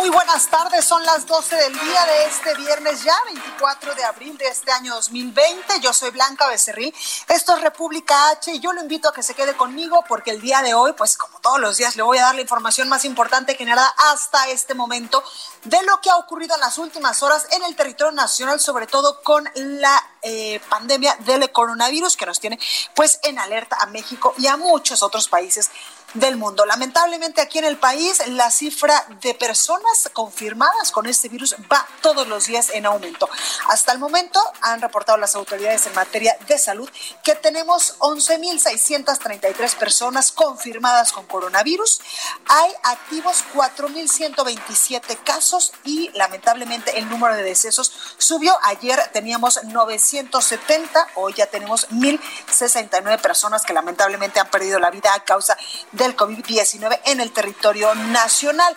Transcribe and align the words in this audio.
Muy 0.00 0.08
buenas 0.08 0.46
tardes, 0.46 0.86
son 0.86 1.04
las 1.04 1.26
12 1.26 1.56
del 1.56 1.78
día 1.78 2.06
de 2.06 2.24
este 2.24 2.54
viernes 2.54 3.04
ya, 3.04 3.14
24 3.26 3.94
de 3.94 4.02
abril 4.02 4.38
de 4.38 4.48
este 4.48 4.72
año 4.72 4.94
2020. 4.94 5.78
Yo 5.82 5.92
soy 5.92 6.08
Blanca 6.08 6.48
Becerril, 6.48 6.94
esto 7.28 7.54
es 7.54 7.60
República 7.60 8.30
H 8.30 8.50
y 8.50 8.60
yo 8.60 8.72
lo 8.72 8.80
invito 8.80 9.10
a 9.10 9.12
que 9.12 9.22
se 9.22 9.34
quede 9.34 9.54
conmigo 9.58 10.02
porque 10.08 10.30
el 10.30 10.40
día 10.40 10.62
de 10.62 10.72
hoy, 10.72 10.94
pues 10.94 11.18
como 11.18 11.38
todos 11.40 11.60
los 11.60 11.76
días, 11.76 11.96
le 11.96 12.02
voy 12.02 12.16
a 12.16 12.22
dar 12.22 12.34
la 12.34 12.40
información 12.40 12.88
más 12.88 13.04
importante 13.04 13.56
generada 13.56 13.94
hasta 14.10 14.48
este 14.48 14.72
momento 14.72 15.22
de 15.64 15.82
lo 15.82 16.00
que 16.00 16.08
ha 16.08 16.16
ocurrido 16.16 16.54
en 16.54 16.62
las 16.62 16.78
últimas 16.78 17.22
horas 17.22 17.46
en 17.50 17.62
el 17.64 17.76
territorio 17.76 18.12
nacional, 18.12 18.58
sobre 18.58 18.86
todo 18.86 19.20
con 19.22 19.50
la 19.54 20.02
eh, 20.22 20.60
pandemia 20.70 21.14
del 21.26 21.52
coronavirus 21.52 22.16
que 22.16 22.24
nos 22.24 22.40
tiene 22.40 22.58
pues 22.94 23.20
en 23.22 23.38
alerta 23.38 23.76
a 23.80 23.86
México 23.86 24.34
y 24.38 24.46
a 24.46 24.56
muchos 24.56 25.02
otros 25.02 25.28
países 25.28 25.70
del 26.14 26.36
mundo. 26.36 26.66
Lamentablemente 26.66 27.40
aquí 27.40 27.58
en 27.58 27.64
el 27.64 27.76
país 27.76 28.26
la 28.28 28.50
cifra 28.50 29.06
de 29.22 29.34
personas 29.34 30.10
confirmadas 30.12 30.90
con 30.90 31.06
este 31.06 31.28
virus 31.28 31.54
va 31.70 31.86
todos 32.00 32.26
los 32.26 32.46
días 32.46 32.70
en 32.70 32.86
aumento. 32.86 33.28
Hasta 33.68 33.92
el 33.92 33.98
momento 33.98 34.40
han 34.60 34.80
reportado 34.80 35.18
las 35.18 35.34
autoridades 35.34 35.86
en 35.86 35.94
materia 35.94 36.36
de 36.48 36.58
salud 36.58 36.90
que 37.22 37.34
tenemos 37.34 37.98
11.633 37.98 39.76
personas 39.76 40.32
confirmadas 40.32 41.12
con 41.12 41.26
coronavirus. 41.26 42.00
Hay 42.46 42.72
activos 42.82 43.44
4.127 43.54 45.18
casos 45.24 45.72
y 45.84 46.10
lamentablemente 46.14 46.98
el 46.98 47.08
número 47.08 47.34
de 47.36 47.42
decesos 47.42 47.92
subió. 48.18 48.56
Ayer 48.64 49.00
teníamos 49.12 49.62
970, 49.64 51.08
hoy 51.16 51.34
ya 51.34 51.46
tenemos 51.46 51.88
1.069 51.90 53.20
personas 53.20 53.62
que 53.64 53.72
lamentablemente 53.72 54.40
han 54.40 54.50
perdido 54.50 54.78
la 54.78 54.90
vida 54.90 55.14
a 55.14 55.24
causa 55.24 55.56
de 55.92 55.99
del 56.00 56.16
COVID-19 56.16 57.00
en 57.04 57.20
el 57.20 57.30
territorio 57.30 57.94
nacional. 57.94 58.74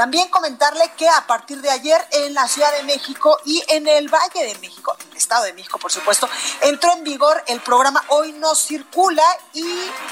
También 0.00 0.30
comentarle 0.30 0.90
que 0.96 1.06
a 1.06 1.26
partir 1.26 1.60
de 1.60 1.68
ayer 1.68 2.00
en 2.12 2.32
la 2.32 2.48
Ciudad 2.48 2.72
de 2.72 2.84
México 2.84 3.36
y 3.44 3.62
en 3.68 3.86
el 3.86 4.08
Valle 4.08 4.46
de 4.46 4.58
México, 4.58 4.96
en 4.98 5.10
el 5.10 5.18
Estado 5.18 5.44
de 5.44 5.52
México 5.52 5.78
por 5.78 5.92
supuesto, 5.92 6.26
entró 6.62 6.90
en 6.94 7.04
vigor 7.04 7.44
el 7.48 7.60
programa 7.60 8.02
Hoy 8.08 8.32
no 8.32 8.54
circula 8.54 9.22
y 9.52 9.62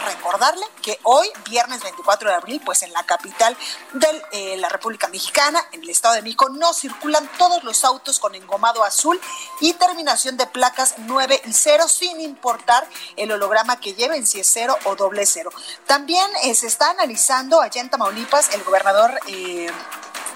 recordarle 0.04 0.66
que 0.82 0.98
hoy, 1.04 1.26
viernes 1.48 1.82
24 1.82 2.28
de 2.28 2.36
abril, 2.36 2.60
pues 2.62 2.82
en 2.82 2.92
la 2.92 3.02
capital 3.04 3.56
de 3.94 4.22
eh, 4.32 4.56
la 4.58 4.68
República 4.68 5.08
Mexicana, 5.08 5.58
en 5.72 5.82
el 5.82 5.88
Estado 5.88 6.16
de 6.16 6.22
México, 6.22 6.50
no 6.50 6.74
circulan 6.74 7.26
todos 7.38 7.64
los 7.64 7.82
autos 7.86 8.18
con 8.18 8.34
engomado 8.34 8.84
azul 8.84 9.18
y 9.62 9.72
terminación 9.72 10.36
de 10.36 10.46
placas 10.46 10.96
9 10.98 11.40
y 11.46 11.52
0 11.54 11.88
sin 11.88 12.20
importar 12.20 12.86
el 13.16 13.32
holograma 13.32 13.80
que 13.80 13.94
lleven, 13.94 14.26
si 14.26 14.40
es 14.40 14.50
0 14.52 14.76
o 14.84 14.96
doble 14.96 15.24
0. 15.24 15.50
También 15.86 16.30
eh, 16.42 16.54
se 16.54 16.66
está 16.66 16.90
analizando 16.90 17.62
allá 17.62 17.80
en 17.80 17.88
Tamaulipas 17.88 18.50
el 18.52 18.62
gobernador... 18.64 19.18
Eh, 19.28 19.72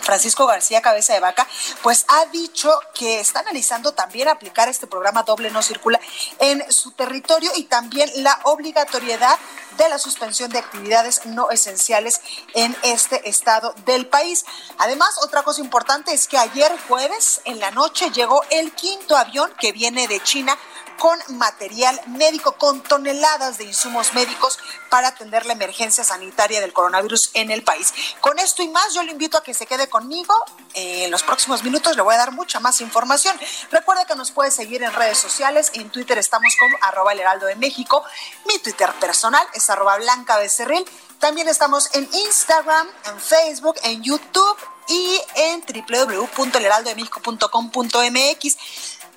Francisco 0.02 0.46
García 0.46 0.82
Cabeza 0.82 1.14
de 1.14 1.20
Vaca, 1.20 1.46
pues 1.82 2.04
ha 2.08 2.26
dicho 2.26 2.70
que 2.94 3.20
está 3.20 3.40
analizando 3.40 3.92
también 3.92 4.28
aplicar 4.28 4.68
este 4.68 4.86
programa 4.86 5.22
doble 5.22 5.50
no 5.50 5.62
circula 5.62 6.00
en 6.38 6.70
su 6.70 6.90
territorio 6.90 7.50
y 7.56 7.64
también 7.64 8.10
la 8.16 8.38
obligatoriedad 8.44 9.38
de 9.78 9.88
la 9.88 9.98
suspensión 9.98 10.50
de 10.50 10.58
actividades 10.58 11.24
no 11.26 11.50
esenciales 11.50 12.20
en 12.54 12.76
este 12.82 13.28
estado 13.28 13.74
del 13.86 14.06
país. 14.06 14.44
Además, 14.78 15.18
otra 15.22 15.42
cosa 15.42 15.60
importante 15.60 16.12
es 16.12 16.26
que 16.26 16.36
ayer 16.36 16.70
jueves 16.88 17.40
en 17.44 17.60
la 17.60 17.70
noche 17.70 18.10
llegó 18.10 18.42
el 18.50 18.72
quinto 18.72 19.16
avión 19.16 19.50
que 19.58 19.72
viene 19.72 20.08
de 20.08 20.20
China 20.22 20.58
con 20.98 21.18
material 21.36 22.00
médico, 22.06 22.52
con 22.52 22.82
toneladas 22.82 23.58
de 23.58 23.64
insumos 23.64 24.14
médicos 24.14 24.58
para 24.90 25.08
atender 25.08 25.46
la 25.46 25.54
emergencia 25.54 26.04
sanitaria 26.04 26.60
del 26.60 26.72
coronavirus 26.72 27.30
en 27.34 27.50
el 27.50 27.62
país. 27.62 27.92
Con 28.20 28.38
esto 28.38 28.62
y 28.62 28.68
más, 28.68 28.94
yo 28.94 29.02
le 29.02 29.12
invito 29.12 29.38
a 29.38 29.42
que 29.42 29.54
se 29.54 29.66
quede 29.66 29.88
conmigo. 29.88 30.34
en 30.74 31.10
los 31.10 31.22
próximos 31.22 31.62
minutos 31.62 31.96
le 31.96 32.02
voy 32.02 32.14
a 32.14 32.18
dar 32.18 32.32
mucha 32.32 32.60
más 32.60 32.80
información. 32.80 33.38
Recuerda 33.70 34.04
que 34.04 34.14
nos 34.14 34.30
puede 34.30 34.50
seguir 34.50 34.82
en 34.82 34.92
redes 34.92 35.18
sociales. 35.18 35.70
En 35.74 35.90
Twitter 35.90 36.18
estamos 36.18 36.54
como 36.58 36.76
arroba 36.82 37.12
el 37.12 37.20
heraldo 37.20 37.46
de 37.46 37.56
México. 37.56 38.04
Mi 38.46 38.58
Twitter 38.58 38.92
personal 39.00 39.46
es 39.54 39.68
arroba 39.70 39.96
blanca 39.96 40.38
becerril. 40.38 40.84
También 41.18 41.48
estamos 41.48 41.88
en 41.94 42.08
Instagram, 42.12 42.88
en 43.06 43.20
Facebook, 43.20 43.76
en 43.84 44.02
YouTube 44.02 44.56
y 44.88 45.20
en 45.36 45.62
www.elheraldodemexico.com.mx. 45.62 48.56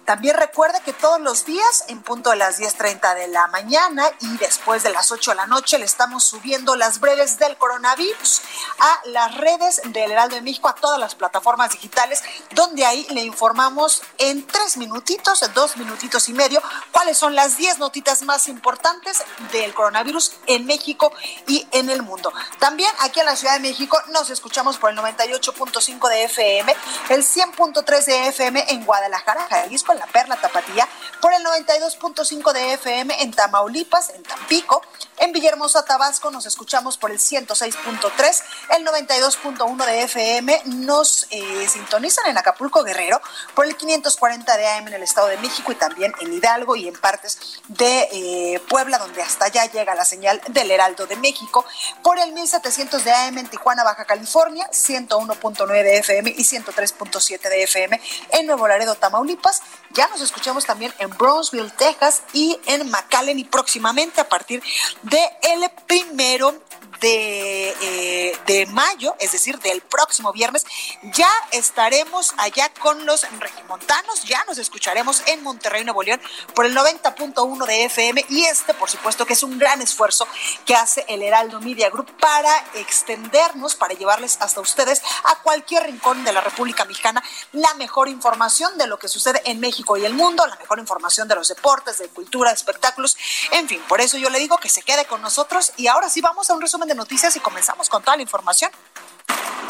También 0.05 0.37
recuerde 0.37 0.79
que 0.85 0.93
todos 0.93 1.19
los 1.19 1.45
días, 1.45 1.85
en 1.87 2.03
punto 2.03 2.29
de 2.29 2.35
las 2.35 2.59
10.30 2.59 3.15
de 3.15 3.27
la 3.27 3.47
mañana 3.47 4.07
y 4.19 4.37
después 4.37 4.83
de 4.83 4.91
las 4.91 5.11
8 5.11 5.31
de 5.31 5.35
la 5.35 5.47
noche, 5.47 5.79
le 5.79 5.85
estamos 5.85 6.23
subiendo 6.23 6.75
las 6.75 6.99
breves 6.99 7.39
del 7.39 7.57
coronavirus 7.57 8.41
a 8.79 9.01
las 9.05 9.35
redes 9.35 9.81
del 9.85 10.11
Heraldo 10.11 10.35
de 10.35 10.43
México, 10.43 10.69
a 10.69 10.75
todas 10.75 10.99
las 10.99 11.15
plataformas 11.15 11.71
digitales, 11.71 12.21
donde 12.51 12.85
ahí 12.85 13.07
le 13.09 13.21
informamos 13.21 14.03
en 14.19 14.45
tres 14.45 14.77
minutitos, 14.77 15.41
dos 15.55 15.75
minutitos 15.77 16.29
y 16.29 16.33
medio, 16.33 16.61
cuáles 16.91 17.17
son 17.17 17.33
las 17.33 17.57
10 17.57 17.79
notitas 17.79 18.21
más 18.21 18.47
importantes 18.47 19.23
del 19.51 19.73
coronavirus 19.73 20.33
en 20.45 20.67
México 20.67 21.11
y 21.47 21.67
en 21.71 21.89
el 21.89 22.03
mundo. 22.03 22.31
También 22.59 22.91
aquí 22.99 23.21
en 23.21 23.25
la 23.25 23.35
Ciudad 23.35 23.55
de 23.55 23.59
México 23.59 23.99
nos 24.11 24.29
escuchamos 24.29 24.77
por 24.77 24.91
el 24.91 24.97
98.5 24.97 26.09
de 26.09 26.23
FM, 26.25 26.75
el 27.09 27.23
100.3 27.23 28.05
de 28.05 28.27
FM 28.27 28.65
en 28.69 28.85
Guadalajara, 28.85 29.47
Jalisco, 29.49 29.94
la 29.97 30.07
Perla 30.07 30.35
Tapatía, 30.35 30.87
por 31.21 31.33
el 31.33 31.43
92.5 31.43 32.53
de 32.53 32.73
FM 32.73 33.21
en 33.21 33.31
Tamaulipas, 33.31 34.09
en 34.11 34.23
Tampico, 34.23 34.81
en 35.17 35.31
Villahermosa, 35.31 35.85
Tabasco 35.85 36.31
nos 36.31 36.45
escuchamos 36.45 36.97
por 36.97 37.11
el 37.11 37.19
106.3, 37.19 38.43
el 38.77 38.85
92.1 38.85 39.85
de 39.85 40.01
FM 40.03 40.61
nos 40.65 41.27
eh, 41.29 41.67
sintonizan 41.67 42.27
en 42.27 42.37
Acapulco 42.37 42.83
Guerrero 42.83 43.21
por 43.53 43.65
el 43.65 43.75
540 43.75 44.57
de 44.57 44.67
AM 44.67 44.87
en 44.87 44.93
el 44.95 45.03
Estado 45.03 45.27
de 45.27 45.37
México 45.37 45.71
y 45.71 45.75
también 45.75 46.13
en 46.19 46.33
Hidalgo 46.33 46.75
y 46.75 46.87
en 46.87 46.95
partes 46.95 47.61
de 47.67 48.09
eh, 48.11 48.61
Puebla, 48.67 48.97
donde 48.97 49.21
hasta 49.21 49.45
allá 49.45 49.65
llega 49.65 49.95
la 49.95 50.05
señal 50.05 50.41
del 50.49 50.71
Heraldo 50.71 51.07
de 51.07 51.15
México, 51.15 51.65
por 52.03 52.19
el 52.19 52.33
1700 52.33 53.03
de 53.03 53.11
AM 53.11 53.37
en 53.37 53.47
Tijuana, 53.47 53.83
Baja 53.83 54.05
California, 54.05 54.69
101.9 54.71 55.67
de 55.83 55.97
FM 55.97 56.29
y 56.31 56.43
103.7 56.43 57.41
de 57.41 57.63
FM 57.63 58.01
en 58.31 58.45
Nuevo 58.47 58.67
Laredo, 58.67 58.95
Tamaulipas. 58.95 59.61
Ya 59.91 60.07
nos 60.09 60.21
escuchamos 60.21 60.65
también 60.65 60.93
en 60.99 61.09
Brownsville, 61.09 61.71
Texas 61.71 62.23
y 62.33 62.59
en 62.65 62.89
McAllen 62.89 63.39
y 63.39 63.45
próximamente 63.45 64.19
a 64.19 64.27
partir 64.27 64.61
de 65.03 65.04
el 65.41 65.69
primero 65.85 66.53
de, 67.01 67.69
eh, 67.81 68.37
de, 68.45 68.65
mayo, 68.67 69.15
es 69.19 69.31
decir, 69.31 69.59
del 69.59 69.81
próximo 69.81 70.31
viernes, 70.31 70.65
ya 71.13 71.29
estaremos 71.51 72.33
allá 72.37 72.71
con 72.79 73.05
los 73.05 73.25
regimontanos, 73.39 74.23
ya 74.23 74.43
nos 74.45 74.57
escucharemos 74.57 75.23
en 75.27 75.43
Monterrey, 75.43 75.83
Nuevo 75.83 76.03
León, 76.03 76.21
por 76.53 76.65
el 76.65 76.75
90.1 76.75 77.65
de 77.65 77.85
FM 77.85 78.25
y 78.29 78.43
este, 78.45 78.73
por 78.73 78.89
supuesto, 78.89 79.25
que 79.25 79.33
es 79.33 79.43
un 79.43 79.57
gran 79.57 79.81
esfuerzo 79.81 80.27
que 80.65 80.75
hace 80.75 81.05
el 81.07 81.21
Heraldo 81.21 81.59
Media 81.61 81.89
Group 81.89 82.11
para 82.19 82.51
extendernos, 82.75 83.75
para 83.75 83.93
llevarles 83.93 84.37
hasta 84.39 84.61
ustedes 84.61 85.01
a 85.25 85.35
cualquier 85.41 85.83
rincón 85.83 86.23
de 86.23 86.33
la 86.33 86.41
República 86.41 86.85
Mexicana 86.85 87.23
la 87.51 87.73
mejor 87.75 88.09
información 88.09 88.77
de 88.77 88.87
lo 88.87 88.97
que 88.99 89.07
sucede 89.07 89.41
en 89.45 89.59
México 89.59 89.97
y 89.97 90.05
el 90.05 90.13
mundo, 90.13 90.45
la 90.45 90.55
mejor 90.57 90.79
información 90.79 91.27
de 91.27 91.35
los 91.35 91.47
deportes, 91.47 91.99
de 91.99 92.07
cultura, 92.09 92.51
espectáculos, 92.51 93.17
en 93.51 93.67
fin, 93.67 93.81
por 93.87 94.01
eso 94.01 94.17
yo 94.17 94.29
le 94.29 94.39
digo 94.39 94.57
que 94.57 94.69
se 94.69 94.81
quede 94.81 95.05
con 95.05 95.21
nosotros 95.21 95.73
y 95.77 95.87
ahora 95.87 96.09
sí 96.09 96.21
vamos 96.21 96.49
a 96.49 96.53
un 96.53 96.61
resumen 96.61 96.84
de 96.87 96.95
noticias 96.95 97.35
y 97.35 97.39
comenzamos 97.39 97.89
con 97.89 98.03
toda 98.03 98.17
la 98.17 98.23
información. 98.23 98.71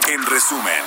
En 0.07 0.25
resumen. 0.25 0.83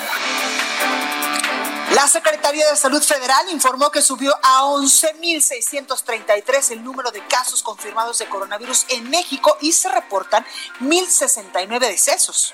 La 1.93 2.07
Secretaría 2.07 2.69
de 2.69 2.77
Salud 2.77 3.01
Federal 3.01 3.49
informó 3.49 3.89
que 3.89 4.03
subió 4.03 4.31
a 4.43 4.61
11.633 4.61 6.71
el 6.71 6.83
número 6.83 7.09
de 7.09 7.25
casos 7.25 7.63
confirmados 7.63 8.19
de 8.19 8.27
coronavirus 8.27 8.85
en 8.89 9.09
México 9.09 9.57
y 9.59 9.71
se 9.71 9.89
reportan 9.89 10.45
1.069 10.81 11.79
decesos. 11.79 12.53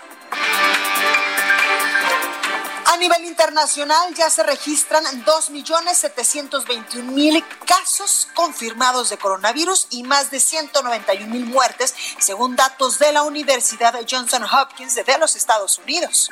A 2.96 2.98
nivel 2.98 3.26
internacional 3.26 4.16
ya 4.16 4.30
se 4.30 4.42
registran 4.42 5.04
2.721.000 5.26 7.44
casos 7.66 8.30
confirmados 8.34 9.10
de 9.10 9.18
coronavirus 9.18 9.88
y 9.90 10.04
más 10.04 10.32
de 10.32 10.38
191.000 10.38 11.28
muertes, 11.44 11.94
según 12.20 12.56
datos 12.56 12.98
de 12.98 13.12
la 13.12 13.24
Universidad 13.24 14.00
Johnson 14.10 14.46
Hopkins 14.46 14.96
de 14.96 15.04
los 15.18 15.36
Estados 15.36 15.78
Unidos. 15.80 16.32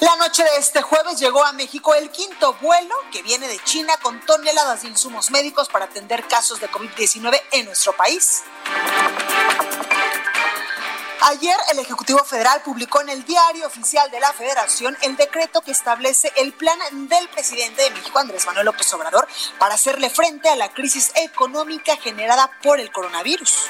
La 0.00 0.14
noche 0.16 0.44
de 0.44 0.58
este 0.58 0.82
jueves 0.82 1.18
llegó 1.18 1.42
a 1.42 1.54
México 1.54 1.94
el 1.94 2.10
quinto 2.10 2.52
vuelo 2.60 2.94
que 3.10 3.22
viene 3.22 3.48
de 3.48 3.58
China 3.64 3.94
con 4.02 4.20
toneladas 4.26 4.82
de 4.82 4.88
insumos 4.88 5.30
médicos 5.30 5.70
para 5.70 5.86
atender 5.86 6.28
casos 6.28 6.60
de 6.60 6.70
COVID-19 6.70 7.40
en 7.52 7.64
nuestro 7.64 7.96
país. 7.96 8.42
Ayer 11.22 11.56
el 11.72 11.78
Ejecutivo 11.78 12.24
Federal 12.24 12.62
publicó 12.64 13.02
en 13.02 13.10
el 13.10 13.24
Diario 13.24 13.66
Oficial 13.66 14.10
de 14.10 14.20
la 14.20 14.32
Federación 14.32 14.96
el 15.02 15.16
decreto 15.16 15.60
que 15.60 15.70
establece 15.70 16.32
el 16.36 16.54
plan 16.54 16.78
del 17.08 17.28
presidente 17.28 17.82
de 17.82 17.90
México, 17.90 18.18
Andrés 18.18 18.46
Manuel 18.46 18.64
López 18.64 18.90
Obrador, 18.94 19.28
para 19.58 19.74
hacerle 19.74 20.08
frente 20.08 20.48
a 20.48 20.56
la 20.56 20.70
crisis 20.72 21.12
económica 21.16 21.96
generada 21.96 22.50
por 22.62 22.80
el 22.80 22.90
coronavirus. 22.90 23.66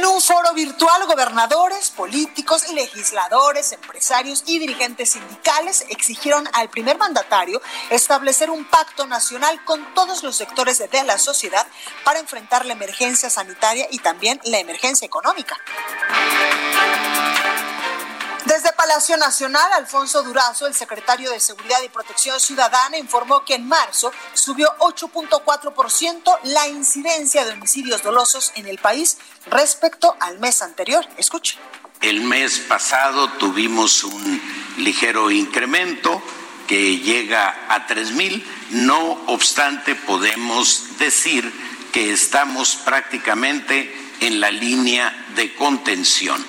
En 0.00 0.06
un 0.06 0.22
foro 0.22 0.54
virtual, 0.54 1.06
gobernadores, 1.06 1.90
políticos, 1.90 2.72
legisladores, 2.72 3.72
empresarios 3.72 4.44
y 4.46 4.58
dirigentes 4.58 5.10
sindicales 5.10 5.84
exigieron 5.90 6.48
al 6.54 6.70
primer 6.70 6.96
mandatario 6.96 7.60
establecer 7.90 8.48
un 8.48 8.64
pacto 8.64 9.06
nacional 9.06 9.62
con 9.66 9.92
todos 9.92 10.22
los 10.22 10.36
sectores 10.36 10.78
de 10.78 11.04
la 11.04 11.18
sociedad 11.18 11.66
para 12.02 12.18
enfrentar 12.18 12.64
la 12.64 12.72
emergencia 12.72 13.28
sanitaria 13.28 13.88
y 13.90 13.98
también 13.98 14.40
la 14.44 14.58
emergencia 14.58 15.04
económica. 15.04 15.58
Desde 18.46 18.72
Palacio 18.72 19.18
Nacional, 19.18 19.70
Alfonso 19.74 20.22
Durazo, 20.22 20.66
el 20.66 20.74
secretario 20.74 21.30
de 21.30 21.40
Seguridad 21.40 21.82
y 21.84 21.90
Protección 21.90 22.40
Ciudadana, 22.40 22.96
informó 22.96 23.44
que 23.44 23.54
en 23.54 23.68
marzo 23.68 24.12
subió 24.32 24.74
8.4% 24.78 26.38
la 26.44 26.66
incidencia 26.66 27.44
de 27.44 27.52
homicidios 27.52 28.02
dolosos 28.02 28.52
en 28.54 28.66
el 28.66 28.78
país 28.78 29.18
respecto 29.50 30.16
al 30.20 30.38
mes 30.38 30.62
anterior. 30.62 31.06
Escuche. 31.18 31.58
El 32.00 32.22
mes 32.22 32.60
pasado 32.60 33.28
tuvimos 33.32 34.04
un 34.04 34.40
ligero 34.78 35.30
incremento 35.30 36.22
que 36.66 36.98
llega 36.98 37.66
a 37.68 37.86
3 37.86 38.12
mil. 38.12 38.46
No 38.70 39.22
obstante, 39.26 39.94
podemos 39.94 40.98
decir 40.98 41.52
que 41.92 42.10
estamos 42.12 42.76
prácticamente 42.76 43.94
en 44.20 44.40
la 44.40 44.50
línea 44.50 45.26
de 45.34 45.54
contención 45.54 46.42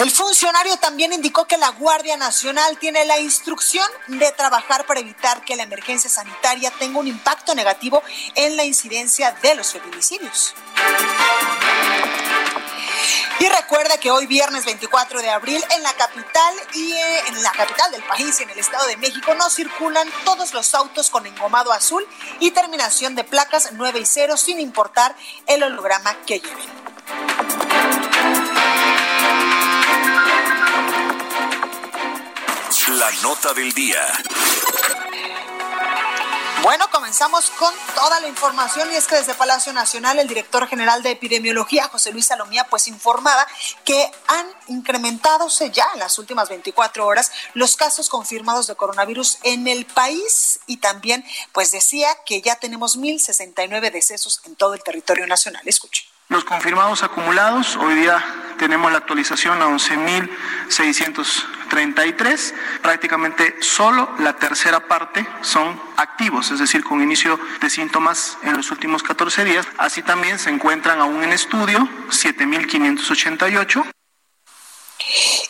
el 0.00 0.10
funcionario 0.10 0.78
también 0.78 1.12
indicó 1.12 1.44
que 1.44 1.58
la 1.58 1.68
Guardia 1.72 2.16
Nacional 2.16 2.78
tiene 2.78 3.04
la 3.04 3.18
instrucción 3.18 3.86
de 4.06 4.32
trabajar 4.32 4.86
para 4.86 5.00
evitar 5.00 5.44
que 5.44 5.56
la 5.56 5.64
emergencia 5.64 6.08
sanitaria 6.08 6.70
tenga 6.78 6.98
un 6.98 7.06
impacto 7.06 7.54
negativo 7.54 8.02
en 8.34 8.56
la 8.56 8.64
incidencia 8.64 9.32
de 9.42 9.54
los 9.56 9.72
feminicidios. 9.72 10.54
Y 13.40 13.48
recuerda 13.48 13.98
que 13.98 14.10
hoy 14.10 14.26
viernes 14.26 14.64
24 14.64 15.20
de 15.20 15.28
abril 15.28 15.62
en 15.76 15.82
la 15.82 15.92
capital 15.92 16.54
y 16.72 16.92
eh, 16.92 17.20
en 17.28 17.42
la 17.42 17.52
capital 17.52 17.92
del 17.92 18.02
país 18.04 18.40
en 18.40 18.48
el 18.48 18.58
Estado 18.58 18.86
de 18.86 18.96
México 18.96 19.34
no 19.34 19.50
circulan 19.50 20.08
todos 20.24 20.54
los 20.54 20.74
autos 20.74 21.10
con 21.10 21.26
engomado 21.26 21.72
azul 21.72 22.06
y 22.38 22.52
terminación 22.52 23.14
de 23.14 23.24
placas 23.24 23.70
9 23.72 24.00
y 24.00 24.06
0 24.06 24.38
sin 24.38 24.60
importar 24.60 25.14
el 25.46 25.62
holograma 25.62 26.14
que 26.24 26.40
lleven. 26.40 26.79
La 33.00 33.10
nota 33.22 33.54
del 33.54 33.72
día. 33.72 34.06
Bueno, 36.62 36.84
comenzamos 36.90 37.48
con 37.52 37.72
toda 37.94 38.20
la 38.20 38.28
información 38.28 38.92
y 38.92 38.96
es 38.96 39.06
que 39.06 39.16
desde 39.16 39.32
Palacio 39.32 39.72
Nacional 39.72 40.18
el 40.18 40.28
director 40.28 40.68
general 40.68 41.02
de 41.02 41.12
epidemiología, 41.12 41.88
José 41.88 42.12
Luis 42.12 42.26
Salomía, 42.26 42.64
pues 42.64 42.88
informaba 42.88 43.46
que 43.86 44.12
han 44.26 44.46
incrementado 44.66 45.48
ya 45.72 45.88
en 45.94 46.00
las 46.00 46.18
últimas 46.18 46.50
24 46.50 47.06
horas 47.06 47.32
los 47.54 47.74
casos 47.74 48.10
confirmados 48.10 48.66
de 48.66 48.74
coronavirus 48.74 49.38
en 49.44 49.66
el 49.66 49.86
país 49.86 50.60
y 50.66 50.76
también 50.76 51.24
pues 51.52 51.72
decía 51.72 52.08
que 52.26 52.42
ya 52.42 52.56
tenemos 52.56 52.98
1.069 52.98 53.90
decesos 53.90 54.42
en 54.44 54.56
todo 54.56 54.74
el 54.74 54.82
territorio 54.82 55.26
nacional. 55.26 55.62
Escuche. 55.64 56.09
Los 56.30 56.44
confirmados 56.44 57.02
acumulados, 57.02 57.74
hoy 57.74 57.96
día 57.96 58.24
tenemos 58.56 58.92
la 58.92 58.98
actualización 58.98 59.60
a 59.62 59.66
11.633. 59.66 62.54
Prácticamente 62.80 63.56
solo 63.60 64.14
la 64.20 64.34
tercera 64.34 64.86
parte 64.86 65.26
son 65.40 65.82
activos, 65.96 66.52
es 66.52 66.60
decir, 66.60 66.84
con 66.84 67.02
inicio 67.02 67.40
de 67.60 67.68
síntomas 67.68 68.38
en 68.44 68.56
los 68.56 68.70
últimos 68.70 69.02
14 69.02 69.44
días. 69.44 69.66
Así 69.76 70.02
también 70.02 70.38
se 70.38 70.50
encuentran 70.50 71.00
aún 71.00 71.24
en 71.24 71.32
estudio 71.32 71.88
7.588. 72.10 73.90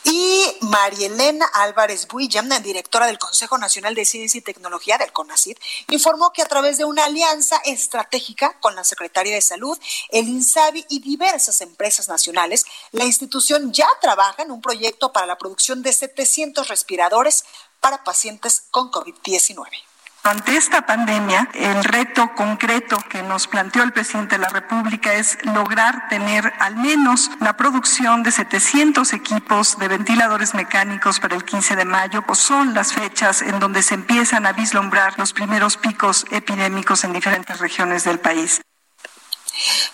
Y 0.05 0.45
Marielena 0.63 1.47
Álvarez 1.55 2.07
Buillam, 2.09 2.49
directora 2.63 3.07
del 3.07 3.19
Consejo 3.19 3.59
Nacional 3.59 3.95
de 3.95 4.05
Ciencia 4.05 4.39
y 4.39 4.43
Tecnología 4.43 4.99
del 4.99 5.13
CONACYT, 5.13 5.59
informó 5.91 6.33
que 6.33 6.43
a 6.43 6.47
través 6.47 6.79
de 6.79 6.85
una 6.85 7.05
alianza 7.05 7.57
estratégica 7.65 8.59
con 8.61 8.75
la 8.75 8.85
Secretaría 8.85 9.35
de 9.35 9.43
Salud, 9.43 9.79
el 10.11 10.29
INSABI 10.29 10.87
y 10.89 11.01
diversas 11.01 11.61
empresas 11.61 12.09
nacionales, 12.09 12.65
la 12.93 13.05
institución 13.05 13.73
ya 13.73 13.89
trabaja 14.01 14.43
en 14.43 14.51
un 14.51 14.61
proyecto 14.61 15.13
para 15.13 15.27
la 15.27 15.39
producción 15.39 15.83
de 15.83 15.93
700 15.93 16.69
respiradores 16.69 17.45
para 17.81 18.05
pacientes 18.05 18.65
con 18.71 18.91
COVID-19. 18.91 19.90
Ante 20.23 20.55
esta 20.55 20.83
pandemia, 20.83 21.49
el 21.55 21.83
reto 21.83 22.35
concreto 22.35 22.99
que 23.09 23.23
nos 23.23 23.47
planteó 23.49 23.83
el 23.83 23.93
presidente 23.93 24.37
de 24.37 24.43
la 24.43 24.51
República 24.51 25.15
es 25.15 25.39
lograr 25.45 26.09
tener 26.11 26.53
al 26.59 26.77
menos 26.77 27.31
la 27.41 27.57
producción 27.57 28.23
de 28.23 28.31
700 28.31 29.15
equipos 29.15 29.79
de 29.79 29.89
ventiladores 29.89 30.55
mecánicos 30.55 31.21
para 31.21 31.37
el 31.37 31.45
15 31.45 31.75
de 31.75 31.87
mayo. 31.87 32.21
Pues 32.23 32.39
son 32.39 32.75
las 32.75 32.93
fechas 32.93 33.41
en 33.41 33.61
donde 33.61 33.83
se 33.83 33.95
empiezan 33.95 34.45
a 34.45 34.53
vislumbrar 34.53 35.19
los 35.19 35.33
primeros 35.33 35.79
picos 35.79 36.27
epidémicos 36.31 37.03
en 37.05 37.15
diferentes 37.15 37.59
regiones 37.59 38.05
del 38.05 38.19
país. 38.19 38.61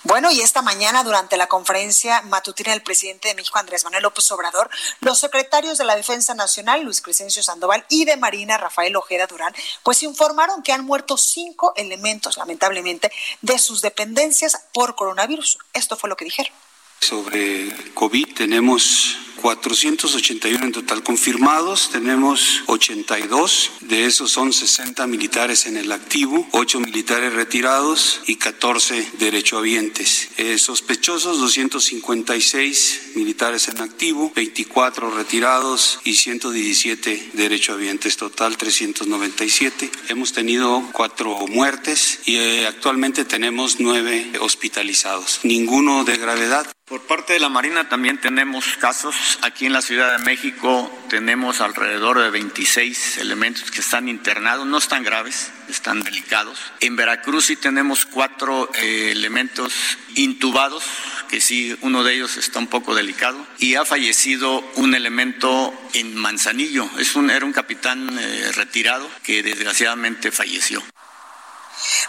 Bueno, 0.05 0.31
y 0.31 0.41
esta 0.41 0.63
mañana 0.63 1.03
durante 1.03 1.37
la 1.37 1.49
conferencia 1.49 2.23
matutina 2.23 2.73
del 2.73 2.83
presidente 2.83 3.29
de 3.29 3.35
México, 3.35 3.59
Andrés 3.59 3.85
Manuel 3.85 4.03
López 4.03 4.31
Obrador, 4.31 4.71
los 5.01 5.19
secretarios 5.19 5.79
de 5.79 5.85
la 5.85 5.97
Defensa 5.97 6.35
Nacional, 6.35 6.83
Luis 6.83 7.01
Crescencio 7.01 7.43
Sandoval, 7.43 7.85
y 7.89 8.05
de 8.05 8.17
Marina, 8.17 8.59
Rafael 8.59 8.97
Ojeda 8.97 9.27
Durán, 9.27 9.55
pues 9.83 10.03
informaron 10.03 10.63
que 10.63 10.73
han 10.73 10.85
muerto 10.85 11.17
cinco 11.17 11.73
elementos, 11.77 12.37
lamentablemente, 12.37 13.11
de 13.41 13.59
sus 13.59 13.83
dependencias 13.83 14.57
por 14.73 14.95
coronavirus. 14.95 15.59
Esto 15.73 15.97
fue 15.97 16.09
lo 16.09 16.17
que 16.17 16.25
dijeron. 16.25 16.53
Sobre 17.01 17.73
COVID 17.95 18.35
tenemos 18.35 19.17
481 19.47 20.65
en 20.65 20.73
total 20.73 21.03
confirmados, 21.03 21.91
tenemos 21.91 22.63
82, 22.67 23.71
de 23.83 24.07
esos 24.07 24.33
son 24.33 24.53
60 24.53 25.07
militares 25.07 25.67
en 25.67 25.77
el 25.77 25.93
activo, 25.93 26.49
8 26.53 26.81
militares 26.81 27.33
retirados 27.33 28.23
y 28.27 28.37
14 28.37 29.09
derechohabientes. 29.19 30.31
Eh, 30.39 30.59
sospechosos 30.59 31.39
256 31.39 33.13
militares 33.15 33.69
en 33.69 33.81
activo, 33.81 34.33
24 34.35 35.11
retirados 35.11 36.01
y 36.05 36.15
117 36.15 37.31
derechohabientes, 37.35 38.17
total 38.17 38.57
397. 38.57 39.91
Hemos 40.09 40.33
tenido 40.33 40.83
cuatro 40.93 41.47
muertes 41.47 42.21
y 42.25 42.37
eh, 42.37 42.67
actualmente 42.67 43.25
tenemos 43.25 43.81
nueve 43.81 44.33
hospitalizados, 44.41 45.41
ninguno 45.45 46.05
de 46.05 46.17
gravedad. 46.17 46.67
Por 46.87 47.03
parte 47.03 47.33
de 47.33 47.41
la 47.41 47.49
Marina 47.49 47.89
también 47.89 48.19
tenemos 48.19 48.77
casos. 48.77 49.41
Aquí 49.43 49.67
en 49.67 49.73
la 49.73 49.83
Ciudad 49.83 50.17
de 50.17 50.25
México 50.25 50.89
tenemos 51.09 51.61
alrededor 51.61 52.21
de 52.21 52.31
26 52.31 53.19
elementos 53.19 53.73
que 53.73 53.81
están 53.81 54.09
internados, 54.09 54.69
no 54.69 54.79
están 54.79 55.03
graves, 55.03 55.51
están 55.69 56.05
delicados. 56.05 56.61
En 56.79 56.95
Veracruz 56.95 57.47
sí 57.47 57.57
tenemos 57.57 58.07
cuatro 58.07 58.71
eh, 58.81 59.11
elementos 59.11 59.75
intubados, 60.15 60.85
que 61.29 61.41
sí, 61.41 61.77
uno 61.81 62.05
de 62.05 62.15
ellos 62.15 62.37
está 62.37 62.61
un 62.61 62.69
poco 62.69 62.95
delicado. 62.95 63.45
Y 63.59 63.75
ha 63.75 63.85
fallecido 63.85 64.61
un 64.77 64.95
elemento 64.95 65.75
en 65.93 66.15
Manzanillo. 66.15 66.89
Es 67.01 67.17
un, 67.17 67.31
era 67.31 67.45
un 67.45 67.53
capitán 67.53 68.17
eh, 68.17 68.53
retirado 68.55 69.11
que 69.25 69.43
desgraciadamente 69.43 70.31
falleció. 70.31 70.85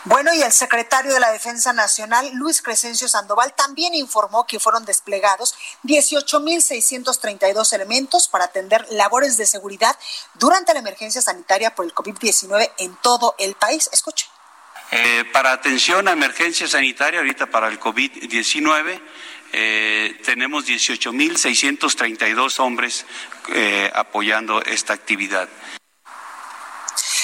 Bueno, 0.06 0.34
y 0.34 0.42
el 0.42 0.52
secretario 0.52 1.14
de 1.14 1.20
la 1.20 1.32
Defensa 1.32 1.74
Nacional, 1.74 2.30
Luis 2.34 2.62
Crescencio 2.62 3.08
Sandoval, 3.08 3.54
también 3.56 3.94
informó 3.94 4.46
que 4.46 4.60
fueron 4.60 4.86
desplegados 4.86 5.56
18.632 5.84 7.74
elementos 7.74 8.28
para 8.28 8.46
atender 8.46 8.86
labores 8.92 9.38
de 9.38 9.46
seguridad 9.46 9.98
durante 10.36 10.74
la 10.74 10.80
emergencia 10.80 11.22
sanitaria 11.22 11.76
por 11.76 11.86
el 11.86 11.94
COVID-19 11.94 12.72
en 12.78 12.96
todo 13.02 13.36
el 13.38 13.56
país. 13.56 13.90
Escuche. 13.92 14.28
Eh, 14.92 15.26
para 15.34 15.52
atención 15.52 16.08
a 16.08 16.14
emergencia 16.14 16.66
sanitaria, 16.68 17.20
ahorita 17.20 17.48
para 17.48 17.68
el 17.68 17.78
COVID-19, 17.80 19.02
eh, 19.52 20.22
tenemos 20.24 20.66
18.632 20.66 22.60
hombres 22.60 23.06
eh, 23.54 23.92
apoyando 23.94 24.62
esta 24.62 24.94
actividad. 24.94 25.50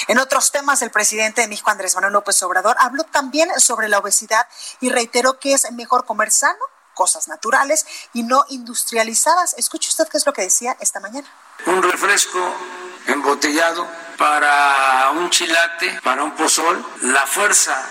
En 0.07 0.17
otros 0.19 0.51
temas, 0.51 0.81
el 0.81 0.91
presidente 0.91 1.41
de 1.41 1.47
México, 1.47 1.69
Andrés 1.69 1.95
Manuel 1.95 2.13
López 2.13 2.41
Obrador, 2.43 2.75
habló 2.79 3.03
también 3.03 3.49
sobre 3.59 3.87
la 3.89 3.99
obesidad 3.99 4.47
y 4.81 4.89
reiteró 4.89 5.39
que 5.39 5.53
es 5.53 5.71
mejor 5.71 6.05
comer 6.05 6.31
sano, 6.31 6.59
cosas 6.93 7.27
naturales 7.27 7.85
y 8.13 8.23
no 8.23 8.45
industrializadas. 8.49 9.55
Escuche 9.57 9.89
usted 9.89 10.07
qué 10.07 10.17
es 10.17 10.25
lo 10.25 10.33
que 10.33 10.41
decía 10.41 10.75
esta 10.79 10.99
mañana. 10.99 11.27
Un 11.65 11.81
refresco 11.81 12.39
embotellado 13.07 13.87
para 14.17 15.11
un 15.11 15.29
chilate, 15.29 15.99
para 16.03 16.23
un 16.23 16.31
pozol, 16.31 16.85
la 17.01 17.25
fuerza, 17.25 17.81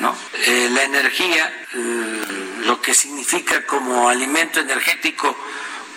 ¿no? 0.00 0.14
Eh, 0.46 0.68
la 0.70 0.82
energía, 0.82 1.52
lo 1.72 2.80
que 2.80 2.94
significa 2.94 3.66
como 3.66 4.08
alimento 4.08 4.60
energético 4.60 5.34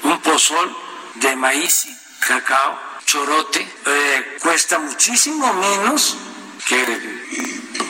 un 0.04 0.22
pozol 0.22 0.76
de 1.16 1.36
maíz 1.36 1.86
y 1.86 1.98
cacao 2.20 2.87
chorote 3.08 3.62
eh, 3.62 4.38
cuesta 4.44 4.78
muchísimo 4.80 5.54
menos 5.54 6.18
que 6.68 6.76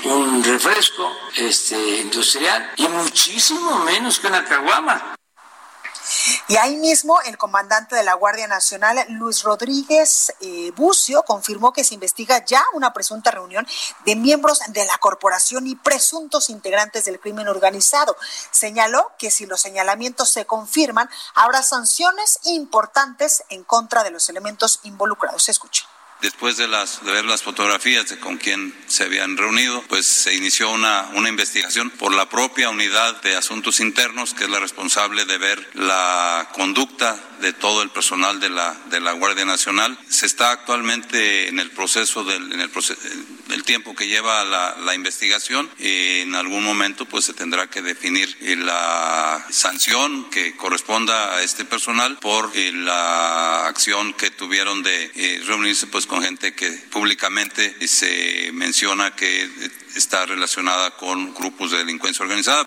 un 0.05 0.43
refresco 0.43 1.11
este, 1.35 1.75
industrial 2.01 2.71
y 2.77 2.87
muchísimo 2.87 3.79
menos 3.79 4.19
que 4.19 4.27
una 4.27 4.45
caguama. 4.45 5.16
Y 6.47 6.57
ahí 6.57 6.77
mismo 6.77 7.19
el 7.21 7.37
comandante 7.37 7.95
de 7.95 8.03
la 8.03 8.13
Guardia 8.13 8.47
Nacional, 8.47 9.05
Luis 9.09 9.43
Rodríguez 9.43 10.33
eh, 10.41 10.71
Bucio, 10.75 11.23
confirmó 11.23 11.73
que 11.73 11.83
se 11.83 11.93
investiga 11.93 12.43
ya 12.45 12.63
una 12.73 12.93
presunta 12.93 13.31
reunión 13.31 13.67
de 14.05 14.15
miembros 14.15 14.61
de 14.69 14.85
la 14.85 14.97
corporación 14.97 15.67
y 15.67 15.75
presuntos 15.75 16.49
integrantes 16.49 17.05
del 17.05 17.19
crimen 17.19 17.47
organizado. 17.47 18.15
Señaló 18.51 19.11
que 19.17 19.31
si 19.31 19.45
los 19.45 19.61
señalamientos 19.61 20.29
se 20.31 20.45
confirman, 20.45 21.09
habrá 21.35 21.63
sanciones 21.63 22.39
importantes 22.43 23.43
en 23.49 23.63
contra 23.63 24.03
de 24.03 24.11
los 24.11 24.29
elementos 24.29 24.79
involucrados. 24.83 25.43
Se 25.43 25.51
escucha. 25.51 25.87
Después 26.21 26.57
de, 26.57 26.67
las, 26.67 27.03
ver 27.03 27.25
las 27.25 27.43
fotografías 27.43 28.09
de 28.09 28.17
con 28.17 28.37
quién 28.37 28.73
se 28.87 29.03
habían 29.03 29.37
reunido, 29.37 29.83
pues 29.87 30.07
se 30.07 30.35
inició 30.35 30.71
una, 30.71 31.09
una 31.13 31.29
investigación 31.29 31.91
por 31.91 32.13
la 32.13 32.27
propia 32.27 32.69
unidad 32.69 33.21
de 33.21 33.35
asuntos 33.35 33.79
internos, 33.79 34.33
que 34.33 34.45
es 34.45 34.49
la 34.49 34.59
responsable 34.59 35.25
de 35.25 35.37
ver 35.37 35.69
la 35.75 36.49
conducta 36.53 37.19
de 37.39 37.53
todo 37.53 37.83
el 37.83 37.89
personal 37.89 38.39
de 38.39 38.49
la, 38.49 38.73
de 38.89 38.99
la 38.99 39.11
Guardia 39.11 39.45
Nacional. 39.45 39.95
Se 40.09 40.25
está 40.25 40.51
actualmente 40.51 41.49
en 41.49 41.59
el 41.59 41.69
proceso 41.69 42.23
del, 42.23 42.51
en 42.51 42.61
el, 42.61 42.71
del 43.47 43.63
tiempo 43.63 43.95
que 43.95 44.07
lleva 44.07 44.43
la, 44.43 44.75
la 44.83 44.95
investigación. 44.95 45.69
Y 45.77 46.21
en 46.21 46.33
algún 46.33 46.63
momento 46.63 47.05
pues 47.05 47.25
se 47.25 47.33
tendrá 47.33 47.69
que 47.69 47.81
definir 47.81 48.35
eh, 48.41 48.55
la 48.55 49.45
sanción 49.51 50.29
que 50.31 50.55
corresponda 50.55 51.35
a 51.35 51.43
este 51.43 51.65
personal 51.65 52.17
por 52.17 52.51
eh, 52.55 52.71
la 52.71 53.67
acción 53.67 54.13
que 54.13 54.31
tuvieron 54.31 54.81
de 54.81 55.11
eh, 55.15 55.41
reunirse 55.45 55.85
pues 55.87 56.06
con 56.07 56.23
gente 56.23 56.53
que 56.53 56.71
públicamente 56.91 57.75
se 57.87 58.51
menciona 58.53 59.15
que 59.15 59.49
está 59.95 60.25
relacionada 60.25 60.91
con 60.91 61.33
grupos 61.33 61.71
de 61.71 61.77
delincuencia 61.79 62.23
organizada. 62.23 62.66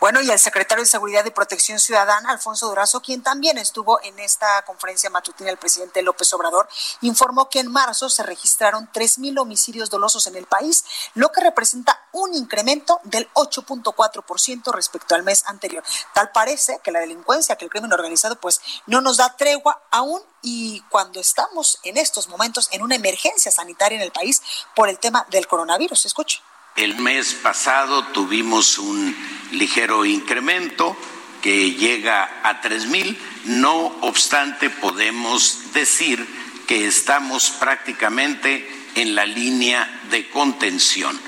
Bueno, 0.00 0.20
y 0.20 0.30
el 0.30 0.38
secretario 0.38 0.84
de 0.84 0.88
Seguridad 0.88 1.24
y 1.26 1.30
Protección 1.30 1.80
Ciudadana, 1.80 2.30
Alfonso 2.30 2.68
Durazo, 2.68 3.00
quien 3.00 3.20
también 3.20 3.58
estuvo 3.58 4.00
en 4.04 4.16
esta 4.20 4.62
conferencia 4.62 5.10
matutina 5.10 5.48
del 5.48 5.58
presidente 5.58 6.02
López 6.02 6.32
Obrador, 6.34 6.68
informó 7.00 7.48
que 7.48 7.58
en 7.58 7.72
marzo 7.72 8.08
se 8.08 8.22
registraron 8.22 8.88
3.000 8.92 9.40
homicidios 9.40 9.90
dolosos 9.90 10.28
en 10.28 10.36
el 10.36 10.46
país, 10.46 10.84
lo 11.14 11.32
que 11.32 11.40
representa 11.40 12.00
un 12.12 12.32
incremento 12.34 13.00
del 13.02 13.28
8.4% 13.34 14.72
respecto 14.72 15.16
al 15.16 15.24
mes 15.24 15.42
anterior. 15.46 15.82
Tal 16.14 16.30
parece 16.30 16.78
que 16.84 16.92
la 16.92 17.00
delincuencia, 17.00 17.56
que 17.56 17.64
el 17.64 17.70
crimen 17.70 17.92
organizado, 17.92 18.36
pues 18.36 18.60
no 18.86 19.00
nos 19.00 19.16
da 19.16 19.34
tregua 19.36 19.82
aún 19.90 20.22
y 20.42 20.80
cuando 20.90 21.18
estamos 21.18 21.80
en 21.82 21.96
estos 21.96 22.28
momentos 22.28 22.68
en 22.70 22.82
una 22.82 22.94
emergencia 22.94 23.50
sanitaria 23.50 23.96
en 23.96 24.02
el 24.02 24.12
país 24.12 24.42
por 24.76 24.88
el 24.88 25.00
tema 25.00 25.26
del 25.30 25.48
coronavirus. 25.48 26.06
Escuche. 26.06 26.40
El 26.78 26.96
mes 27.00 27.34
pasado 27.34 28.06
tuvimos 28.12 28.78
un 28.78 29.12
ligero 29.50 30.04
incremento 30.04 30.96
que 31.42 31.72
llega 31.72 32.38
a 32.44 32.60
tres 32.60 32.86
mil. 32.86 33.18
No 33.46 33.74
obstante, 34.02 34.70
podemos 34.70 35.72
decir 35.74 36.24
que 36.68 36.86
estamos 36.86 37.50
prácticamente 37.50 38.70
en 38.94 39.16
la 39.16 39.26
línea 39.26 40.02
de 40.12 40.30
contención. 40.30 41.18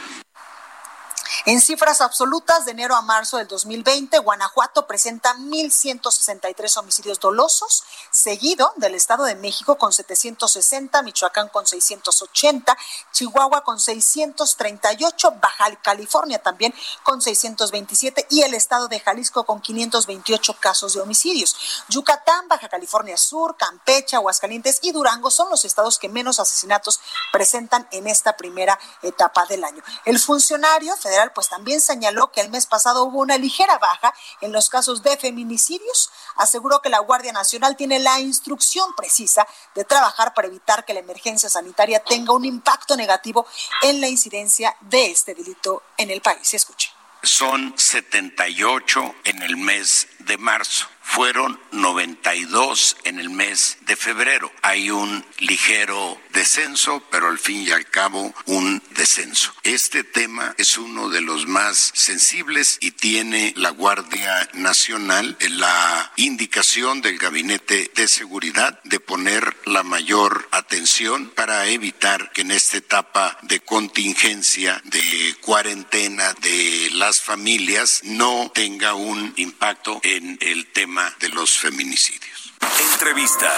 En 1.46 1.60
cifras 1.60 2.00
absolutas, 2.00 2.64
de 2.64 2.72
enero 2.72 2.96
a 2.96 3.02
marzo 3.02 3.36
del 3.36 3.46
2020, 3.48 4.18
Guanajuato 4.18 4.86
presenta 4.86 5.34
1.163 5.34 6.76
homicidios 6.76 7.20
dolosos, 7.20 7.84
seguido 8.10 8.72
del 8.76 8.94
Estado 8.94 9.24
de 9.24 9.34
México 9.34 9.78
con 9.78 9.92
760, 9.92 11.02
Michoacán 11.02 11.48
con 11.48 11.66
680, 11.66 12.76
Chihuahua 13.12 13.62
con 13.62 13.78
638, 13.78 15.32
Baja 15.40 15.74
California 15.82 16.40
también 16.40 16.74
con 17.02 17.20
627 17.20 18.26
y 18.30 18.42
el 18.42 18.54
Estado 18.54 18.88
de 18.88 19.00
Jalisco 19.00 19.44
con 19.44 19.60
528 19.60 20.56
casos 20.58 20.94
de 20.94 21.00
homicidios. 21.00 21.84
Yucatán, 21.88 22.48
Baja 22.48 22.68
California 22.68 23.16
Sur, 23.16 23.56
Campeche, 23.56 24.16
Aguascalientes 24.16 24.78
y 24.82 24.92
Durango 24.92 25.30
son 25.30 25.50
los 25.50 25.64
estados 25.64 25.98
que 25.98 26.08
menos 26.08 26.40
asesinatos 26.40 27.00
presentan 27.32 27.86
en 27.92 28.06
esta 28.06 28.36
primera 28.36 28.78
etapa 29.02 29.46
del 29.46 29.64
año. 29.64 29.82
El 30.04 30.18
funcionario 30.18 30.96
federal 30.96 31.19
pues 31.34 31.48
también 31.48 31.80
señaló 31.80 32.32
que 32.32 32.40
el 32.40 32.50
mes 32.50 32.66
pasado 32.66 33.04
hubo 33.04 33.20
una 33.20 33.36
ligera 33.36 33.78
baja 33.78 34.12
en 34.40 34.52
los 34.52 34.68
casos 34.68 35.02
de 35.02 35.16
feminicidios. 35.16 36.10
Aseguró 36.36 36.80
que 36.80 36.88
la 36.88 37.00
Guardia 37.00 37.32
Nacional 37.32 37.76
tiene 37.76 37.98
la 37.98 38.20
instrucción 38.20 38.94
precisa 38.96 39.46
de 39.74 39.84
trabajar 39.84 40.34
para 40.34 40.48
evitar 40.48 40.84
que 40.84 40.94
la 40.94 41.00
emergencia 41.00 41.48
sanitaria 41.48 42.00
tenga 42.00 42.32
un 42.32 42.44
impacto 42.44 42.96
negativo 42.96 43.46
en 43.82 44.00
la 44.00 44.08
incidencia 44.08 44.76
de 44.80 45.10
este 45.10 45.34
delito 45.34 45.82
en 45.96 46.10
el 46.10 46.20
país. 46.20 46.54
Escuche. 46.54 46.90
Son 47.22 47.74
78 47.76 49.14
en 49.24 49.42
el 49.42 49.58
mes 49.58 50.08
de 50.20 50.38
marzo 50.38 50.86
fueron 51.10 51.58
92 51.72 52.96
en 53.02 53.18
el 53.18 53.30
mes 53.30 53.78
de 53.80 53.96
febrero. 53.96 54.52
Hay 54.62 54.92
un 54.92 55.26
ligero 55.38 56.20
descenso, 56.32 57.02
pero 57.10 57.28
al 57.28 57.38
fin 57.38 57.62
y 57.62 57.70
al 57.70 57.86
cabo 57.86 58.34
un 58.46 58.82
descenso. 58.90 59.54
Este 59.62 60.04
tema 60.04 60.54
es 60.58 60.78
uno 60.78 61.08
de 61.08 61.20
los 61.20 61.46
más 61.46 61.92
sensibles 61.94 62.78
y 62.80 62.92
tiene 62.92 63.52
la 63.56 63.70
Guardia 63.70 64.48
Nacional 64.54 65.36
la 65.50 66.12
indicación 66.16 67.00
del 67.02 67.18
Gabinete 67.18 67.90
de 67.94 68.08
Seguridad 68.08 68.80
de 68.84 69.00
poner 69.00 69.56
la 69.66 69.82
mayor 69.82 70.48
atención 70.52 71.30
para 71.30 71.66
evitar 71.66 72.32
que 72.32 72.42
en 72.42 72.50
esta 72.50 72.78
etapa 72.78 73.38
de 73.42 73.60
contingencia, 73.60 74.80
de 74.84 75.36
cuarentena 75.40 76.32
de 76.40 76.90
las 76.94 77.20
familias, 77.20 78.00
no 78.04 78.50
tenga 78.54 78.94
un 78.94 79.32
impacto 79.36 80.00
en 80.02 80.38
el 80.40 80.66
tema 80.68 81.14
de 81.20 81.28
los 81.30 81.58
feminicidios. 81.58 82.52
Entrevista. 82.92 83.50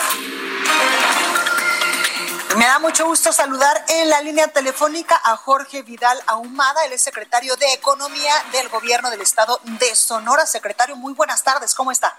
Me 2.56 2.66
da 2.66 2.78
mucho 2.78 3.06
gusto 3.06 3.32
saludar 3.32 3.82
en 3.88 4.10
la 4.10 4.20
línea 4.20 4.46
telefónica 4.48 5.18
a 5.24 5.36
Jorge 5.36 5.80
Vidal 5.82 6.20
Ahumada, 6.26 6.84
el 6.84 6.98
secretario 6.98 7.56
de 7.56 7.72
Economía 7.72 8.34
del 8.52 8.68
Gobierno 8.68 9.10
del 9.10 9.22
Estado 9.22 9.58
de 9.64 9.96
Sonora. 9.96 10.44
Secretario, 10.44 10.94
muy 10.94 11.14
buenas 11.14 11.42
tardes, 11.42 11.74
¿cómo 11.74 11.92
está? 11.92 12.14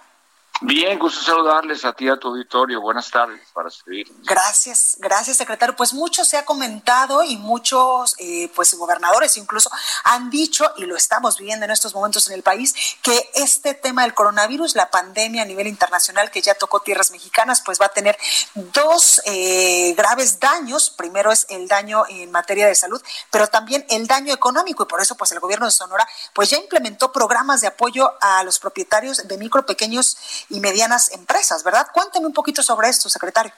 Bien, 0.62 0.98
gusto 0.98 1.22
saludarles 1.22 1.84
a 1.84 1.94
ti, 1.94 2.08
a 2.08 2.18
tu 2.18 2.30
auditorio. 2.30 2.80
Buenas 2.80 3.10
tardes 3.10 3.42
para 3.54 3.70
seguir. 3.70 4.08
Gracias, 4.24 4.96
gracias, 5.00 5.38
secretario. 5.38 5.76
Pues 5.76 5.94
mucho 5.94 6.24
se 6.24 6.38
ha 6.38 6.46
comentado 6.46 7.24
y 7.24 7.38
muchos, 7.38 8.16
eh, 8.20 8.50
pues 8.56 8.74
gobernadores 8.76 9.36
incluso 9.36 9.70
han 10.06 10.30
dicho, 10.30 10.72
y 10.78 10.86
lo 10.86 10.96
estamos 10.96 11.38
viviendo 11.38 11.66
en 11.66 11.72
estos 11.72 11.94
momentos 11.94 12.28
en 12.28 12.34
el 12.34 12.44
país, 12.44 12.76
que 13.02 13.30
este 13.34 13.74
tema 13.74 14.04
del 14.04 14.14
coronavirus, 14.14 14.76
la 14.76 14.90
pandemia 14.90 15.42
a 15.42 15.46
nivel 15.46 15.68
internacional 15.68 16.32
que 16.32 16.42
ya 16.42 16.56
tocó 16.56 16.80
tierras 16.80 17.12
mexicanas, 17.12 17.62
pues 17.62 17.82
va 17.82 17.88
a 17.88 17.90
tener 17.90 18.18
dos 18.56 19.22
eh, 19.26 19.94
graves 19.98 20.40
daños. 20.40 20.92
Primero 20.92 21.32
es 21.32 21.46
el 21.50 21.68
daño 21.68 22.04
en 22.08 22.32
materia 22.32 22.68
de 22.68 22.76
salud, 22.76 23.02
pero 23.32 23.48
también 23.48 23.86
el 23.90 24.08
daño 24.08 24.34
económico 24.34 24.84
y 24.84 24.86
por 24.86 25.02
eso, 25.02 25.16
pues 25.16 25.32
el 25.32 25.40
gobierno 25.40 25.66
de 25.66 25.72
Sonora, 25.72 26.08
pues 26.34 26.52
ya 26.52 26.58
implementó 26.58 27.12
programas 27.12 27.60
de 27.62 27.68
apoyo 27.68 28.14
a 28.22 28.44
los 28.44 28.60
propietarios 28.60 29.28
de 29.28 29.38
micro, 29.38 29.66
pequeños 29.66 30.18
y 30.50 30.60
medianas 30.60 31.12
empresas, 31.12 31.64
¿verdad? 31.64 31.88
Cuénteme 31.94 32.26
un 32.26 32.34
poquito 32.34 32.64
sobre 32.64 32.90
esto, 32.90 33.10
secretario. 33.10 33.52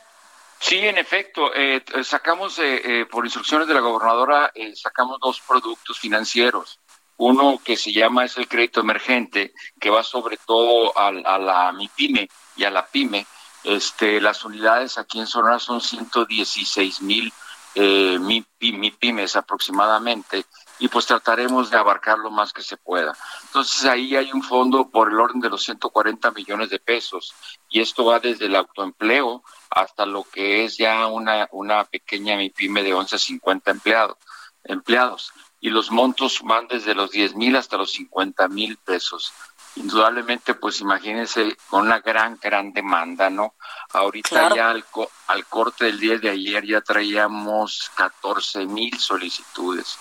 Sí, 0.60 0.78
en 0.78 0.98
efecto, 0.98 1.54
eh, 1.54 1.84
sacamos 2.04 2.58
eh, 2.60 3.06
por 3.12 3.26
instrucciones 3.26 3.68
de 3.68 3.74
la 3.74 3.82
gobernadora, 3.82 4.52
sacamos 4.76 5.20
dos 5.20 5.42
productos 5.42 6.00
financieros. 6.00 6.80
Uno 7.18 7.62
que 7.64 7.78
se 7.78 7.94
llama 7.94 8.26
es 8.26 8.38
el 8.38 8.48
crédito 8.48 8.82
emergente, 8.82 9.54
que 9.80 9.90
va 9.90 10.04
sobre 10.04 10.38
todo 10.38 10.98
a, 10.98 11.08
a 11.08 11.38
la 11.38 11.72
MIPYME 11.72 12.30
y 12.58 12.64
a 12.64 12.70
la 12.70 12.86
PYME. 12.86 13.26
Este, 13.64 14.22
las 14.22 14.46
unidades 14.46 14.98
aquí 14.98 15.20
en 15.20 15.28
Sonora 15.28 15.60
son 15.60 15.82
116 15.82 17.02
mil 17.02 17.34
eh, 17.76 18.18
MIPYMES 18.20 19.36
aproximadamente 19.36 20.46
y 20.80 20.88
pues 20.88 21.06
trataremos 21.06 21.70
de 21.70 21.78
abarcar 21.78 22.18
lo 22.18 22.32
más 22.32 22.52
que 22.54 22.62
se 22.62 22.78
pueda. 22.78 23.14
Entonces 23.44 23.86
ahí 23.86 24.16
hay 24.16 24.32
un 24.34 24.44
fondo 24.44 24.90
por 24.90 25.12
el 25.12 25.20
orden 25.20 25.42
de 25.42 25.50
los 25.50 25.64
140 25.64 26.32
millones 26.32 26.70
de 26.70 26.80
pesos 26.80 27.34
y 27.70 27.82
esto 27.82 28.06
va 28.06 28.20
desde 28.20 28.46
el 28.46 28.56
autoempleo 28.56 29.44
hasta 29.70 30.06
lo 30.06 30.24
que 30.24 30.66
es 30.66 30.78
ya 30.78 31.08
una, 31.08 31.48
una 31.52 31.84
pequeña 31.84 32.38
MIPYME 32.38 32.84
de 32.84 32.94
11 32.94 33.16
a 33.16 33.20
50 33.20 33.72
empleados. 33.72 34.18
empleados 34.64 35.34
y 35.66 35.70
los 35.70 35.90
montos 35.90 36.42
van 36.44 36.68
desde 36.68 36.94
los 36.94 37.10
10 37.12 37.36
mil 37.36 37.56
hasta 37.56 37.78
los 37.78 37.92
50 37.94 38.48
mil 38.50 38.78
pesos. 38.78 39.34
Indudablemente, 39.76 40.56
pues 40.56 40.80
imagínense 40.80 41.58
con 41.70 41.86
una 41.86 42.00
gran, 42.00 42.40
gran 42.42 42.72
demanda, 42.72 43.30
¿no? 43.30 43.56
Ahorita 43.92 44.56
ya 44.56 44.70
al, 44.70 44.86
al 45.28 45.46
corte 45.48 45.86
del 45.86 46.00
día 46.00 46.18
de 46.18 46.30
ayer 46.30 46.66
ya 46.66 46.82
traíamos 46.82 47.92
14 47.96 48.66
mil 48.66 48.98
solicitudes. 48.98 49.98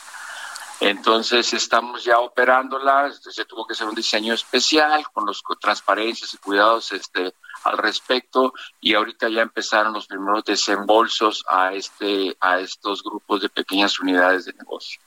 Entonces 0.80 1.52
estamos 1.54 2.04
ya 2.04 2.18
operándola, 2.18 3.10
se 3.12 3.44
tuvo 3.44 3.66
que 3.66 3.74
hacer 3.74 3.86
un 3.86 3.94
diseño 3.94 4.34
especial 4.34 5.06
con 5.12 5.24
los 5.24 5.42
transparencias 5.60 6.34
y 6.34 6.38
cuidados 6.38 6.92
este 6.92 7.34
al 7.62 7.78
respecto 7.78 8.52
y 8.80 8.94
ahorita 8.94 9.28
ya 9.28 9.42
empezaron 9.42 9.92
los 9.92 10.06
primeros 10.06 10.44
desembolsos 10.44 11.44
a 11.48 11.72
este 11.72 12.36
a 12.40 12.58
estos 12.60 13.02
grupos 13.02 13.40
de 13.40 13.48
pequeñas 13.48 13.98
unidades 14.00 14.44
de 14.44 14.52
negocio. 14.52 15.00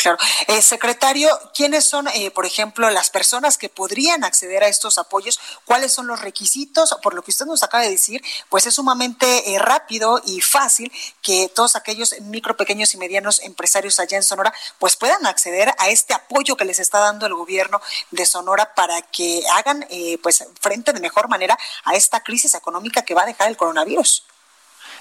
Claro. 0.00 0.18
Eh, 0.46 0.62
secretario, 0.62 1.28
¿quiénes 1.54 1.84
son, 1.84 2.08
eh, 2.08 2.30
por 2.30 2.46
ejemplo, 2.46 2.88
las 2.88 3.10
personas 3.10 3.58
que 3.58 3.68
podrían 3.68 4.24
acceder 4.24 4.62
a 4.64 4.68
estos 4.68 4.96
apoyos? 4.96 5.38
¿Cuáles 5.66 5.92
son 5.92 6.06
los 6.06 6.20
requisitos? 6.20 6.96
Por 7.02 7.12
lo 7.12 7.22
que 7.22 7.30
usted 7.30 7.44
nos 7.44 7.62
acaba 7.62 7.82
de 7.82 7.90
decir, 7.90 8.22
pues 8.48 8.66
es 8.66 8.74
sumamente 8.74 9.52
eh, 9.52 9.58
rápido 9.58 10.22
y 10.24 10.40
fácil 10.40 10.90
que 11.20 11.50
todos 11.54 11.76
aquellos 11.76 12.18
micro, 12.22 12.56
pequeños 12.56 12.94
y 12.94 12.96
medianos 12.96 13.40
empresarios 13.40 14.00
allá 14.00 14.16
en 14.16 14.22
Sonora, 14.22 14.54
pues 14.78 14.96
puedan 14.96 15.26
acceder 15.26 15.74
a 15.78 15.90
este 15.90 16.14
apoyo 16.14 16.56
que 16.56 16.64
les 16.64 16.78
está 16.78 16.98
dando 16.98 17.26
el 17.26 17.34
gobierno 17.34 17.82
de 18.10 18.24
Sonora 18.24 18.74
para 18.74 19.02
que 19.02 19.42
hagan, 19.52 19.86
pues, 20.22 20.46
frente 20.60 20.92
de 20.92 21.00
mejor 21.00 21.28
manera 21.28 21.58
a 21.84 21.94
esta 21.94 22.20
crisis 22.20 22.54
económica 22.54 23.02
que 23.02 23.14
va 23.14 23.22
a 23.22 23.26
dejar 23.26 23.48
el 23.48 23.56
coronavirus. 23.56 24.24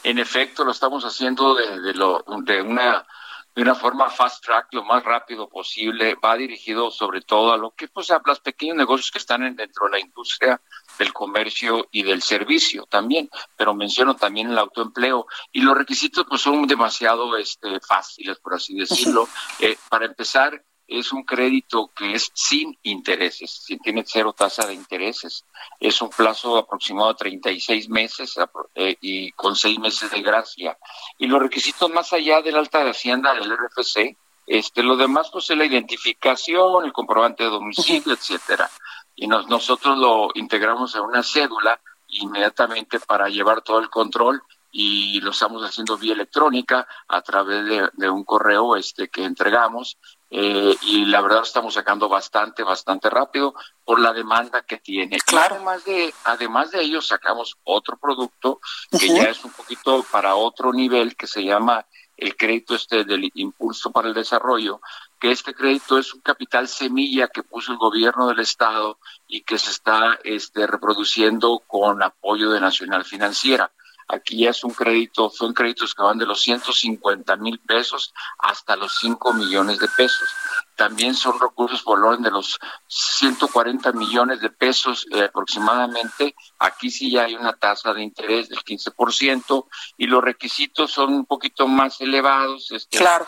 En 0.04 0.18
efecto, 0.20 0.64
lo 0.64 0.72
estamos 0.72 1.04
haciendo 1.06 1.56
de, 1.56 1.94
lo, 1.94 2.24
de 2.44 2.62
una 2.62 3.06
de 3.60 3.64
una 3.64 3.76
forma 3.76 4.10
fast 4.10 4.46
track 4.46 4.68
lo 4.72 4.86
más 4.86 5.04
rápido 5.04 5.50
posible, 5.50 6.16
va 6.16 6.38
dirigido 6.38 6.90
sobre 6.92 7.20
todo 7.20 7.52
a 7.52 7.58
lo 7.58 7.72
que 7.72 7.90
pues 7.90 8.10
a 8.10 8.22
los 8.26 8.40
pequeños 8.40 8.78
negocios 8.78 9.12
que 9.12 9.18
están 9.18 9.54
dentro 9.54 9.88
de 9.88 9.92
la 9.92 10.00
industria 10.00 10.62
del 10.98 11.12
comercio 11.12 11.86
y 11.92 12.04
del 12.04 12.22
servicio 12.22 12.86
también, 12.86 13.30
pero 13.58 13.74
menciono 13.74 14.16
también 14.16 14.50
el 14.50 14.58
autoempleo 14.58 15.28
y 15.52 15.60
los 15.60 15.78
requisitos 15.78 16.26
pues 16.30 16.42
son 16.42 16.68
demasiado 16.68 17.36
este 17.36 17.82
fáciles 17.82 18.40
por 18.40 18.54
así 18.54 18.76
decirlo. 18.76 19.28
Eh, 19.60 19.76
para 19.90 20.06
empezar, 20.06 20.64
es 20.90 21.14
un 21.14 21.24
crédito 21.24 21.92
que 21.96 22.14
es 22.14 22.32
sin 22.34 22.78
intereses, 22.84 23.66
tiene 23.84 24.04
cero 24.06 24.34
tasa 24.34 24.66
de 24.66 24.74
intereses. 24.74 25.46
Es 25.80 26.02
un 26.02 26.10
plazo 26.10 26.58
aproximado 26.58 27.10
de 27.10 27.20
36 27.20 27.90
meses 27.90 28.36
eh, 28.74 28.98
y 29.00 29.32
con 29.34 29.56
seis 29.56 29.78
meses 29.78 30.10
de 30.10 30.22
gracia. 30.22 30.78
Y 31.20 31.28
los 31.28 31.40
requisitos 31.40 31.90
más 31.92 32.12
allá 32.12 32.42
del 32.42 32.56
alta 32.56 32.84
de 32.84 32.90
hacienda 32.90 33.34
del 33.36 33.52
RFC, 33.52 34.18
este, 34.48 34.82
lo 34.82 34.98
demás 34.98 35.30
pues 35.32 35.50
es 35.52 35.58
la 35.58 35.66
identificación, 35.66 36.84
el 36.84 36.92
comprobante 36.92 37.44
de 37.44 37.52
domicilio, 37.52 38.14
etcétera. 38.14 38.70
Y 39.16 39.28
nosotros 39.28 39.98
lo 39.98 40.30
integramos 40.34 40.96
en 40.96 41.02
una 41.02 41.22
cédula 41.22 41.80
inmediatamente 42.08 43.00
para 43.00 43.30
llevar 43.30 43.62
todo 43.62 43.80
el 43.80 43.90
control 43.90 44.42
y 44.72 45.20
lo 45.22 45.32
estamos 45.32 45.64
haciendo 45.64 45.98
vía 45.98 46.14
electrónica 46.14 46.88
a 47.08 47.22
través 47.22 47.66
de, 47.66 47.90
de, 47.94 48.10
un 48.10 48.24
correo 48.24 48.76
este 48.76 49.10
que 49.10 49.24
entregamos 49.24 49.98
eh, 50.32 50.76
y 50.82 51.06
la 51.06 51.22
verdad 51.22 51.38
lo 51.38 51.44
estamos 51.44 51.74
sacando 51.74 52.08
bastante, 52.08 52.64
bastante 52.64 53.10
rápido 53.10 53.56
por 53.84 54.00
la 54.00 54.14
demanda 54.14 54.62
que 54.62 54.78
tiene. 54.78 55.18
Claro. 55.20 55.56
además 55.56 55.84
de, 55.86 56.14
además 56.26 56.72
de 56.72 56.82
ello 56.82 57.02
sacamos 57.02 57.58
otro 57.64 57.98
producto 57.98 58.60
que 58.92 59.08
ya 59.08 59.24
es 59.24 59.44
un 59.44 59.52
poquito 59.52 60.06
para 60.12 60.36
otro 60.36 60.72
nivel 60.72 61.16
que 61.16 61.26
se 61.26 61.44
llama 61.44 61.86
el 62.20 62.36
crédito 62.36 62.76
este 62.76 63.06
del 63.06 63.32
impulso 63.36 63.92
para 63.92 64.10
el 64.10 64.14
desarrollo, 64.14 64.82
que 65.20 65.32
este 65.32 65.54
crédito 65.54 65.98
es 65.98 66.14
un 66.14 66.22
capital 66.22 66.68
semilla 66.68 67.30
que 67.30 67.44
puso 67.44 67.72
el 67.72 67.78
gobierno 67.78 68.28
del 68.28 68.40
estado 68.40 69.00
y 69.28 69.42
que 69.42 69.58
se 69.58 69.72
está 69.72 70.20
este, 70.24 70.68
reproduciendo 70.68 71.64
con 71.66 72.04
apoyo 72.04 72.52
de 72.52 72.60
Nacional 72.60 73.06
Financiera. 73.06 73.72
Aquí 74.12 74.40
ya 74.40 74.50
es 74.50 74.64
un 74.64 74.72
crédito, 74.72 75.30
son 75.30 75.54
créditos 75.54 75.94
que 75.94 76.02
van 76.02 76.18
de 76.18 76.26
los 76.26 76.42
150 76.42 77.36
mil 77.38 77.60
pesos 77.60 78.12
hasta 78.40 78.76
los 78.76 78.98
5 78.98 79.34
millones 79.34 79.78
de 79.78 79.88
pesos. 79.96 80.28
También 80.80 81.14
son 81.14 81.38
recursos 81.38 81.84
por 81.84 82.02
orden 82.02 82.22
de 82.22 82.32
los 82.32 82.58
140 82.88 83.92
millones 83.92 84.40
de 84.40 84.50
pesos 84.50 85.06
eh, 85.12 85.24
aproximadamente. 85.24 86.34
Aquí 86.58 86.90
sí 86.90 87.12
ya 87.12 87.24
hay 87.24 87.36
una 87.36 87.52
tasa 87.52 87.94
de 87.94 88.02
interés 88.02 88.48
del 88.48 88.60
15% 88.60 89.68
y 89.98 90.08
los 90.08 90.24
requisitos 90.24 90.90
son 90.90 91.14
un 91.14 91.26
poquito 91.26 91.68
más 91.68 92.00
elevados. 92.00 92.72
Este, 92.72 92.98
claro 92.98 93.28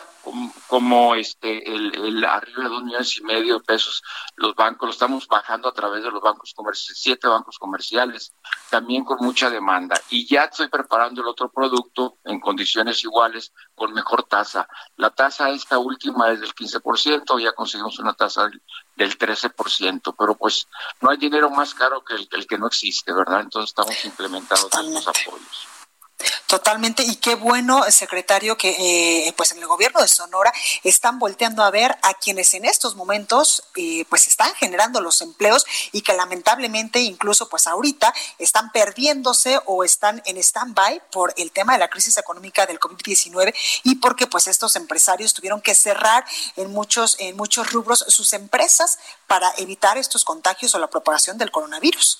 como, 0.68 1.14
este 1.14 1.68
el, 1.68 2.24
arriba 2.24 2.64
de 2.64 2.68
dos 2.68 2.84
millones 2.84 3.16
y 3.18 3.24
medio 3.24 3.58
de 3.58 3.64
pesos 3.64 4.02
los 4.36 4.54
bancos 4.54 4.86
lo 4.86 4.92
estamos 4.92 5.26
bajando 5.26 5.68
a 5.68 5.72
través 5.72 6.04
de 6.04 6.10
los 6.10 6.20
bancos 6.20 6.54
comerciales 6.54 7.00
siete 7.00 7.26
bancos 7.26 7.58
comerciales 7.58 8.34
también 8.70 9.04
con 9.04 9.18
mucha 9.20 9.50
demanda 9.50 10.00
y 10.10 10.26
ya 10.26 10.44
estoy 10.44 10.68
preparando 10.68 11.22
el 11.22 11.26
otro 11.26 11.50
producto 11.50 12.18
en 12.24 12.40
condiciones 12.40 13.02
iguales 13.02 13.52
con 13.74 13.92
mejor 13.92 14.22
tasa 14.24 14.68
la 14.96 15.10
tasa 15.10 15.50
esta 15.50 15.78
última 15.78 16.30
es 16.30 16.40
del 16.40 16.54
15% 16.54 17.41
ya 17.42 17.52
conseguimos 17.52 17.98
una 17.98 18.14
tasa 18.14 18.44
del, 18.44 18.62
del 18.96 19.18
13% 19.18 20.14
pero 20.18 20.34
pues 20.34 20.68
no 21.00 21.10
hay 21.10 21.16
dinero 21.16 21.50
más 21.50 21.74
caro 21.74 22.04
que 22.04 22.14
el, 22.14 22.28
el 22.32 22.46
que 22.46 22.58
no 22.58 22.66
existe 22.66 23.12
verdad 23.12 23.40
entonces 23.40 23.70
estamos 23.70 24.04
implementando 24.04 24.66
estos 24.66 25.08
apoyos 25.08 25.68
Totalmente, 26.46 27.02
y 27.02 27.16
qué 27.16 27.34
bueno, 27.34 27.82
secretario, 27.90 28.56
que 28.56 29.26
eh, 29.26 29.32
pues 29.36 29.52
en 29.52 29.58
el 29.58 29.66
gobierno 29.66 30.00
de 30.00 30.08
Sonora 30.08 30.52
están 30.84 31.18
volteando 31.18 31.62
a 31.62 31.70
ver 31.70 31.96
a 32.02 32.14
quienes 32.14 32.54
en 32.54 32.64
estos 32.64 32.96
momentos 32.96 33.64
eh, 33.76 34.04
pues 34.08 34.26
están 34.26 34.54
generando 34.54 35.00
los 35.00 35.20
empleos 35.22 35.64
y 35.92 36.02
que 36.02 36.12
lamentablemente 36.12 37.00
incluso 37.00 37.48
pues 37.48 37.66
ahorita 37.66 38.12
están 38.38 38.70
perdiéndose 38.72 39.60
o 39.66 39.84
están 39.84 40.22
en 40.26 40.36
stand-by 40.36 41.02
por 41.10 41.32
el 41.36 41.52
tema 41.52 41.74
de 41.74 41.78
la 41.78 41.88
crisis 41.88 42.16
económica 42.18 42.66
del 42.66 42.80
COVID-19 42.80 43.54
y 43.84 43.96
porque 43.96 44.26
pues 44.26 44.46
estos 44.46 44.76
empresarios 44.76 45.34
tuvieron 45.34 45.60
que 45.60 45.74
cerrar 45.74 46.24
en 46.56 46.70
muchos, 46.72 47.16
en 47.18 47.36
muchos 47.36 47.72
rubros 47.72 48.04
sus 48.08 48.32
empresas 48.32 48.98
para 49.26 49.52
evitar 49.58 49.96
estos 49.98 50.24
contagios 50.24 50.74
o 50.74 50.78
la 50.78 50.90
propagación 50.90 51.38
del 51.38 51.50
coronavirus. 51.50 52.18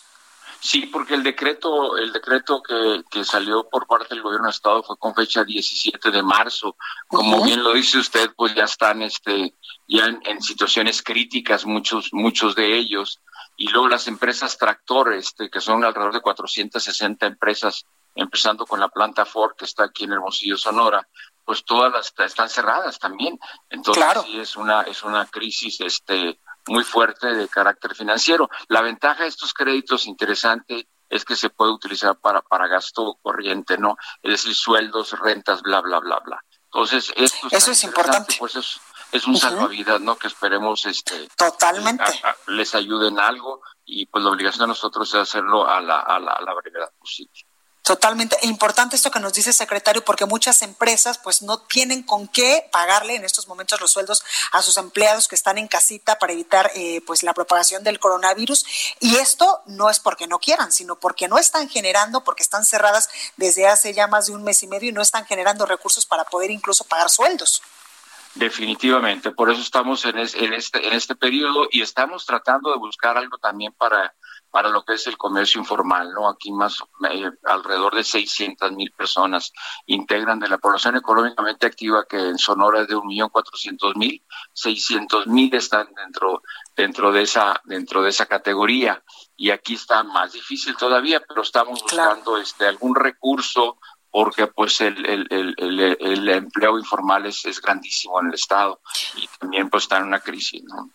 Sí, 0.62 0.86
porque 0.86 1.14
el 1.14 1.24
decreto, 1.24 1.96
el 1.96 2.12
decreto 2.12 2.62
que, 2.62 3.02
que 3.10 3.24
salió 3.24 3.68
por 3.68 3.88
parte 3.88 4.14
del 4.14 4.22
gobierno 4.22 4.46
de 4.46 4.52
estado 4.52 4.84
fue 4.84 4.96
con 4.96 5.12
fecha 5.12 5.42
17 5.42 6.12
de 6.12 6.22
marzo. 6.22 6.76
Como 7.08 7.42
bien 7.42 7.64
lo 7.64 7.72
dice 7.72 7.98
usted, 7.98 8.30
pues 8.36 8.54
ya 8.54 8.62
están, 8.62 9.02
este, 9.02 9.56
ya 9.88 10.06
en, 10.06 10.40
situaciones 10.40 11.02
críticas 11.02 11.66
muchos, 11.66 12.10
muchos 12.12 12.54
de 12.54 12.76
ellos. 12.78 13.20
Y 13.56 13.70
luego 13.70 13.88
las 13.88 14.06
empresas 14.06 14.56
tractor, 14.56 15.12
este, 15.14 15.50
que 15.50 15.60
son 15.60 15.84
alrededor 15.84 16.14
de 16.14 16.20
460 16.20 17.26
empresas, 17.26 17.84
empezando 18.14 18.64
con 18.64 18.78
la 18.78 18.88
planta 18.88 19.24
Ford 19.24 19.56
que 19.56 19.64
está 19.64 19.86
aquí 19.86 20.04
en 20.04 20.12
Hermosillo, 20.12 20.56
Sonora, 20.56 21.08
pues 21.44 21.64
todas 21.64 21.92
las 21.92 22.14
están 22.24 22.48
cerradas 22.48 23.00
también. 23.00 23.36
Entonces 23.68 24.04
sí 24.26 24.38
es 24.38 24.54
una, 24.54 24.82
es 24.82 25.02
una 25.02 25.26
crisis, 25.26 25.80
este, 25.80 26.38
muy 26.66 26.84
fuerte 26.84 27.28
de 27.34 27.48
carácter 27.48 27.94
financiero. 27.94 28.48
La 28.68 28.82
ventaja 28.82 29.22
de 29.22 29.28
estos 29.28 29.52
créditos 29.52 30.06
interesante 30.06 30.88
es 31.08 31.24
que 31.24 31.36
se 31.36 31.50
puede 31.50 31.72
utilizar 31.72 32.16
para, 32.16 32.40
para 32.40 32.68
gasto 32.68 33.18
corriente, 33.22 33.76
¿no? 33.76 33.96
Es 34.22 34.32
decir, 34.32 34.54
sueldos, 34.54 35.18
rentas, 35.20 35.62
bla, 35.62 35.80
bla, 35.80 36.00
bla, 36.00 36.20
bla. 36.20 36.42
Entonces, 36.64 37.12
esto 37.16 37.48
eso 37.50 37.70
es 37.72 37.84
importante. 37.84 38.34
Pues 38.38 38.56
es, 38.56 38.80
es 39.12 39.26
un 39.26 39.36
salvavidas, 39.36 40.00
¿no? 40.00 40.16
Que 40.16 40.28
esperemos 40.28 40.86
este 40.86 41.28
totalmente 41.36 42.04
les 42.46 42.74
ayuden 42.74 43.18
algo 43.18 43.60
y 43.84 44.06
pues 44.06 44.24
la 44.24 44.30
obligación 44.30 44.62
de 44.62 44.68
nosotros 44.68 45.06
es 45.10 45.20
hacerlo 45.20 45.68
a 45.68 45.80
la, 45.82 46.00
a 46.00 46.18
la, 46.18 46.32
a 46.32 46.40
la 46.40 46.54
brevedad 46.54 46.90
posible. 46.98 47.46
Totalmente 47.82 48.36
importante 48.42 48.94
esto 48.94 49.10
que 49.10 49.18
nos 49.18 49.32
dice 49.32 49.50
el 49.50 49.56
secretario, 49.56 50.04
porque 50.04 50.24
muchas 50.24 50.62
empresas 50.62 51.18
pues 51.18 51.42
no 51.42 51.58
tienen 51.58 52.04
con 52.04 52.28
qué 52.28 52.68
pagarle 52.70 53.16
en 53.16 53.24
estos 53.24 53.48
momentos 53.48 53.80
los 53.80 53.90
sueldos 53.90 54.22
a 54.52 54.62
sus 54.62 54.76
empleados 54.76 55.26
que 55.26 55.34
están 55.34 55.58
en 55.58 55.66
casita 55.66 56.16
para 56.20 56.32
evitar 56.32 56.70
eh, 56.76 57.00
pues 57.04 57.24
la 57.24 57.34
propagación 57.34 57.82
del 57.82 57.98
coronavirus. 57.98 58.64
Y 59.00 59.16
esto 59.16 59.62
no 59.66 59.90
es 59.90 59.98
porque 59.98 60.28
no 60.28 60.38
quieran, 60.38 60.70
sino 60.70 60.94
porque 61.00 61.26
no 61.26 61.38
están 61.38 61.68
generando, 61.68 62.22
porque 62.22 62.44
están 62.44 62.64
cerradas 62.64 63.08
desde 63.36 63.66
hace 63.66 63.92
ya 63.92 64.06
más 64.06 64.26
de 64.26 64.34
un 64.34 64.44
mes 64.44 64.62
y 64.62 64.68
medio 64.68 64.90
y 64.90 64.92
no 64.92 65.02
están 65.02 65.26
generando 65.26 65.66
recursos 65.66 66.06
para 66.06 66.22
poder 66.24 66.52
incluso 66.52 66.84
pagar 66.84 67.10
sueldos. 67.10 67.62
Definitivamente, 68.34 69.32
por 69.32 69.50
eso 69.50 69.60
estamos 69.60 70.04
en, 70.04 70.18
en, 70.18 70.52
este, 70.52 70.86
en 70.86 70.92
este 70.94 71.16
periodo 71.16 71.66
y 71.70 71.82
estamos 71.82 72.24
tratando 72.26 72.70
de 72.70 72.78
buscar 72.78 73.18
algo 73.18 73.38
también 73.38 73.72
para 73.72 74.14
para 74.52 74.68
lo 74.68 74.84
que 74.84 74.92
es 74.92 75.06
el 75.06 75.16
comercio 75.16 75.58
informal, 75.58 76.12
¿no? 76.12 76.28
Aquí 76.28 76.52
más 76.52 76.84
eh, 77.10 77.30
alrededor 77.44 77.94
de 77.94 78.04
600 78.04 78.72
mil 78.72 78.92
personas 78.92 79.50
integran 79.86 80.38
de 80.38 80.48
la 80.48 80.58
población 80.58 80.94
económicamente 80.94 81.66
activa 81.66 82.04
que 82.04 82.18
en 82.18 82.36
Sonora 82.36 82.82
es 82.82 82.88
de 82.88 82.94
1.400.000, 82.94 84.22
600 84.52 85.26
mil 85.26 85.54
están 85.54 85.88
dentro 85.94 86.42
dentro 86.76 87.12
de 87.12 87.22
esa 87.22 87.62
dentro 87.64 88.02
de 88.02 88.10
esa 88.10 88.26
categoría 88.26 89.02
y 89.36 89.50
aquí 89.50 89.74
está 89.74 90.02
más 90.02 90.34
difícil 90.34 90.76
todavía, 90.76 91.22
pero 91.26 91.40
estamos 91.40 91.80
buscando 91.80 92.36
este 92.36 92.66
algún 92.66 92.94
recurso 92.94 93.78
porque 94.10 94.48
pues 94.48 94.82
el, 94.82 95.06
el, 95.06 95.26
el, 95.30 95.96
el 95.98 96.28
empleo 96.28 96.78
informal 96.78 97.24
es, 97.24 97.46
es 97.46 97.58
grandísimo 97.58 98.20
en 98.20 98.26
el 98.26 98.34
estado 98.34 98.82
y 99.16 99.26
también 99.38 99.70
pues 99.70 99.84
está 99.84 99.96
en 99.96 100.04
una 100.04 100.20
crisis, 100.20 100.62
¿no? 100.64 100.90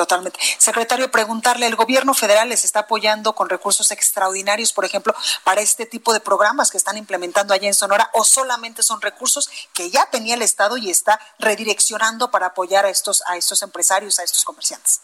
Totalmente. 0.00 0.40
Secretario, 0.56 1.10
preguntarle, 1.10 1.66
¿el 1.66 1.76
gobierno 1.76 2.14
federal 2.14 2.48
les 2.48 2.64
está 2.64 2.80
apoyando 2.80 3.34
con 3.34 3.50
recursos 3.50 3.90
extraordinarios, 3.90 4.72
por 4.72 4.86
ejemplo, 4.86 5.14
para 5.44 5.60
este 5.60 5.84
tipo 5.84 6.14
de 6.14 6.20
programas 6.20 6.70
que 6.70 6.78
están 6.78 6.96
implementando 6.96 7.52
allá 7.52 7.68
en 7.68 7.74
Sonora 7.74 8.08
o 8.14 8.24
solamente 8.24 8.82
son 8.82 9.02
recursos 9.02 9.50
que 9.74 9.90
ya 9.90 10.08
tenía 10.08 10.36
el 10.36 10.40
Estado 10.40 10.78
y 10.78 10.88
está 10.88 11.20
redireccionando 11.38 12.30
para 12.30 12.46
apoyar 12.46 12.86
a 12.86 12.88
estos, 12.88 13.22
a 13.26 13.36
estos 13.36 13.60
empresarios, 13.60 14.18
a 14.18 14.22
estos 14.22 14.42
comerciantes? 14.42 15.02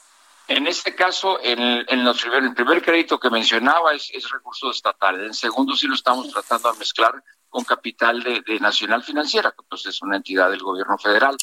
En 0.48 0.66
este 0.66 0.94
caso, 0.94 1.38
en, 1.42 1.60
en 1.60 2.06
el 2.06 2.54
primer 2.54 2.82
crédito 2.82 3.20
que 3.20 3.28
mencionaba 3.28 3.92
es, 3.92 4.08
es 4.14 4.30
recurso 4.30 4.70
estatal. 4.70 5.22
En 5.26 5.34
segundo 5.34 5.76
sí 5.76 5.86
lo 5.86 5.94
estamos 5.94 6.30
tratando 6.30 6.72
de 6.72 6.78
mezclar 6.78 7.22
con 7.50 7.64
capital 7.64 8.22
de, 8.22 8.40
de 8.40 8.60
Nacional 8.60 9.04
Financiera, 9.04 9.50
que 9.50 9.62
pues 9.68 9.84
es 9.84 10.00
una 10.00 10.16
entidad 10.16 10.48
del 10.48 10.62
gobierno 10.62 10.96
federal 10.96 11.36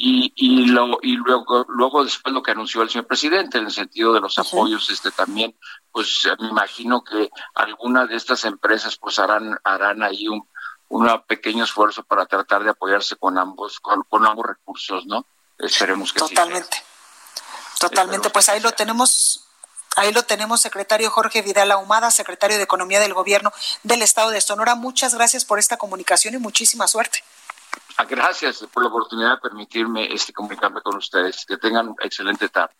y, 0.00 0.32
y, 0.36 0.66
lo, 0.66 1.00
y 1.02 1.16
luego, 1.16 1.66
luego 1.68 2.04
después 2.04 2.32
lo 2.32 2.40
que 2.40 2.52
anunció 2.52 2.82
el 2.82 2.88
señor 2.88 3.08
presidente 3.08 3.58
en 3.58 3.64
el 3.64 3.72
sentido 3.72 4.12
de 4.12 4.20
los 4.20 4.38
apoyos 4.38 4.88
este 4.90 5.10
también 5.10 5.58
pues 5.90 6.22
me 6.38 6.46
imagino 6.50 7.02
que 7.02 7.28
algunas 7.56 8.08
de 8.08 8.14
estas 8.14 8.44
empresas 8.44 8.96
pues 8.96 9.18
harán 9.18 9.58
harán 9.64 10.04
ahí 10.04 10.28
un, 10.28 10.48
un 10.90 11.22
pequeño 11.26 11.64
esfuerzo 11.64 12.04
para 12.04 12.26
tratar 12.26 12.62
de 12.62 12.70
apoyarse 12.70 13.16
con 13.16 13.38
ambos 13.38 13.80
con, 13.80 14.24
ambos 14.24 14.46
recursos 14.46 15.04
no 15.04 15.26
esperemos 15.58 16.12
que 16.12 16.20
totalmente. 16.20 16.76
totalmente. 17.80 18.30
Pues 18.30 18.48
ahí 18.48 18.60
lo 18.60 18.70
tenemos 18.70 19.44
Ahí 19.96 20.12
lo 20.12 20.22
tenemos, 20.22 20.60
secretario 20.60 21.10
Jorge 21.10 21.42
Vidal 21.42 21.72
Ahumada, 21.72 22.12
secretario 22.12 22.56
de 22.56 22.62
Economía 22.62 23.00
del 23.00 23.14
Gobierno 23.14 23.52
del 23.82 24.02
Estado 24.02 24.30
de 24.30 24.40
Sonora. 24.40 24.76
Muchas 24.76 25.12
gracias 25.16 25.44
por 25.44 25.58
esta 25.58 25.76
comunicación 25.76 26.34
y 26.34 26.38
muchísima 26.38 26.86
suerte. 26.86 27.24
Ah, 28.00 28.04
gracias 28.04 28.64
por 28.72 28.84
la 28.84 28.90
oportunidad 28.90 29.32
de 29.32 29.40
permitirme 29.40 30.06
este, 30.14 30.32
comunicarme 30.32 30.80
con 30.82 30.96
ustedes. 30.96 31.44
Que 31.44 31.56
tengan 31.56 31.96
excelente 32.00 32.48
tarde. 32.48 32.72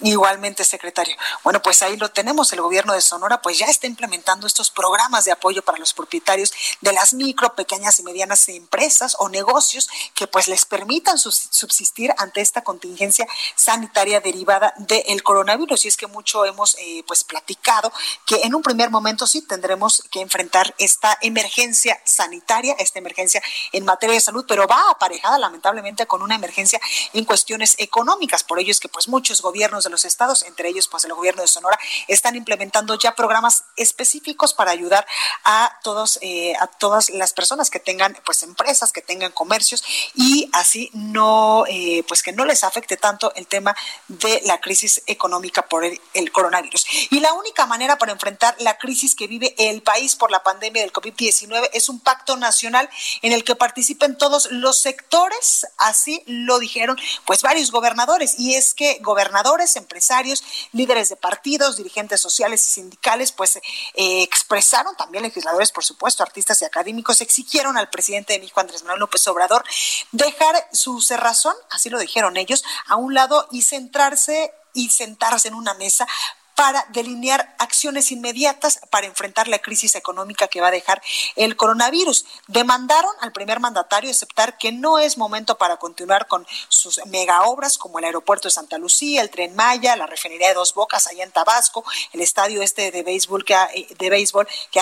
Igualmente, 0.00 0.64
secretario. 0.64 1.14
Bueno, 1.42 1.60
pues 1.60 1.82
ahí 1.82 1.98
lo 1.98 2.10
tenemos. 2.10 2.50
El 2.54 2.62
gobierno 2.62 2.94
de 2.94 3.02
Sonora 3.02 3.42
pues 3.42 3.58
ya 3.58 3.66
está 3.66 3.86
implementando 3.86 4.46
estos 4.46 4.70
programas 4.70 5.26
de 5.26 5.32
apoyo 5.32 5.62
para 5.62 5.76
los 5.76 5.92
propietarios 5.92 6.54
de 6.80 6.92
las 6.92 7.12
micro, 7.12 7.54
pequeñas 7.54 7.98
y 8.00 8.02
medianas 8.02 8.48
empresas 8.48 9.14
o 9.18 9.28
negocios 9.28 9.90
que 10.14 10.26
pues 10.26 10.48
les 10.48 10.64
permitan 10.64 11.18
subsistir 11.18 12.14
ante 12.16 12.40
esta 12.40 12.62
contingencia 12.62 13.26
sanitaria 13.56 14.20
derivada 14.20 14.72
del 14.78 15.22
coronavirus. 15.22 15.84
Y 15.84 15.88
es 15.88 15.98
que 15.98 16.06
mucho 16.06 16.46
hemos 16.46 16.76
eh, 16.78 17.04
pues 17.06 17.22
platicado 17.22 17.92
que 18.24 18.36
en 18.36 18.54
un 18.54 18.62
primer 18.62 18.88
momento 18.88 19.26
sí 19.26 19.42
tendremos 19.42 20.02
que 20.10 20.20
enfrentar 20.20 20.74
esta 20.78 21.18
emergencia 21.20 22.00
sanitaria, 22.04 22.74
esta 22.78 23.00
emergencia 23.00 23.42
en 23.72 23.84
materia 23.84 24.14
de 24.14 24.20
salud, 24.20 24.46
pero 24.48 24.66
va 24.66 24.90
aparejada 24.90 25.38
lamentablemente 25.38 26.06
con 26.06 26.22
una 26.22 26.36
emergencia 26.36 26.80
en 27.12 27.26
cuestiones 27.26 27.74
económicas. 27.78 28.44
Por 28.44 28.58
ello 28.58 28.70
es 28.70 28.80
que 28.80 28.88
pues 28.88 29.08
muchos 29.08 29.42
gobiernos 29.42 29.73
de 29.82 29.90
los 29.90 30.04
estados, 30.04 30.44
entre 30.44 30.68
ellos 30.68 30.86
pues 30.86 31.04
el 31.04 31.14
gobierno 31.14 31.42
de 31.42 31.48
Sonora, 31.48 31.78
están 32.06 32.36
implementando 32.36 32.94
ya 32.94 33.16
programas 33.16 33.64
específicos 33.76 34.54
para 34.54 34.70
ayudar 34.70 35.04
a 35.44 35.80
todos, 35.82 36.18
eh, 36.22 36.54
a 36.60 36.68
todas 36.68 37.10
las 37.10 37.32
personas 37.32 37.70
que 37.70 37.80
tengan 37.80 38.16
pues 38.24 38.42
empresas, 38.44 38.92
que 38.92 39.02
tengan 39.02 39.32
comercios 39.32 39.82
y 40.14 40.48
así 40.52 40.90
no, 40.92 41.64
eh, 41.68 42.04
pues 42.06 42.22
que 42.22 42.32
no 42.32 42.44
les 42.44 42.62
afecte 42.62 42.96
tanto 42.96 43.34
el 43.34 43.46
tema 43.48 43.74
de 44.06 44.42
la 44.44 44.60
crisis 44.60 45.02
económica 45.06 45.62
por 45.62 45.84
el, 45.84 46.00
el 46.12 46.30
coronavirus. 46.30 46.86
Y 47.10 47.20
la 47.20 47.32
única 47.32 47.66
manera 47.66 47.96
para 47.96 48.12
enfrentar 48.12 48.54
la 48.60 48.78
crisis 48.78 49.14
que 49.14 49.26
vive 49.26 49.54
el 49.58 49.82
país 49.82 50.14
por 50.14 50.30
la 50.30 50.42
pandemia 50.42 50.82
del 50.82 50.92
COVID-19 50.92 51.70
es 51.72 51.88
un 51.88 52.00
pacto 52.00 52.36
nacional 52.36 52.88
en 53.22 53.32
el 53.32 53.44
que 53.44 53.56
participen 53.56 54.16
todos 54.16 54.50
los 54.50 54.78
sectores, 54.78 55.66
así 55.78 56.22
lo 56.26 56.58
dijeron 56.58 56.98
pues 57.24 57.42
varios 57.42 57.70
gobernadores, 57.70 58.38
y 58.38 58.54
es 58.54 58.74
que 58.74 58.98
gobernadores 59.00 59.63
empresarios, 59.76 60.42
líderes 60.72 61.08
de 61.08 61.16
partidos, 61.16 61.76
dirigentes 61.76 62.20
sociales 62.20 62.66
y 62.66 62.70
sindicales, 62.70 63.32
pues 63.32 63.56
eh, 63.56 64.22
expresaron, 64.22 64.96
también 64.96 65.24
legisladores, 65.24 65.72
por 65.72 65.84
supuesto, 65.84 66.22
artistas 66.22 66.60
y 66.62 66.64
académicos, 66.64 67.20
exigieron 67.20 67.76
al 67.76 67.90
presidente 67.90 68.32
de 68.32 68.38
México, 68.40 68.60
Andrés 68.60 68.82
Manuel 68.82 69.00
López 69.00 69.26
Obrador, 69.28 69.64
dejar 70.12 70.68
su 70.72 71.00
cerrazón, 71.00 71.54
así 71.70 71.90
lo 71.90 71.98
dijeron 71.98 72.36
ellos, 72.36 72.64
a 72.86 72.96
un 72.96 73.14
lado 73.14 73.48
y 73.50 73.62
centrarse 73.62 74.52
y 74.74 74.90
sentarse 74.90 75.48
en 75.48 75.54
una 75.54 75.74
mesa 75.74 76.06
para 76.54 76.86
delinear 76.90 77.54
acciones 77.58 78.12
inmediatas 78.12 78.80
para 78.90 79.06
enfrentar 79.06 79.48
la 79.48 79.58
crisis 79.58 79.94
económica 79.94 80.48
que 80.48 80.60
va 80.60 80.68
a 80.68 80.72
dejar 80.72 81.02
el 81.36 81.56
coronavirus. 81.56 82.26
Demandaron 82.46 83.12
al 83.20 83.32
primer 83.32 83.60
mandatario 83.60 84.10
aceptar 84.10 84.56
que 84.58 84.72
no 84.72 84.98
es 84.98 85.18
momento 85.18 85.58
para 85.58 85.76
continuar 85.76 86.28
con 86.28 86.46
sus 86.68 87.00
mega 87.06 87.42
obras 87.42 87.78
como 87.78 87.98
el 87.98 88.04
aeropuerto 88.04 88.48
de 88.48 88.52
Santa 88.52 88.78
Lucía, 88.78 89.20
el 89.20 89.30
tren 89.30 89.54
Maya, 89.54 89.96
la 89.96 90.06
refinería 90.06 90.48
de 90.48 90.54
Dos 90.54 90.74
Bocas 90.74 91.06
allá 91.06 91.24
en 91.24 91.32
Tabasco, 91.32 91.84
el 92.12 92.20
estadio 92.20 92.62
este 92.62 92.90
de 92.90 93.02
béisbol 93.02 93.44
que 93.44 93.54
ha, 93.54 93.68
eh, 93.74 93.86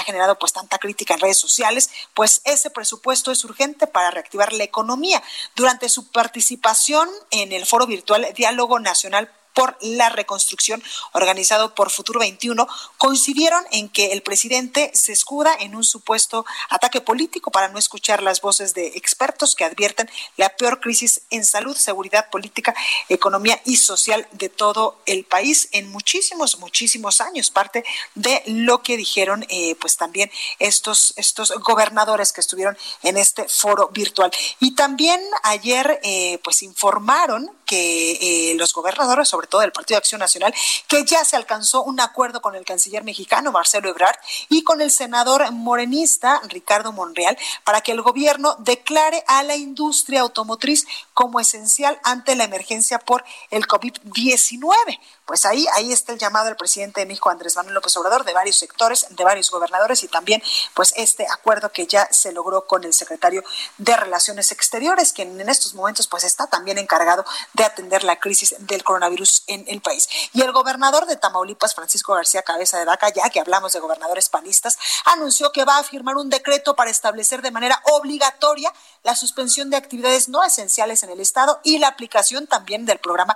generado 0.04 0.38
pues 0.38 0.52
tanta 0.52 0.78
crítica 0.78 1.14
en 1.14 1.20
redes 1.20 1.38
sociales, 1.38 1.90
pues 2.14 2.40
ese 2.44 2.70
presupuesto 2.70 3.30
es 3.30 3.44
urgente 3.44 3.86
para 3.86 4.10
reactivar 4.10 4.52
la 4.52 4.64
economía. 4.64 5.22
Durante 5.54 5.88
su 5.88 6.10
participación 6.10 7.08
en 7.30 7.52
el 7.52 7.66
foro 7.66 7.86
virtual 7.86 8.26
Diálogo 8.34 8.78
Nacional 8.78 9.30
por 9.54 9.76
la 9.80 10.08
reconstrucción 10.08 10.82
organizado 11.12 11.74
por 11.74 11.90
Futuro 11.90 12.20
21 12.20 12.66
coincidieron 12.98 13.64
en 13.70 13.88
que 13.88 14.12
el 14.12 14.22
presidente 14.22 14.90
se 14.94 15.12
escuda 15.12 15.54
en 15.58 15.74
un 15.74 15.84
supuesto 15.84 16.44
ataque 16.70 17.00
político 17.00 17.50
para 17.50 17.68
no 17.68 17.78
escuchar 17.78 18.22
las 18.22 18.40
voces 18.40 18.74
de 18.74 18.88
expertos 18.88 19.54
que 19.54 19.64
advierten 19.64 20.10
la 20.36 20.50
peor 20.50 20.80
crisis 20.80 21.22
en 21.30 21.44
salud, 21.44 21.76
seguridad 21.76 22.30
política, 22.30 22.74
economía 23.08 23.60
y 23.64 23.76
social 23.76 24.26
de 24.32 24.48
todo 24.48 25.00
el 25.06 25.24
país 25.24 25.68
en 25.72 25.90
muchísimos, 25.90 26.58
muchísimos 26.58 27.20
años. 27.20 27.50
Parte 27.50 27.84
de 28.14 28.42
lo 28.46 28.82
que 28.82 28.96
dijeron 28.96 29.44
eh, 29.48 29.74
pues 29.80 29.96
también 29.96 30.30
estos, 30.58 31.14
estos 31.16 31.52
gobernadores 31.60 32.32
que 32.32 32.40
estuvieron 32.40 32.76
en 33.02 33.16
este 33.16 33.48
foro 33.48 33.88
virtual. 33.88 34.30
Y 34.60 34.74
también 34.74 35.20
ayer 35.42 36.00
eh, 36.02 36.38
pues 36.42 36.62
informaron 36.62 37.50
que 37.72 38.50
eh, 38.50 38.54
los 38.56 38.74
gobernadores, 38.74 39.30
sobre 39.30 39.46
todo 39.46 39.62
del 39.62 39.72
Partido 39.72 39.96
de 39.96 40.00
Acción 40.00 40.18
Nacional, 40.18 40.52
que 40.88 41.06
ya 41.06 41.24
se 41.24 41.36
alcanzó 41.36 41.82
un 41.82 42.00
acuerdo 42.00 42.42
con 42.42 42.54
el 42.54 42.66
canciller 42.66 43.02
mexicano 43.02 43.50
Marcelo 43.50 43.88
Ebrard 43.88 44.18
y 44.50 44.62
con 44.62 44.82
el 44.82 44.90
senador 44.90 45.50
morenista 45.52 46.42
Ricardo 46.48 46.92
Monreal 46.92 47.38
para 47.64 47.80
que 47.80 47.92
el 47.92 48.02
gobierno 48.02 48.56
declare 48.58 49.24
a 49.26 49.42
la 49.42 49.56
industria 49.56 50.20
automotriz 50.20 50.86
como 51.14 51.40
esencial 51.40 51.98
ante 52.04 52.36
la 52.36 52.44
emergencia 52.44 52.98
por 52.98 53.24
el 53.50 53.66
COVID-19 53.66 54.98
pues 55.26 55.44
ahí, 55.44 55.66
ahí 55.74 55.92
está 55.92 56.12
el 56.12 56.18
llamado 56.18 56.46
del 56.46 56.56
presidente 56.56 57.00
de 57.00 57.06
México, 57.06 57.30
Andrés 57.30 57.56
Manuel 57.56 57.74
López 57.74 57.96
Obrador, 57.96 58.24
de 58.24 58.32
varios 58.32 58.56
sectores, 58.56 59.06
de 59.10 59.24
varios 59.24 59.50
gobernadores 59.50 60.02
y 60.02 60.08
también 60.08 60.42
pues 60.74 60.92
este 60.96 61.26
acuerdo 61.30 61.70
que 61.70 61.86
ya 61.86 62.08
se 62.10 62.32
logró 62.32 62.66
con 62.66 62.84
el 62.84 62.92
secretario 62.92 63.44
de 63.78 63.96
Relaciones 63.96 64.52
Exteriores, 64.52 65.12
quien 65.12 65.40
en 65.40 65.48
estos 65.48 65.74
momentos 65.74 66.08
pues 66.08 66.24
está 66.24 66.46
también 66.46 66.78
encargado 66.78 67.24
de 67.52 67.64
atender 67.64 68.04
la 68.04 68.18
crisis 68.18 68.54
del 68.58 68.82
coronavirus 68.84 69.44
en 69.46 69.64
el 69.68 69.80
país. 69.80 70.08
Y 70.32 70.42
el 70.42 70.52
gobernador 70.52 71.06
de 71.06 71.16
Tamaulipas, 71.16 71.74
Francisco 71.74 72.14
García 72.14 72.42
Cabeza 72.42 72.78
de 72.78 72.84
Vaca, 72.84 73.08
ya 73.10 73.30
que 73.30 73.40
hablamos 73.40 73.72
de 73.72 73.80
gobernadores 73.80 74.28
panistas, 74.28 74.78
anunció 75.04 75.52
que 75.52 75.64
va 75.64 75.78
a 75.78 75.84
firmar 75.84 76.16
un 76.16 76.30
decreto 76.30 76.74
para 76.74 76.90
establecer 76.90 77.42
de 77.42 77.50
manera 77.50 77.80
obligatoria 77.92 78.72
la 79.02 79.16
suspensión 79.16 79.70
de 79.70 79.76
actividades 79.76 80.28
no 80.28 80.42
esenciales 80.44 81.02
en 81.02 81.10
el 81.10 81.20
Estado 81.20 81.60
y 81.64 81.78
la 81.78 81.88
aplicación 81.88 82.46
también 82.46 82.86
del 82.86 82.98
programa 82.98 83.34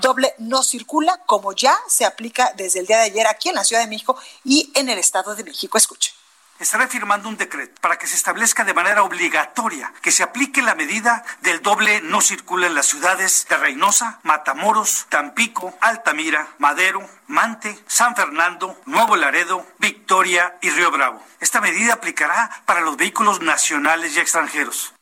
Doble 0.00 0.34
No 0.38 0.62
Circula 0.62 1.20
como 1.28 1.52
ya 1.52 1.78
se 1.88 2.06
aplica 2.06 2.52
desde 2.56 2.80
el 2.80 2.86
día 2.86 2.96
de 2.96 3.04
ayer 3.04 3.26
aquí 3.26 3.50
en 3.50 3.54
la 3.54 3.62
Ciudad 3.62 3.82
de 3.82 3.88
México 3.88 4.18
y 4.44 4.72
en 4.74 4.88
el 4.88 4.98
Estado 4.98 5.36
de 5.36 5.44
México. 5.44 5.76
Escuche. 5.76 6.14
estaré 6.58 6.88
firmando 6.88 7.28
un 7.28 7.36
decreto 7.36 7.78
para 7.82 7.98
que 7.98 8.06
se 8.06 8.16
establezca 8.16 8.64
de 8.64 8.72
manera 8.72 9.02
obligatoria 9.02 9.92
que 10.00 10.10
se 10.10 10.22
aplique 10.22 10.62
la 10.62 10.74
medida 10.74 11.22
del 11.42 11.60
doble 11.60 12.00
no 12.00 12.22
circula 12.22 12.66
en 12.66 12.74
las 12.74 12.86
ciudades 12.86 13.46
de 13.46 13.58
Reynosa, 13.58 14.20
Matamoros, 14.22 15.04
Tampico, 15.10 15.76
Altamira, 15.82 16.48
Madero, 16.56 17.06
Mante, 17.26 17.78
San 17.86 18.16
Fernando, 18.16 18.80
Nuevo 18.86 19.14
Laredo, 19.14 19.66
Victoria 19.78 20.56
y 20.62 20.70
Río 20.70 20.90
Bravo. 20.90 21.22
Esta 21.40 21.60
medida 21.60 21.92
aplicará 21.92 22.62
para 22.64 22.80
los 22.80 22.96
vehículos 22.96 23.42
nacionales 23.42 24.16
y 24.16 24.20
extranjeros. 24.20 24.94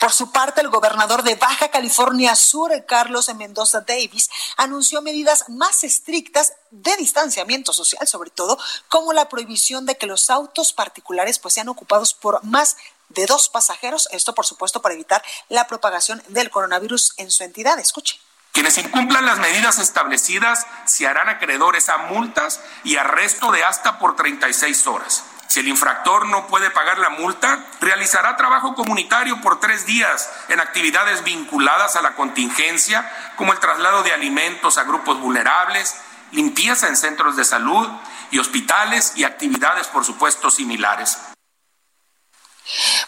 Por 0.00 0.12
su 0.12 0.32
parte, 0.32 0.62
el 0.62 0.70
gobernador 0.70 1.22
de 1.22 1.34
Baja 1.34 1.68
California 1.68 2.34
Sur, 2.34 2.72
Carlos 2.86 3.28
Mendoza 3.34 3.82
Davis, 3.82 4.30
anunció 4.56 5.02
medidas 5.02 5.44
más 5.50 5.84
estrictas 5.84 6.54
de 6.70 6.96
distanciamiento 6.96 7.74
social, 7.74 8.08
sobre 8.08 8.30
todo, 8.30 8.58
como 8.88 9.12
la 9.12 9.28
prohibición 9.28 9.84
de 9.84 9.98
que 9.98 10.06
los 10.06 10.30
autos 10.30 10.72
particulares 10.72 11.38
pues, 11.38 11.52
sean 11.52 11.68
ocupados 11.68 12.14
por 12.14 12.42
más 12.44 12.78
de 13.10 13.26
dos 13.26 13.50
pasajeros. 13.50 14.08
Esto, 14.10 14.34
por 14.34 14.46
supuesto, 14.46 14.80
para 14.80 14.94
evitar 14.94 15.22
la 15.50 15.66
propagación 15.66 16.22
del 16.28 16.50
coronavirus 16.50 17.12
en 17.18 17.30
su 17.30 17.44
entidad. 17.44 17.78
Escuche. 17.78 18.18
Quienes 18.52 18.78
incumplan 18.78 19.26
las 19.26 19.38
medidas 19.38 19.78
establecidas 19.78 20.66
se 20.86 21.06
harán 21.06 21.28
acreedores 21.28 21.90
a 21.90 21.98
multas 21.98 22.60
y 22.84 22.96
arresto 22.96 23.52
de 23.52 23.64
hasta 23.64 23.98
por 23.98 24.16
36 24.16 24.86
horas. 24.86 25.24
Si 25.50 25.58
el 25.58 25.66
infractor 25.66 26.26
no 26.28 26.46
puede 26.46 26.70
pagar 26.70 26.98
la 26.98 27.10
multa, 27.10 27.66
realizará 27.80 28.36
trabajo 28.36 28.76
comunitario 28.76 29.40
por 29.40 29.58
tres 29.58 29.84
días 29.84 30.30
en 30.46 30.60
actividades 30.60 31.24
vinculadas 31.24 31.96
a 31.96 32.02
la 32.02 32.14
contingencia, 32.14 33.10
como 33.34 33.52
el 33.52 33.58
traslado 33.58 34.04
de 34.04 34.12
alimentos 34.12 34.78
a 34.78 34.84
grupos 34.84 35.18
vulnerables, 35.18 35.96
limpieza 36.30 36.86
en 36.86 36.96
centros 36.96 37.34
de 37.34 37.44
salud 37.44 37.88
y 38.30 38.38
hospitales 38.38 39.14
y 39.16 39.24
actividades, 39.24 39.88
por 39.88 40.04
supuesto, 40.04 40.52
similares. 40.52 41.18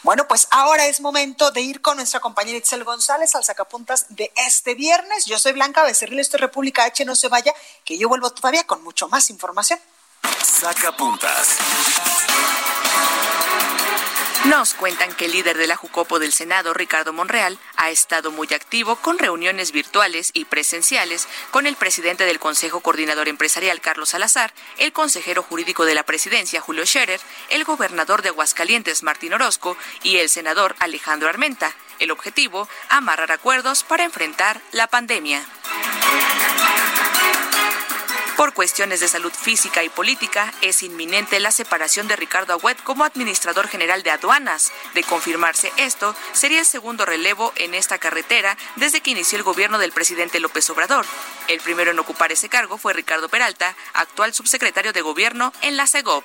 Bueno, 0.03 0.27
pues 0.27 0.49
ahora 0.51 0.87
es 0.87 1.01
momento 1.01 1.53
de 1.53 1.61
ir 1.61 1.81
con 1.81 1.99
nuestra 1.99 2.19
compañera 2.19 2.59
Itzel 2.59 2.83
González 2.83 3.37
al 3.37 3.45
sacapuntas 3.45 4.07
de 4.09 4.33
este 4.35 4.75
viernes. 4.75 5.27
Yo 5.27 5.39
soy 5.39 5.53
Blanca 5.53 5.85
Becerril, 5.85 6.19
esto 6.19 6.39
es 6.39 6.41
República 6.41 6.83
H, 6.87 7.05
no 7.05 7.15
se 7.15 7.29
vaya, 7.29 7.55
que 7.85 7.97
yo 7.97 8.09
vuelvo 8.09 8.31
todavía 8.31 8.65
con 8.65 8.83
mucho 8.83 9.09
más 9.09 9.31
información. 9.31 9.79
Saca 10.23 10.97
puntas. 10.97 11.59
Nos 14.47 14.75
cuentan 14.75 15.13
que 15.15 15.27
el 15.27 15.33
líder 15.33 15.57
de 15.57 15.69
la 15.69 15.77
Jucopo 15.77 16.19
del 16.19 16.33
Senado, 16.33 16.75
Ricardo 16.75 17.13
Monreal, 17.13 17.59
ha 17.77 17.91
estado 17.91 18.33
muy 18.33 18.49
activo 18.53 18.97
con 18.97 19.19
reuniones 19.19 19.71
virtuales 19.71 20.31
y 20.35 20.47
presenciales 20.47 21.29
con 21.53 21.67
el 21.67 21.77
presidente 21.77 22.25
del 22.25 22.41
Consejo 22.41 22.81
Coordinador 22.81 23.29
Empresarial, 23.29 23.81
Carlos 23.81 24.11
Salazar, 24.11 24.53
el 24.79 24.93
consejero 24.93 25.45
jurídico 25.45 25.85
de 25.85 25.95
la 25.95 26.03
presidencia, 26.03 26.61
Julio 26.61 26.85
Scherer, 26.85 27.21
el 27.51 27.63
gobernador 27.63 28.23
de 28.23 28.31
Aguascalientes, 28.31 29.05
Martín 29.05 29.33
Orozco, 29.33 29.77
y 30.03 30.17
el 30.19 30.29
senador 30.29 30.75
Alejandro 30.81 31.29
Armenta. 31.29 31.73
El 32.01 32.11
objetivo, 32.11 32.69
amarrar 32.89 33.31
acuerdos 33.31 33.85
para 33.85 34.05
enfrentar 34.05 34.61
la 34.73 34.89
pandemia. 34.89 35.47
Por 38.43 38.55
cuestiones 38.55 38.99
de 38.99 39.07
salud 39.07 39.31
física 39.31 39.85
y 39.85 39.89
política, 39.89 40.53
es 40.63 40.83
inminente 40.83 41.39
la 41.39 41.53
separación 41.53 42.09
de 42.09 42.17
Ricardo 42.17 42.55
Agüet 42.55 42.83
como 42.83 43.05
administrador 43.05 43.69
general 43.69 44.03
de 44.03 44.11
aduanas. 44.11 44.73
De 44.95 45.05
confirmarse 45.05 45.71
esto, 45.77 46.17
sería 46.33 46.59
el 46.59 46.67
segundo 46.67 47.07
relevo 47.07 47.53
en 47.55 47.73
esta 47.73 47.99
carretera 47.99 48.57
desde 48.75 49.01
que 49.01 49.13
inició 49.13 49.39
el 49.39 49.45
gobierno 49.45 49.79
del 49.79 49.93
presidente 49.93 50.41
López 50.41 50.69
Obrador. 50.71 51.07
El 51.47 51.61
primero 51.61 51.93
en 51.93 52.01
ocupar 52.01 52.33
ese 52.33 52.49
cargo 52.49 52.79
fue 52.79 52.95
Ricardo 52.95 53.29
Peralta, 53.29 53.77
actual 53.95 54.35
subsecretario 54.35 54.93
de 54.93 55.03
gobierno 55.03 55.53
en 55.63 55.77
la 55.77 55.87
CEGOP. 55.87 56.25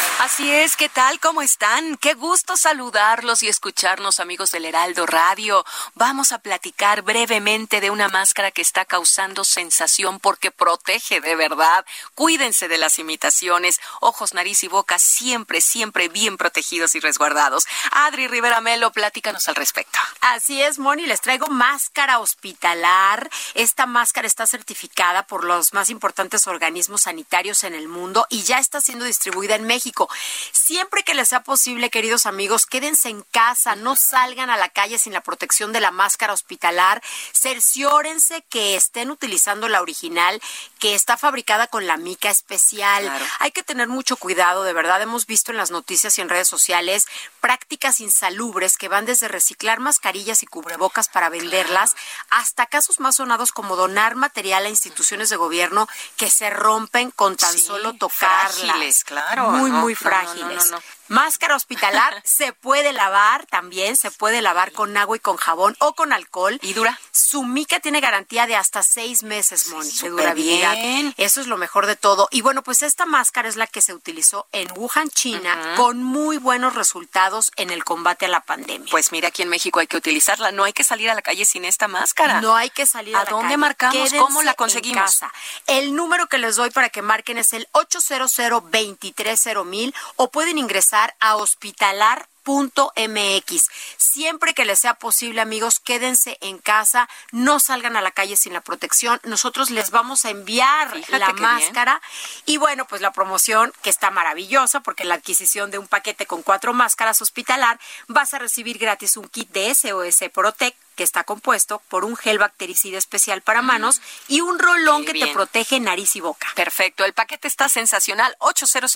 Así 0.23 0.51
es, 0.51 0.77
¿qué 0.77 0.87
tal? 0.87 1.19
¿Cómo 1.19 1.41
están? 1.41 1.97
Qué 1.97 2.13
gusto 2.13 2.55
saludarlos 2.55 3.41
y 3.41 3.47
escucharnos, 3.47 4.19
amigos 4.19 4.51
del 4.51 4.65
Heraldo 4.65 5.07
Radio. 5.07 5.65
Vamos 5.95 6.31
a 6.31 6.37
platicar 6.37 7.01
brevemente 7.01 7.81
de 7.81 7.89
una 7.89 8.07
máscara 8.07 8.51
que 8.51 8.61
está 8.61 8.85
causando 8.85 9.43
sensación 9.43 10.19
porque 10.19 10.51
protege 10.51 11.21
de 11.21 11.35
verdad. 11.35 11.87
Cuídense 12.13 12.67
de 12.67 12.77
las 12.77 12.99
imitaciones. 12.99 13.79
Ojos, 13.99 14.35
nariz 14.35 14.63
y 14.63 14.67
boca 14.67 14.99
siempre, 14.99 15.59
siempre 15.59 16.07
bien 16.07 16.37
protegidos 16.37 16.93
y 16.93 16.99
resguardados. 16.99 17.65
Adri 17.91 18.27
Rivera 18.27 18.61
Melo, 18.61 18.91
platícanos 18.91 19.47
al 19.47 19.55
respecto. 19.55 19.97
Así 20.19 20.61
es, 20.61 20.77
Moni, 20.77 21.07
les 21.07 21.21
traigo 21.21 21.47
máscara 21.47 22.19
hospitalar. 22.19 23.27
Esta 23.55 23.87
máscara 23.87 24.27
está 24.27 24.45
certificada 24.45 25.25
por 25.25 25.43
los 25.43 25.73
más 25.73 25.89
importantes 25.89 26.45
organismos 26.45 27.01
sanitarios 27.01 27.63
en 27.63 27.73
el 27.73 27.87
mundo 27.87 28.27
y 28.29 28.43
ya 28.43 28.59
está 28.59 28.81
siendo 28.81 29.05
distribuida 29.05 29.55
en 29.55 29.65
México. 29.65 30.09
Siempre 30.51 31.03
que 31.03 31.13
les 31.13 31.29
sea 31.29 31.43
posible, 31.43 31.89
queridos 31.89 32.25
amigos, 32.25 32.65
quédense 32.65 33.09
en 33.09 33.23
casa, 33.23 33.75
no 33.75 33.95
salgan 33.95 34.49
a 34.49 34.57
la 34.57 34.69
calle 34.69 34.97
sin 34.97 35.13
la 35.13 35.21
protección 35.21 35.73
de 35.73 35.81
la 35.81 35.91
máscara 35.91 36.33
hospitalar. 36.33 37.01
Cerciórense 37.33 38.43
que 38.49 38.75
estén 38.75 39.11
utilizando 39.11 39.67
la 39.67 39.81
original, 39.81 40.41
que 40.81 40.95
está 40.95 41.15
fabricada 41.15 41.67
con 41.67 41.85
la 41.85 41.95
mica 41.95 42.31
especial. 42.31 43.07
Hay 43.37 43.51
que 43.51 43.61
tener 43.61 43.87
mucho 43.87 44.17
cuidado, 44.17 44.63
de 44.63 44.73
verdad. 44.73 44.99
Hemos 44.99 45.27
visto 45.27 45.51
en 45.51 45.57
las 45.57 45.69
noticias 45.69 46.17
y 46.17 46.21
en 46.21 46.27
redes 46.27 46.47
sociales 46.47 47.05
prácticas 47.39 47.99
insalubres 47.99 48.77
que 48.77 48.87
van 48.87 49.05
desde 49.05 49.27
reciclar 49.27 49.79
mascarillas 49.79 50.41
y 50.41 50.47
cubrebocas 50.47 51.07
para 51.07 51.29
venderlas 51.29 51.95
hasta 52.31 52.65
casos 52.65 52.99
más 52.99 53.17
sonados 53.17 53.51
como 53.51 53.75
donar 53.75 54.15
material 54.15 54.65
a 54.65 54.69
instituciones 54.69 55.29
de 55.29 55.35
gobierno 55.35 55.87
que 56.17 56.31
se 56.31 56.49
rompen 56.49 57.11
con 57.11 57.37
tan 57.37 57.55
solo 57.59 57.93
tocarlas. 57.93 59.03
claro. 59.03 59.51
Muy, 59.51 59.69
muy 59.69 59.93
frágiles. 59.93 60.71
Máscara 61.11 61.55
hospitalar 61.55 62.21
se 62.23 62.53
puede 62.53 62.93
lavar 62.93 63.45
también, 63.45 63.95
se 63.95 64.11
puede 64.11 64.41
lavar 64.41 64.71
con 64.71 64.95
agua 64.97 65.17
y 65.17 65.19
con 65.19 65.37
jabón 65.37 65.75
o 65.79 65.93
con 65.93 66.13
alcohol. 66.13 66.59
¿Y 66.61 66.73
dura? 66.73 66.99
Su 67.11 67.43
mica 67.43 67.79
tiene 67.79 67.99
garantía 67.99 68.47
de 68.47 68.55
hasta 68.55 68.83
seis 68.83 69.23
meses, 69.23 69.67
Moni, 69.67 69.91
de 69.91 70.09
durabilidad. 70.09 70.75
Eso 71.17 71.41
es 71.41 71.47
lo 71.47 71.57
mejor 71.57 71.85
de 71.85 71.95
todo. 71.95 72.27
Y 72.31 72.41
bueno, 72.41 72.63
pues 72.63 72.81
esta 72.81 73.05
máscara 73.05 73.49
es 73.49 73.55
la 73.55 73.67
que 73.67 73.81
se 73.81 73.93
utilizó 73.93 74.47
en 74.51 74.67
Wuhan, 74.75 75.09
China, 75.09 75.75
con 75.75 76.03
muy 76.03 76.37
buenos 76.37 76.75
resultados 76.75 77.51
en 77.55 77.69
el 77.69 77.83
combate 77.83 78.25
a 78.25 78.29
la 78.29 78.41
pandemia. 78.41 78.89
Pues 78.91 79.11
mira, 79.11 79.29
aquí 79.29 79.41
en 79.41 79.49
México 79.49 79.79
hay 79.79 79.87
que 79.87 79.97
utilizarla. 79.97 80.51
No 80.51 80.63
hay 80.63 80.73
que 80.73 80.83
salir 80.83 81.09
a 81.09 81.15
la 81.15 81.21
calle 81.21 81.45
sin 81.45 81.65
esta 81.65 81.87
máscara. 81.87 82.41
No 82.41 82.55
hay 82.55 82.69
que 82.69 82.85
salir 82.85 83.15
a, 83.15 83.21
¿A 83.21 83.25
dónde 83.25 83.57
marcamos? 83.57 84.13
¿Cómo 84.13 84.43
la 84.43 84.53
conseguimos? 84.53 85.19
El 85.67 85.95
número 85.95 86.27
que 86.27 86.37
les 86.37 86.55
doy 86.55 86.71
para 86.71 86.89
que 86.89 87.01
marquen 87.01 87.37
es 87.37 87.53
el 87.53 87.67
800 87.71 88.01
230 88.01 89.99
o 90.15 90.29
pueden 90.29 90.57
ingresar 90.57 91.00
a 91.19 91.35
hospitalar 91.35 92.27
mx 92.45 93.69
Siempre 93.97 94.53
que 94.53 94.65
les 94.65 94.79
sea 94.79 94.95
posible, 94.95 95.41
amigos, 95.41 95.79
quédense 95.79 96.37
en 96.41 96.57
casa, 96.57 97.07
no 97.31 97.59
salgan 97.59 97.95
a 97.95 98.01
la 98.01 98.11
calle 98.11 98.35
sin 98.35 98.53
la 98.53 98.61
protección. 98.61 99.19
Nosotros 99.23 99.69
les 99.69 99.91
vamos 99.91 100.25
a 100.25 100.31
enviar 100.31 100.91
la 101.09 101.33
máscara. 101.33 102.01
Y 102.45 102.57
bueno, 102.57 102.85
pues 102.87 103.01
la 103.01 103.13
promoción 103.13 103.71
que 103.83 103.89
está 103.89 104.11
maravillosa 104.11 104.81
porque 104.81 105.05
la 105.05 105.15
adquisición 105.15 105.71
de 105.71 105.77
un 105.77 105.87
paquete 105.87 106.25
con 106.25 106.41
cuatro 106.41 106.73
máscaras 106.73 107.21
hospitalar 107.21 107.79
vas 108.07 108.33
a 108.33 108.39
recibir 108.39 108.77
gratis 108.77 109.17
un 109.17 109.29
kit 109.29 109.49
de 109.51 109.73
SOS 109.73 110.29
Protect 110.33 110.77
que 110.95 111.03
está 111.03 111.23
compuesto 111.23 111.81
por 111.89 112.05
un 112.05 112.15
gel 112.15 112.37
bactericida 112.37 112.97
especial 112.97 113.41
para 113.41 113.61
manos 113.61 114.01
y 114.27 114.41
un 114.41 114.59
rolón 114.59 115.05
que 115.05 115.13
te 115.13 115.27
protege 115.27 115.79
nariz 115.79 116.15
y 116.15 116.21
boca. 116.21 116.47
Perfecto, 116.55 117.05
el 117.05 117.13
paquete 117.13 117.47
está 117.47 117.69
sensacional. 117.69 118.35
800 118.39 118.95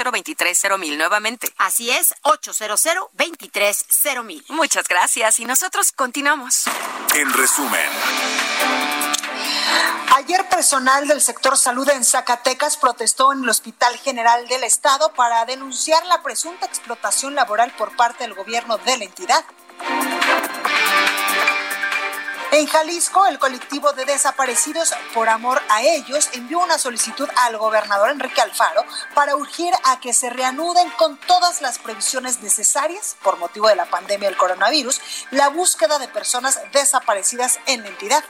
mil 0.79 0.97
nuevamente. 0.97 1.53
Así 1.57 1.89
es, 1.91 2.15
800 2.23 3.09
mil. 4.23 4.45
Muchas 4.49 4.87
gracias 4.87 5.39
y 5.39 5.45
nosotros 5.45 5.91
continuamos. 5.91 6.63
En 7.13 7.31
resumen. 7.33 7.89
Ayer 10.15 10.47
personal 10.47 11.07
del 11.07 11.19
sector 11.21 11.57
salud 11.57 11.89
en 11.89 12.05
Zacatecas 12.05 12.77
protestó 12.77 13.33
en 13.33 13.43
el 13.43 13.49
Hospital 13.49 13.97
General 13.97 14.47
del 14.47 14.63
Estado 14.63 15.11
para 15.13 15.43
denunciar 15.45 16.05
la 16.05 16.23
presunta 16.23 16.65
explotación 16.65 17.35
laboral 17.35 17.73
por 17.77 17.95
parte 17.97 18.23
del 18.23 18.33
gobierno 18.33 18.77
de 18.77 18.97
la 18.97 19.03
entidad. 19.03 19.43
En 22.55 22.67
Jalisco, 22.67 23.25
el 23.25 23.37
colectivo 23.37 23.91
de 23.91 24.05
desaparecidos 24.05 24.93
por 25.13 25.27
amor 25.27 25.61
a 25.67 25.81
ellos 25.81 26.29
envió 26.31 26.59
una 26.59 26.77
solicitud 26.77 27.27
al 27.35 27.57
gobernador 27.57 28.11
Enrique 28.11 28.39
Alfaro 28.39 28.85
para 29.13 29.35
urgir 29.35 29.73
a 29.83 29.99
que 29.99 30.13
se 30.13 30.29
reanuden 30.29 30.89
con 30.91 31.17
todas 31.17 31.61
las 31.61 31.79
previsiones 31.79 32.41
necesarias 32.41 33.17
por 33.21 33.37
motivo 33.39 33.67
de 33.67 33.75
la 33.75 33.89
pandemia 33.89 34.29
del 34.29 34.37
coronavirus 34.37 35.01
la 35.31 35.49
búsqueda 35.49 35.99
de 35.99 36.07
personas 36.07 36.61
desaparecidas 36.71 37.59
en 37.65 37.81
la 37.81 37.89
entidad. 37.89 38.23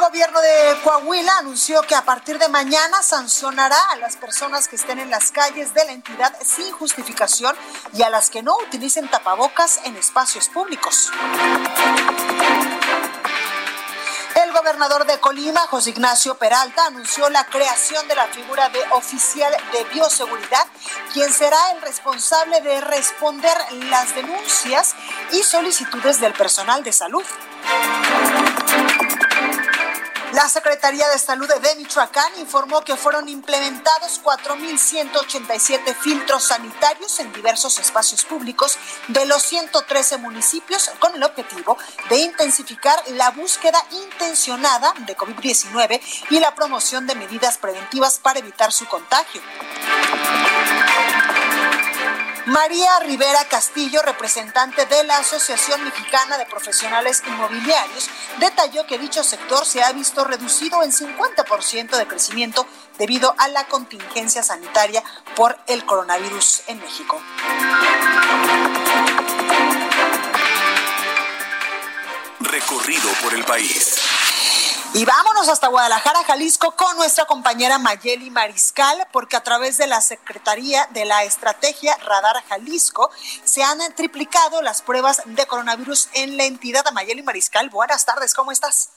El 0.00 0.06
gobierno 0.06 0.40
de 0.40 0.80
Coahuila 0.82 1.36
anunció 1.40 1.82
que 1.82 1.94
a 1.94 2.02
partir 2.06 2.38
de 2.38 2.48
mañana 2.48 3.02
sancionará 3.02 3.76
a 3.90 3.96
las 3.96 4.16
personas 4.16 4.66
que 4.66 4.76
estén 4.76 4.98
en 4.98 5.10
las 5.10 5.30
calles 5.30 5.74
de 5.74 5.84
la 5.84 5.92
entidad 5.92 6.34
sin 6.42 6.72
justificación 6.72 7.54
y 7.92 8.02
a 8.02 8.08
las 8.08 8.30
que 8.30 8.42
no 8.42 8.56
utilicen 8.66 9.10
tapabocas 9.10 9.78
en 9.84 9.96
espacios 9.96 10.48
públicos. 10.48 11.10
El 14.42 14.52
gobernador 14.52 15.04
de 15.04 15.20
Colima, 15.20 15.60
José 15.66 15.90
Ignacio 15.90 16.34
Peralta, 16.36 16.86
anunció 16.86 17.28
la 17.28 17.44
creación 17.44 18.08
de 18.08 18.14
la 18.14 18.26
figura 18.28 18.70
de 18.70 18.80
oficial 18.92 19.54
de 19.70 19.84
bioseguridad, 19.92 20.66
quien 21.12 21.30
será 21.30 21.72
el 21.72 21.82
responsable 21.82 22.62
de 22.62 22.80
responder 22.80 23.56
las 23.90 24.14
denuncias 24.14 24.94
y 25.32 25.42
solicitudes 25.42 26.20
del 26.20 26.32
personal 26.32 26.82
de 26.82 26.92
salud. 26.92 27.24
La 30.40 30.48
Secretaría 30.48 31.06
de 31.10 31.18
Salud 31.18 31.46
de 31.46 31.74
Michoacán 31.74 32.32
informó 32.38 32.80
que 32.80 32.96
fueron 32.96 33.28
implementados 33.28 34.22
4.187 34.24 35.94
filtros 35.94 36.44
sanitarios 36.44 37.20
en 37.20 37.30
diversos 37.34 37.78
espacios 37.78 38.24
públicos 38.24 38.78
de 39.08 39.26
los 39.26 39.42
113 39.42 40.16
municipios 40.16 40.92
con 40.98 41.14
el 41.14 41.24
objetivo 41.24 41.76
de 42.08 42.20
intensificar 42.20 42.98
la 43.08 43.32
búsqueda 43.32 43.84
intencionada 43.92 44.94
de 45.00 45.14
COVID-19 45.14 46.00
y 46.30 46.40
la 46.40 46.54
promoción 46.54 47.06
de 47.06 47.16
medidas 47.16 47.58
preventivas 47.58 48.18
para 48.18 48.38
evitar 48.38 48.72
su 48.72 48.86
contagio. 48.86 49.42
María 52.50 52.98
Rivera 53.06 53.44
Castillo, 53.44 54.02
representante 54.02 54.84
de 54.84 55.04
la 55.04 55.18
Asociación 55.18 55.84
Mexicana 55.84 56.36
de 56.36 56.46
Profesionales 56.46 57.22
Inmobiliarios, 57.24 58.10
detalló 58.40 58.84
que 58.88 58.98
dicho 58.98 59.22
sector 59.22 59.64
se 59.64 59.84
ha 59.84 59.92
visto 59.92 60.24
reducido 60.24 60.82
en 60.82 60.90
50% 60.90 61.96
de 61.96 62.08
crecimiento 62.08 62.66
debido 62.98 63.36
a 63.38 63.46
la 63.46 63.68
contingencia 63.68 64.42
sanitaria 64.42 65.04
por 65.36 65.56
el 65.68 65.84
coronavirus 65.84 66.62
en 66.66 66.80
México. 66.80 67.22
Recorrido 72.40 73.10
por 73.22 73.32
el 73.34 73.44
país. 73.44 74.09
Y 74.92 75.04
vámonos 75.04 75.48
hasta 75.48 75.68
Guadalajara, 75.68 76.24
Jalisco, 76.24 76.72
con 76.72 76.96
nuestra 76.96 77.24
compañera 77.24 77.78
Mayeli 77.78 78.28
Mariscal, 78.28 79.06
porque 79.12 79.36
a 79.36 79.42
través 79.42 79.78
de 79.78 79.86
la 79.86 80.00
Secretaría 80.00 80.88
de 80.90 81.04
la 81.04 81.22
Estrategia 81.22 81.96
Radar 81.98 82.42
Jalisco 82.48 83.08
se 83.44 83.62
han 83.62 83.78
triplicado 83.94 84.62
las 84.62 84.82
pruebas 84.82 85.22
de 85.26 85.46
coronavirus 85.46 86.08
en 86.14 86.36
la 86.36 86.44
entidad. 86.44 86.84
Mayeli 86.92 87.22
Mariscal, 87.22 87.70
buenas 87.70 88.04
tardes, 88.04 88.34
¿cómo 88.34 88.50
estás? 88.50 88.88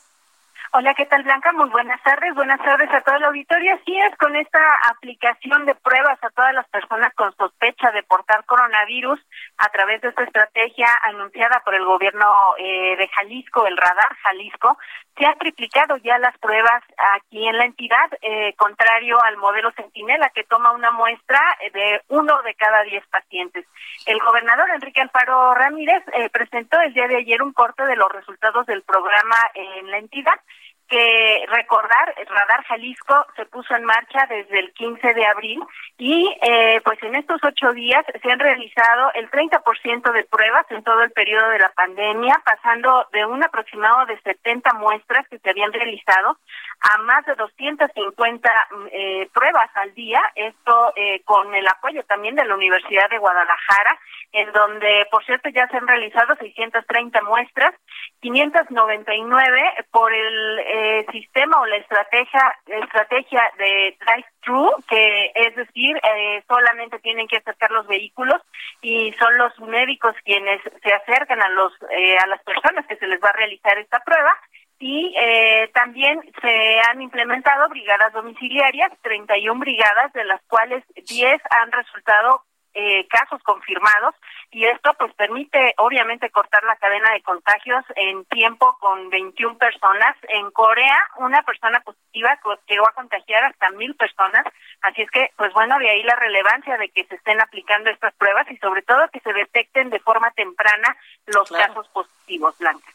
Hola, 0.76 0.96
¿qué 0.96 1.06
tal 1.06 1.22
Blanca? 1.22 1.52
Muy 1.52 1.70
buenas 1.70 2.02
tardes. 2.02 2.34
Buenas 2.34 2.60
tardes 2.64 2.90
a 2.92 3.02
todo 3.02 3.16
el 3.18 3.26
auditorio. 3.26 3.76
Así 3.76 3.96
es, 3.96 4.18
con 4.18 4.36
esta 4.36 4.60
aplicación 4.90 5.68
de 5.68 5.76
pruebas 5.76 6.18
a 6.24 6.32
todas 6.32 6.52
las 6.52 6.68
personas 6.70 7.14
con 7.14 7.32
sospecha 7.38 7.92
de 7.92 8.02
portar 8.02 8.44
coronavirus 8.46 9.20
a 9.60 9.70
través 9.70 10.02
de 10.02 10.08
esta 10.08 10.24
estrategia 10.24 10.88
anunciada 11.04 11.62
por 11.64 11.76
el 11.76 11.86
gobierno 11.86 12.26
eh, 12.58 12.96
de 12.98 13.08
Jalisco, 13.08 13.68
el 13.68 13.78
Radar 13.78 14.18
Jalisco, 14.24 14.80
se 15.16 15.28
han 15.28 15.38
triplicado 15.38 15.98
ya 15.98 16.18
las 16.18 16.36
pruebas 16.40 16.82
aquí 17.18 17.48
en 17.48 17.56
la 17.56 17.66
entidad, 17.66 18.10
eh, 18.24 18.56
contrario 18.58 19.22
al 19.22 19.38
modelo 19.38 19.72
Centinela 19.74 20.30
que 20.30 20.44
toma 20.44 20.72
una 20.72 20.90
muestra 20.90 21.40
de 21.72 22.02
uno 22.08 22.42
de 22.42 22.56
cada 22.56 22.82
diez 22.82 23.06
pacientes. 23.12 23.68
El 24.08 24.18
gobernador 24.18 24.72
Enrique 24.72 25.02
Alfaro 25.02 25.54
Ramírez 25.54 26.04
eh, 26.14 26.32
presentó 26.32 26.82
el 26.82 26.96
día 26.96 27.08
de 27.08 27.18
ayer 27.18 27.44
un 27.44 27.54
corte 27.54 27.86
de 27.86 27.96
los 27.96 28.12
resultados 28.12 28.66
del 28.66 28.82
programa 28.82 29.38
en 29.54 29.92
la 29.92 30.00
entidad 30.00 30.40
que 30.88 31.46
recordar, 31.50 32.14
Radar 32.28 32.64
Jalisco 32.66 33.26
se 33.36 33.46
puso 33.46 33.76
en 33.76 33.84
marcha 33.84 34.26
desde 34.30 34.60
el 34.60 34.74
15 34.74 35.14
de 35.14 35.26
abril 35.26 35.60
y 35.98 36.36
eh, 36.42 36.82
pues 36.84 37.02
en 37.04 37.16
estos 37.16 37.40
ocho 37.44 37.72
días 37.74 38.06
se 38.22 38.32
han 38.32 38.40
realizado 38.40 39.12
el 39.16 39.30
30% 39.30 40.12
de 40.12 40.24
pruebas 40.26 40.66
en 40.70 40.84
todo 40.84 41.02
el 41.04 41.12
periodo 41.12 41.50
de 41.50 41.60
la 41.60 41.70
pandemia, 41.70 42.42
pasando 42.46 43.08
de 43.12 43.26
un 43.26 43.44
aproximado 43.44 44.06
de 44.06 44.20
70 44.22 44.74
muestras 44.74 45.28
que 45.30 45.40
se 45.40 45.50
habían 45.50 45.74
realizado 45.74 46.38
a 46.82 46.98
más 47.00 47.26
de 47.26 47.36
250 47.36 48.50
eh, 48.92 49.30
pruebas 49.34 49.70
al 49.76 49.94
día, 49.94 50.22
esto 50.36 50.94
eh, 50.96 51.22
con 51.24 51.54
el 51.54 51.68
apoyo 51.68 52.04
también 52.04 52.36
de 52.36 52.46
la 52.46 52.56
Universidad 52.56 53.10
de 53.10 53.18
Guadalajara, 53.18 54.00
en 54.34 54.52
donde, 54.52 55.08
por 55.12 55.24
cierto, 55.26 55.50
ya 55.50 55.68
se 55.68 55.78
han 55.78 55.88
realizado 55.88 56.36
630 56.36 57.22
muestras, 57.22 57.74
599 58.22 59.86
por 59.92 60.12
el 60.12 60.60
eh, 60.60 61.06
sistema 61.12 61.60
o 61.62 61.66
la 61.68 61.78
estrategia, 61.78 62.56
estrategia 62.66 63.44
de 63.58 63.96
drive-thru, 64.00 64.72
que 64.88 65.32
es 65.36 65.56
decir, 65.56 65.98
eh, 65.98 66.44
solamente 66.48 67.00
tienen 67.00 67.28
que 67.28 67.38
acercar 67.38 67.72
los 67.72 67.88
vehículos 67.88 68.42
y 68.82 69.14
son 69.14 69.38
los 69.38 69.58
médicos 69.60 70.16
quienes 70.24 70.62
se 70.82 70.94
acercan 70.94 71.42
a 71.42 71.50
los 71.50 71.74
eh, 71.92 72.18
a 72.18 72.28
las 72.28 72.42
personas 72.44 72.86
que 72.88 72.96
se 72.96 73.08
les 73.08 73.22
va 73.22 73.30
a 73.30 73.38
realizar 73.38 73.78
esta 73.78 74.00
prueba 74.00 74.36
y 74.80 75.16
eh, 75.18 75.70
también 75.74 76.20
se 76.42 76.80
han 76.90 77.02
implementado 77.02 77.70
brigadas 77.70 78.12
domiciliarias, 78.14 78.92
31 79.02 79.60
brigadas, 79.60 80.12
de 80.14 80.26
las 80.26 80.42
cuales 80.44 80.84
10 80.96 81.42
han 81.50 81.72
resultado 81.72 82.44
eh, 82.76 83.08
casos 83.08 83.42
confirmados 83.44 84.16
y 84.50 84.66
esto 84.66 84.96
pues 84.98 85.14
permite 85.14 85.76
obviamente 85.78 86.32
cortar 86.32 86.64
la 86.64 86.76
cadena 86.78 87.12
de 87.12 87.22
contagios 87.22 87.86
en 87.96 88.26
tiempo 88.26 88.76
con 88.80 89.12
21 89.12 89.60
personas. 89.60 90.16
En 90.28 90.50
Corea 90.50 90.98
una 91.18 91.44
persona 91.44 91.82
positiva 91.82 92.40
llegó 92.68 92.88
a 92.88 92.94
contagiar 92.94 93.44
hasta 93.44 93.70
mil 93.72 93.94
personas, 93.94 94.46
así 94.82 95.04
es 95.04 95.12
que 95.12 95.30
pues 95.38 95.54
bueno 95.54 95.78
de 95.78 95.88
ahí 95.88 96.02
la 96.02 96.16
relevancia 96.16 96.78
de 96.78 96.90
que 96.90 97.06
se 97.06 97.14
estén 97.14 97.40
aplicando 97.42 97.92
estas 97.92 98.16
pruebas 98.16 98.50
y 98.50 98.58
sobre 98.58 98.82
todo 98.82 99.08
que 99.14 99.20
se 99.20 99.34
detecten 99.34 99.92
de 99.92 100.00
forma 100.00 100.32
temprana 100.32 100.98
los 101.28 101.52
casos 101.52 101.88
positivos, 101.90 102.58
Blanca. 102.58 102.88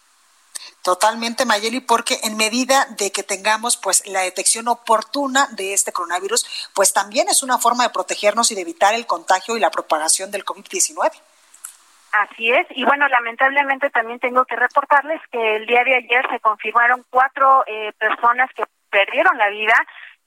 Totalmente, 0.83 1.45
Mayeli, 1.45 1.81
porque 1.81 2.19
en 2.23 2.37
medida 2.37 2.87
de 2.97 3.13
que 3.13 3.23
tengamos 3.23 3.77
pues 3.77 4.07
la 4.07 4.21
detección 4.21 4.69
oportuna 4.69 5.49
de 5.53 5.75
este 5.75 5.93
coronavirus, 5.93 6.71
pues 6.75 6.93
también 6.93 7.29
es 7.29 7.43
una 7.43 7.59
forma 7.59 7.85
de 7.85 7.91
protegernos 7.91 8.51
y 8.51 8.55
de 8.55 8.63
evitar 8.63 8.95
el 8.95 9.07
contagio 9.07 9.57
y 9.57 9.61
la 9.61 9.71
propagación 9.71 10.31
del 10.31 10.45
COVID-19. 10.45 11.11
Así 12.13 12.51
es, 12.51 12.67
y 12.71 12.85
bueno, 12.85 13.07
lamentablemente 13.09 13.91
también 13.91 14.19
tengo 14.19 14.45
que 14.47 14.57
reportarles 14.57 15.21
que 15.31 15.57
el 15.57 15.67
día 15.67 15.85
de 15.85 15.97
ayer 15.97 16.27
se 16.31 16.41
confirmaron 16.41 17.05
cuatro 17.11 17.65
eh, 17.67 17.93
personas 17.99 18.51
que 18.55 18.65
perdieron 18.91 19.37
la 19.37 19.51
vida 19.51 19.75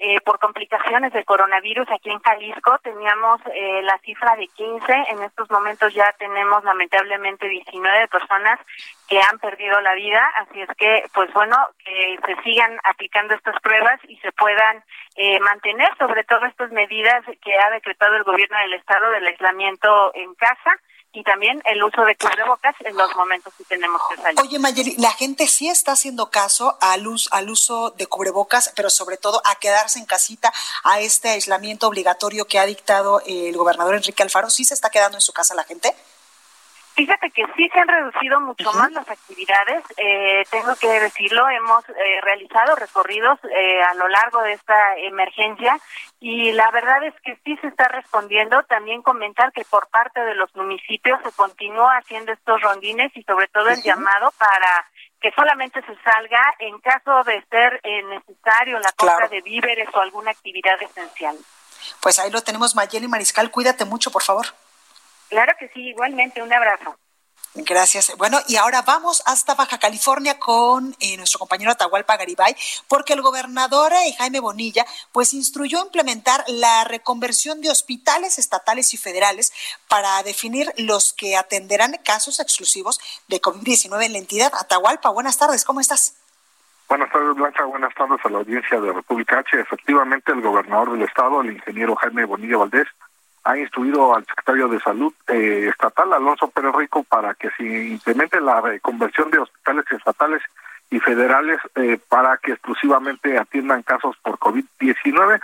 eh, 0.03 0.19
por 0.25 0.39
complicaciones 0.39 1.13
del 1.13 1.25
coronavirus 1.25 1.87
aquí 1.91 2.09
en 2.09 2.19
Jalisco. 2.21 2.75
Teníamos 2.79 3.39
eh, 3.53 3.83
la 3.83 3.99
cifra 3.99 4.35
de 4.35 4.47
15, 4.47 4.91
en 5.11 5.21
estos 5.21 5.47
momentos 5.51 5.93
ya 5.93 6.11
tenemos 6.17 6.63
lamentablemente 6.63 7.47
19 7.47 8.07
personas 8.07 8.59
que 9.07 9.21
han 9.21 9.37
perdido 9.37 9.79
la 9.79 9.93
vida, 9.93 10.27
así 10.37 10.59
es 10.59 10.69
que, 10.75 11.03
pues 11.13 11.31
bueno, 11.33 11.55
que 11.85 12.17
se 12.25 12.41
sigan 12.41 12.79
aplicando 12.83 13.35
estas 13.35 13.61
pruebas 13.61 13.99
y 14.07 14.17
se 14.17 14.31
puedan 14.31 14.83
eh, 15.17 15.39
mantener 15.41 15.89
sobre 15.99 16.23
todo 16.23 16.47
estas 16.47 16.71
medidas 16.71 17.23
que 17.43 17.53
ha 17.59 17.69
decretado 17.69 18.15
el 18.15 18.23
gobierno 18.23 18.57
del 18.57 18.73
estado 18.73 19.11
del 19.11 19.27
aislamiento 19.27 20.15
en 20.15 20.33
casa 20.33 20.79
y 21.13 21.23
también 21.23 21.61
el 21.65 21.83
uso 21.83 22.03
de 22.03 22.15
cubrebocas 22.15 22.75
en 22.81 22.95
los 22.95 23.13
momentos 23.15 23.53
que 23.57 23.63
tenemos 23.65 24.01
que 24.09 24.21
salir. 24.21 24.39
Oye, 24.39 24.59
Mayeli, 24.59 24.95
la 24.97 25.11
gente 25.11 25.47
sí 25.47 25.67
está 25.67 25.93
haciendo 25.93 26.29
caso 26.29 26.77
al, 26.79 27.05
al 27.31 27.49
uso 27.49 27.91
de 27.91 28.07
cubrebocas, 28.07 28.71
pero 28.75 28.89
sobre 28.89 29.17
todo 29.17 29.41
a 29.45 29.55
quedarse 29.55 29.99
en 29.99 30.05
casita, 30.05 30.53
a 30.83 30.99
este 30.99 31.29
aislamiento 31.29 31.87
obligatorio 31.87 32.45
que 32.45 32.59
ha 32.59 32.65
dictado 32.65 33.21
el 33.25 33.55
gobernador 33.57 33.95
Enrique 33.95 34.23
Alfaro. 34.23 34.49
¿Sí 34.49 34.63
se 34.63 34.73
está 34.73 34.89
quedando 34.89 35.17
en 35.17 35.21
su 35.21 35.33
casa 35.33 35.53
la 35.53 35.63
gente? 35.63 35.93
Fíjate 37.01 37.31
que 37.31 37.43
sí 37.57 37.67
se 37.73 37.79
han 37.79 37.87
reducido 37.87 38.39
mucho 38.41 38.71
más 38.73 38.91
las 38.91 39.09
actividades. 39.09 39.83
Eh, 39.97 40.43
tengo 40.51 40.75
que 40.75 40.99
decirlo, 40.99 41.49
hemos 41.49 41.83
eh, 41.89 42.21
realizado 42.21 42.75
recorridos 42.75 43.39
eh, 43.45 43.81
a 43.81 43.95
lo 43.95 44.07
largo 44.07 44.43
de 44.43 44.53
esta 44.53 44.95
emergencia 44.97 45.79
y 46.19 46.51
la 46.51 46.69
verdad 46.69 47.03
es 47.03 47.15
que 47.23 47.39
sí 47.43 47.57
se 47.57 47.69
está 47.69 47.87
respondiendo. 47.87 48.61
También 48.69 49.01
comentar 49.01 49.51
que 49.51 49.65
por 49.65 49.89
parte 49.89 50.19
de 50.19 50.35
los 50.35 50.55
municipios 50.55 51.19
se 51.23 51.31
continúa 51.31 51.97
haciendo 51.97 52.33
estos 52.33 52.61
rondines 52.61 53.11
y 53.15 53.23
sobre 53.23 53.47
todo 53.47 53.69
el 53.69 53.81
llamado 53.81 54.31
para 54.37 54.85
que 55.19 55.31
solamente 55.31 55.81
se 55.81 55.95
salga 56.03 56.53
en 56.59 56.77
caso 56.81 57.23
de 57.23 57.43
ser 57.49 57.81
necesario 57.83 58.77
la 58.77 58.91
compra 58.91 59.27
de 59.27 59.41
víveres 59.41 59.89
o 59.91 60.01
alguna 60.01 60.29
actividad 60.29 60.79
esencial. 60.79 61.35
Pues 61.99 62.19
ahí 62.19 62.29
lo 62.29 62.43
tenemos, 62.43 62.75
Mayeli 62.75 63.07
Mariscal. 63.07 63.49
Cuídate 63.49 63.85
mucho, 63.85 64.11
por 64.11 64.21
favor. 64.21 64.45
Claro 65.31 65.53
que 65.57 65.69
sí, 65.69 65.79
igualmente, 65.87 66.43
un 66.43 66.51
abrazo. 66.51 66.93
Gracias. 67.53 68.13
Bueno, 68.17 68.37
y 68.49 68.57
ahora 68.57 68.81
vamos 68.81 69.23
hasta 69.25 69.55
Baja 69.55 69.79
California 69.79 70.37
con 70.37 70.93
eh, 70.99 71.15
nuestro 71.15 71.39
compañero 71.39 71.71
Atahualpa 71.71 72.17
Garibay, 72.17 72.53
porque 72.89 73.13
el 73.13 73.21
gobernador 73.21 73.93
eh, 73.93 74.13
Jaime 74.17 74.41
Bonilla 74.41 74.85
pues 75.13 75.33
instruyó 75.33 75.81
implementar 75.83 76.43
la 76.47 76.83
reconversión 76.83 77.61
de 77.61 77.69
hospitales 77.69 78.39
estatales 78.39 78.93
y 78.93 78.97
federales 78.97 79.53
para 79.87 80.21
definir 80.23 80.73
los 80.77 81.13
que 81.13 81.37
atenderán 81.37 81.97
casos 82.03 82.41
exclusivos 82.41 82.99
de 83.29 83.41
COVID-19 83.41 84.05
en 84.05 84.11
la 84.11 84.19
entidad. 84.19 84.51
Atahualpa, 84.59 85.11
buenas 85.11 85.37
tardes, 85.37 85.63
¿cómo 85.63 85.79
estás? 85.79 86.17
Buenas 86.89 87.09
tardes, 87.09 87.35
Blanca. 87.35 87.63
Buenas 87.63 87.95
tardes 87.95 88.19
a 88.25 88.29
la 88.29 88.39
audiencia 88.39 88.81
de 88.81 88.91
República 88.91 89.39
H. 89.39 89.61
Efectivamente, 89.61 90.33
el 90.33 90.41
gobernador 90.41 90.91
del 90.91 91.03
estado, 91.03 91.39
el 91.39 91.53
ingeniero 91.53 91.95
Jaime 91.95 92.25
Bonilla 92.25 92.57
Valdés, 92.57 92.87
ha 93.43 93.57
instruido 93.57 94.15
al 94.15 94.25
secretario 94.25 94.67
de 94.67 94.79
Salud 94.79 95.13
eh, 95.27 95.67
estatal, 95.69 96.13
Alonso 96.13 96.49
Pérez 96.49 96.73
Rico, 96.75 97.03
para 97.03 97.33
que 97.33 97.49
se 97.57 97.63
implemente 97.63 98.39
la 98.39 98.61
conversión 98.81 99.31
de 99.31 99.39
hospitales 99.39 99.85
estatales 99.91 100.41
y 100.89 100.99
federales 100.99 101.59
eh, 101.75 101.97
para 102.09 102.37
que 102.37 102.51
exclusivamente 102.51 103.37
atiendan 103.37 103.81
casos 103.83 104.15
por 104.21 104.37
COVID-19. 104.37 105.41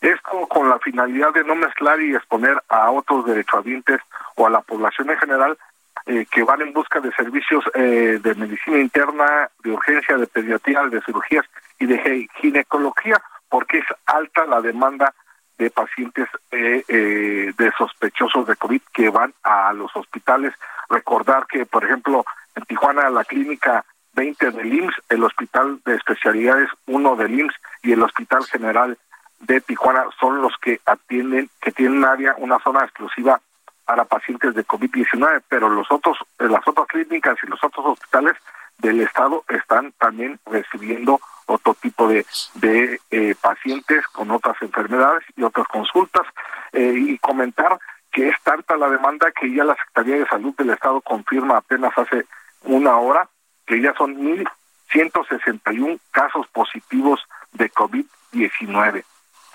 Esto 0.00 0.46
con 0.48 0.68
la 0.68 0.78
finalidad 0.78 1.32
de 1.34 1.44
no 1.44 1.56
mezclar 1.56 2.00
y 2.00 2.14
exponer 2.14 2.62
a 2.68 2.90
otros 2.90 3.26
derechohabientes 3.26 4.00
o 4.36 4.46
a 4.46 4.50
la 4.50 4.60
población 4.60 5.10
en 5.10 5.18
general 5.18 5.58
eh, 6.06 6.26
que 6.30 6.42
van 6.42 6.62
en 6.62 6.72
busca 6.72 7.00
de 7.00 7.12
servicios 7.12 7.64
de 7.74 8.34
medicina 8.36 8.78
interna, 8.78 9.50
de 9.62 9.72
urgencia, 9.72 10.16
de 10.16 10.26
pediatría, 10.26 10.82
de 10.84 11.02
cirugías 11.02 11.44
y 11.78 11.86
de 11.86 12.28
ginecología, 12.40 13.20
porque 13.48 13.78
es 13.78 13.84
alta 14.06 14.46
la 14.46 14.60
demanda 14.60 15.12
de 15.60 15.70
pacientes 15.70 16.26
eh, 16.50 16.82
eh, 16.88 17.52
de 17.56 17.72
sospechosos 17.76 18.46
de 18.46 18.56
COVID 18.56 18.80
que 18.94 19.10
van 19.10 19.34
a 19.42 19.72
los 19.74 19.94
hospitales. 19.94 20.54
Recordar 20.88 21.46
que, 21.46 21.66
por 21.66 21.84
ejemplo, 21.84 22.24
en 22.54 22.64
Tijuana 22.64 23.10
la 23.10 23.24
clínica 23.24 23.84
20 24.14 24.52
del 24.52 24.72
IMSS, 24.72 25.02
el 25.10 25.22
hospital 25.22 25.78
de 25.84 25.96
especialidades 25.96 26.70
1 26.86 27.16
del 27.16 27.40
IMSS 27.40 27.54
y 27.82 27.92
el 27.92 28.02
hospital 28.02 28.42
general 28.46 28.96
de 29.40 29.60
Tijuana 29.60 30.06
son 30.18 30.40
los 30.40 30.54
que 30.62 30.80
atienden, 30.86 31.50
que 31.60 31.72
tienen 31.72 32.06
área, 32.06 32.34
una 32.38 32.58
zona 32.60 32.80
exclusiva 32.84 33.38
para 33.84 34.06
pacientes 34.06 34.54
de 34.54 34.66
COVID-19, 34.66 35.42
pero 35.46 35.68
los 35.68 35.90
otros, 35.90 36.16
las 36.38 36.66
otras 36.66 36.86
clínicas 36.86 37.36
y 37.42 37.48
los 37.48 37.62
otros 37.62 37.84
hospitales 37.84 38.34
del 38.80 39.00
estado 39.00 39.44
están 39.48 39.92
también 39.92 40.38
recibiendo 40.46 41.20
otro 41.46 41.74
tipo 41.74 42.08
de, 42.08 42.24
de 42.54 43.00
eh, 43.10 43.34
pacientes 43.40 44.06
con 44.08 44.30
otras 44.30 44.56
enfermedades 44.62 45.24
y 45.36 45.42
otras 45.42 45.66
consultas 45.68 46.26
eh, 46.72 46.94
y 46.96 47.18
comentar 47.18 47.78
que 48.12 48.28
es 48.28 48.36
tanta 48.42 48.76
la 48.76 48.88
demanda 48.88 49.30
que 49.32 49.52
ya 49.52 49.64
la 49.64 49.76
Secretaría 49.76 50.16
de 50.16 50.26
Salud 50.26 50.54
del 50.56 50.70
Estado 50.70 51.00
confirma 51.00 51.58
apenas 51.58 51.96
hace 51.96 52.26
una 52.64 52.96
hora 52.96 53.28
que 53.66 53.80
ya 53.80 53.94
son 53.94 54.16
1.161 54.16 55.98
casos 56.10 56.46
positivos 56.48 57.20
de 57.52 57.70
COVID-19. 57.70 59.04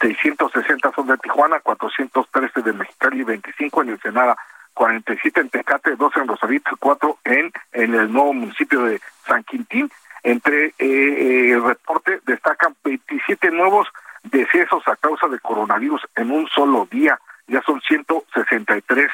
660 0.02 0.92
son 0.94 1.08
de 1.08 1.18
Tijuana, 1.18 1.60
413 1.60 2.62
de 2.62 2.74
Mexicali, 2.74 3.24
25 3.24 3.82
en 3.82 3.90
Ensenada, 3.90 4.38
47 4.76 5.42
en 5.42 5.50
Tecate, 5.50 5.96
12 5.96 6.20
en 6.20 6.28
Rosarito, 6.28 6.72
4 6.80 7.18
en, 7.24 7.52
en 7.74 7.96
el 7.96 8.14
nuevo 8.14 8.34
municipio 8.34 8.84
de 8.84 9.02
San 9.26 9.44
Quintín 9.44 9.90
entre 10.26 10.74
eh, 10.80 11.52
el 11.52 11.64
reporte 11.64 12.20
destacan 12.26 12.76
27 12.84 13.52
nuevos 13.52 13.88
decesos 14.24 14.82
a 14.88 14.96
causa 14.96 15.28
de 15.28 15.40
coronavirus 15.40 16.02
en 16.16 16.32
un 16.32 16.48
solo 16.48 16.88
día. 16.90 17.20
Ya 17.48 17.62
son 17.62 17.80
163 17.82 19.12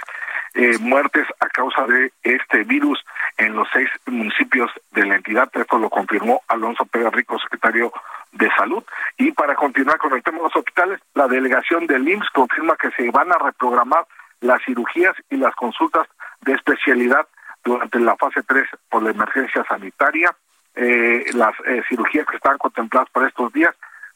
eh, 0.53 0.77
muertes 0.79 1.27
a 1.41 1.47
causa 1.47 1.85
de 1.85 2.13
este 2.23 2.63
virus 2.63 3.03
en 3.37 3.57
los 3.57 3.67
seis 3.73 3.89
municipios 4.05 4.71
de 4.91 5.05
la 5.05 5.15
entidad. 5.15 5.49
Esto 5.53 5.77
lo 5.77 5.89
confirmó 5.89 6.43
Alonso 6.47 6.85
Pérez 6.85 7.11
Rico, 7.11 7.37
secretario 7.39 7.91
de 8.31 8.49
Salud. 8.55 8.81
Y 9.17 9.33
para 9.33 9.55
continuar 9.55 9.97
con 9.97 10.13
el 10.13 10.23
tema 10.23 10.37
de 10.37 10.43
los 10.43 10.55
hospitales, 10.55 11.01
la 11.13 11.27
delegación 11.27 11.87
del 11.87 12.07
IMSS 12.07 12.29
confirma 12.29 12.77
que 12.77 12.91
se 12.91 13.11
van 13.11 13.33
a 13.33 13.37
reprogramar 13.37 14.05
las 14.41 14.61
cirugías 14.63 15.15
y 15.29 15.37
las 15.37 15.55
consultas 15.55 16.07
de 16.41 16.53
especialidad 16.53 17.27
durante 17.63 17.99
la 17.99 18.15
fase 18.17 18.43
3 18.43 18.67
por 18.89 19.03
la 19.03 19.11
emergencia 19.11 19.63
sanitaria 19.67 20.35
eh, 20.75 21.25
las 21.33 21.53
eh, 21.65 21.83
cirugías 21.89 22.25
que 22.27 22.37
están 22.37 22.57
contempladas 22.57 23.09
para 23.11 23.27
estos 23.27 23.51
días 23.51 23.75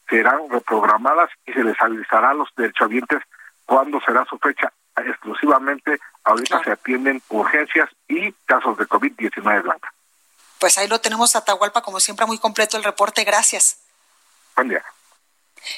serán 0.10 0.50
reprogramadas 0.50 1.30
y 1.46 1.52
se 1.52 1.64
les 1.64 1.80
avisará 1.82 2.30
a 2.30 2.34
los 2.34 2.50
derechohabientes 2.56 3.22
cuándo 3.66 4.00
será 4.06 4.26
su 4.26 4.38
fecha. 4.38 4.72
Exclusivamente 4.96 6.00
ahorita 6.24 6.64
se 6.64 6.72
atienden 6.72 7.22
urgencias 7.30 7.90
y 8.08 8.32
casos 8.46 8.78
de 8.78 8.86
COVID-19 8.86 9.64
blanca. 9.64 9.94
Pues 10.60 10.78
ahí 10.78 10.88
lo 10.88 11.02
tenemos, 11.02 11.36
Atahualpa, 11.36 11.82
como 11.82 12.00
siempre, 12.00 12.26
muy 12.26 12.40
completo 12.40 12.78
el 12.78 12.84
reporte. 12.84 13.26
Gracias. 13.26 13.82
Buen 14.56 14.70
día. 14.70 14.84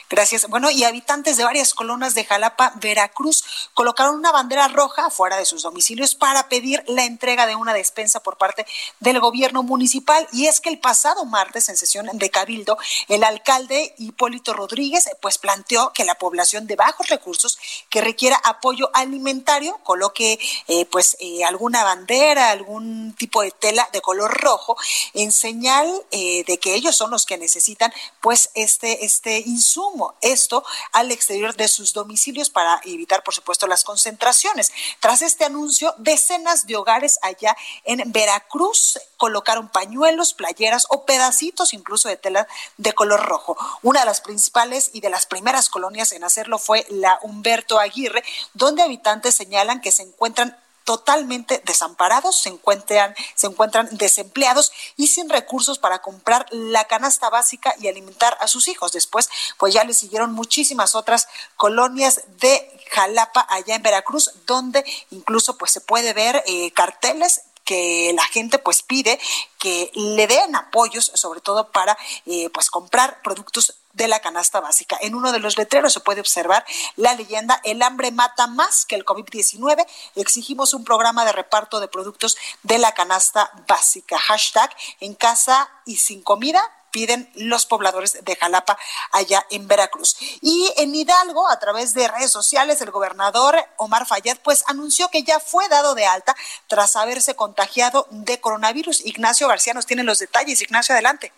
Gracias. 0.09 0.47
Bueno, 0.47 0.69
y 0.71 0.83
habitantes 0.83 1.38
de 1.38 1.43
varias 1.43 1.73
colonias 1.73 2.15
de 2.15 2.25
Jalapa, 2.25 2.73
Veracruz, 2.75 3.43
colocaron 3.73 4.15
una 4.15 4.31
bandera 4.31 4.67
roja 4.67 5.09
fuera 5.09 5.38
de 5.38 5.45
sus 5.45 5.63
domicilios 5.63 6.15
para 6.15 6.49
pedir 6.49 6.83
la 6.88 7.05
entrega 7.05 7.47
de 7.47 7.55
una 7.55 7.73
despensa 7.73 8.21
por 8.21 8.38
parte 8.38 8.65
del 8.99 9.19
gobierno 9.19 9.63
municipal. 9.63 10.27
Y 10.31 10.47
es 10.47 10.61
que 10.61 10.69
el 10.69 10.79
pasado 10.79 11.25
martes, 11.25 11.69
en 11.69 11.77
sesión 11.77 12.07
de 12.13 12.29
Cabildo, 12.29 12.77
el 13.07 13.23
alcalde 13.23 13.93
Hipólito 13.97 14.53
Rodríguez, 14.53 15.09
pues 15.21 15.38
planteó 15.38 15.91
que 15.93 16.05
la 16.05 16.15
población 16.15 16.67
de 16.67 16.75
bajos 16.75 17.07
recursos 17.07 17.57
que 17.89 18.01
requiera 18.01 18.39
apoyo 18.43 18.89
alimentario 18.93 19.77
coloque 19.83 20.39
eh, 20.67 20.85
pues 20.85 21.17
eh, 21.19 21.43
alguna 21.43 21.83
bandera, 21.83 22.51
algún 22.51 23.13
tipo 23.17 23.41
de 23.41 23.51
tela 23.51 23.88
de 23.93 24.01
color 24.01 24.31
rojo 24.41 24.77
en 25.13 25.31
señal 25.31 25.88
eh, 26.11 26.43
de 26.45 26.57
que 26.57 26.75
ellos 26.75 26.95
son 26.95 27.11
los 27.11 27.25
que 27.25 27.38
necesitan 27.38 27.91
pues 28.21 28.49
este, 28.53 29.05
este 29.05 29.39
insumo 29.39 29.76
esto 30.21 30.63
al 30.91 31.11
exterior 31.11 31.55
de 31.55 31.67
sus 31.67 31.93
domicilios 31.93 32.49
para 32.49 32.82
evitar, 32.86 33.23
por 33.23 33.34
supuesto, 33.34 33.67
las 33.67 33.84
concentraciones. 33.84 34.71
Tras 34.99 35.21
este 35.21 35.45
anuncio, 35.45 35.93
decenas 35.97 36.67
de 36.67 36.75
hogares 36.75 37.19
allá 37.21 37.55
en 37.84 38.11
Veracruz 38.11 38.99
colocaron 39.17 39.69
pañuelos, 39.69 40.34
playeras 40.34 40.86
o 40.89 41.05
pedacitos 41.05 41.73
incluso 41.73 42.09
de 42.09 42.17
tela 42.17 42.47
de 42.78 42.93
color 42.93 43.25
rojo. 43.25 43.57
Una 43.82 44.01
de 44.01 44.05
las 44.05 44.21
principales 44.21 44.91
y 44.93 45.01
de 45.01 45.09
las 45.09 45.25
primeras 45.25 45.69
colonias 45.69 46.11
en 46.11 46.23
hacerlo 46.23 46.59
fue 46.59 46.86
la 46.89 47.19
Humberto 47.21 47.80
Aguirre, 47.80 48.23
donde 48.53 48.84
habitantes 48.84 49.36
señalan 49.36 49.82
que 49.82 49.91
se 49.91 50.03
encuentran 50.03 50.57
totalmente 50.88 51.61
desamparados, 51.65 52.39
se 52.39 52.47
encuentran, 52.47 53.13
se 53.35 53.47
encuentran 53.47 53.89
desempleados 53.91 54.71
y 54.95 55.07
sin 55.07 55.27
recursos 55.27 55.79
para 55.79 56.01
comprar 56.01 56.45
la 56.49 56.85
canasta 56.85 57.29
básica 57.29 57.75
y 57.81 57.89
alimentar 57.89 58.38
a 58.39 58.47
sus 58.47 58.69
hijos. 58.69 58.93
Después, 58.93 59.29
pues 59.57 59.73
ya 59.73 59.83
le 59.83 59.93
siguieron 59.93 60.31
muchísimas 60.31 60.95
otras 60.95 61.27
colonias 61.57 62.21
de 62.39 62.85
Jalapa 62.89 63.45
allá 63.49 63.75
en 63.75 63.83
Veracruz, 63.83 64.31
donde 64.45 64.85
incluso 65.11 65.57
pues 65.57 65.73
se 65.73 65.81
puede 65.81 66.13
ver 66.13 66.41
eh, 66.45 66.71
carteles 66.71 67.41
que 67.65 68.13
la 68.15 68.23
gente 68.23 68.57
pues 68.57 68.81
pide 68.81 69.19
que 69.59 69.91
le 69.93 70.25
den 70.25 70.55
apoyos, 70.55 71.11
sobre 71.15 71.41
todo 71.41 71.69
para 71.69 71.97
eh, 72.25 72.49
pues 72.53 72.69
comprar 72.69 73.21
productos 73.21 73.73
de 73.97 74.07
la 74.07 74.19
canasta 74.19 74.61
básica. 74.61 74.97
En 75.01 75.15
uno 75.15 75.31
de 75.31 75.39
los 75.39 75.57
letreros 75.57 75.91
se 75.91 75.99
puede 75.99 76.21
observar 76.21 76.65
la 76.95 77.15
leyenda 77.15 77.59
El 77.63 77.81
hambre 77.81 78.11
mata 78.11 78.47
más 78.47 78.85
que 78.85 78.95
el 78.95 79.03
COVID-19. 79.03 79.85
Exigimos 80.15 80.73
un 80.73 80.83
programa 80.83 81.25
de 81.25 81.33
reparto 81.33 81.79
de 81.79 81.87
productos 81.87 82.37
de 82.63 82.77
la 82.77 82.93
canasta 82.93 83.51
básica. 83.67 84.17
Hashtag 84.17 84.69
en 84.99 85.15
casa 85.15 85.69
y 85.85 85.97
sin 85.97 86.21
comida 86.21 86.61
piden 86.91 87.29
los 87.35 87.65
pobladores 87.65 88.23
de 88.23 88.35
Jalapa 88.35 88.77
allá 89.11 89.45
en 89.49 89.67
Veracruz. 89.67 90.15
Y 90.41 90.71
en 90.77 90.95
Hidalgo, 90.95 91.49
a 91.49 91.59
través 91.59 91.93
de 91.93 92.07
redes 92.07 92.31
sociales, 92.31 92.81
el 92.81 92.91
gobernador 92.91 93.57
Omar 93.77 94.05
Fayad 94.05 94.37
pues 94.43 94.63
anunció 94.67 95.09
que 95.09 95.23
ya 95.23 95.39
fue 95.39 95.67
dado 95.69 95.95
de 95.95 96.05
alta 96.05 96.35
tras 96.67 96.95
haberse 96.95 97.35
contagiado 97.35 98.07
de 98.11 98.39
coronavirus. 98.39 99.05
Ignacio 99.05 99.47
García 99.47 99.73
nos 99.73 99.85
tiene 99.85 100.03
los 100.03 100.19
detalles. 100.19 100.61
Ignacio, 100.61 100.93
adelante. 100.93 101.33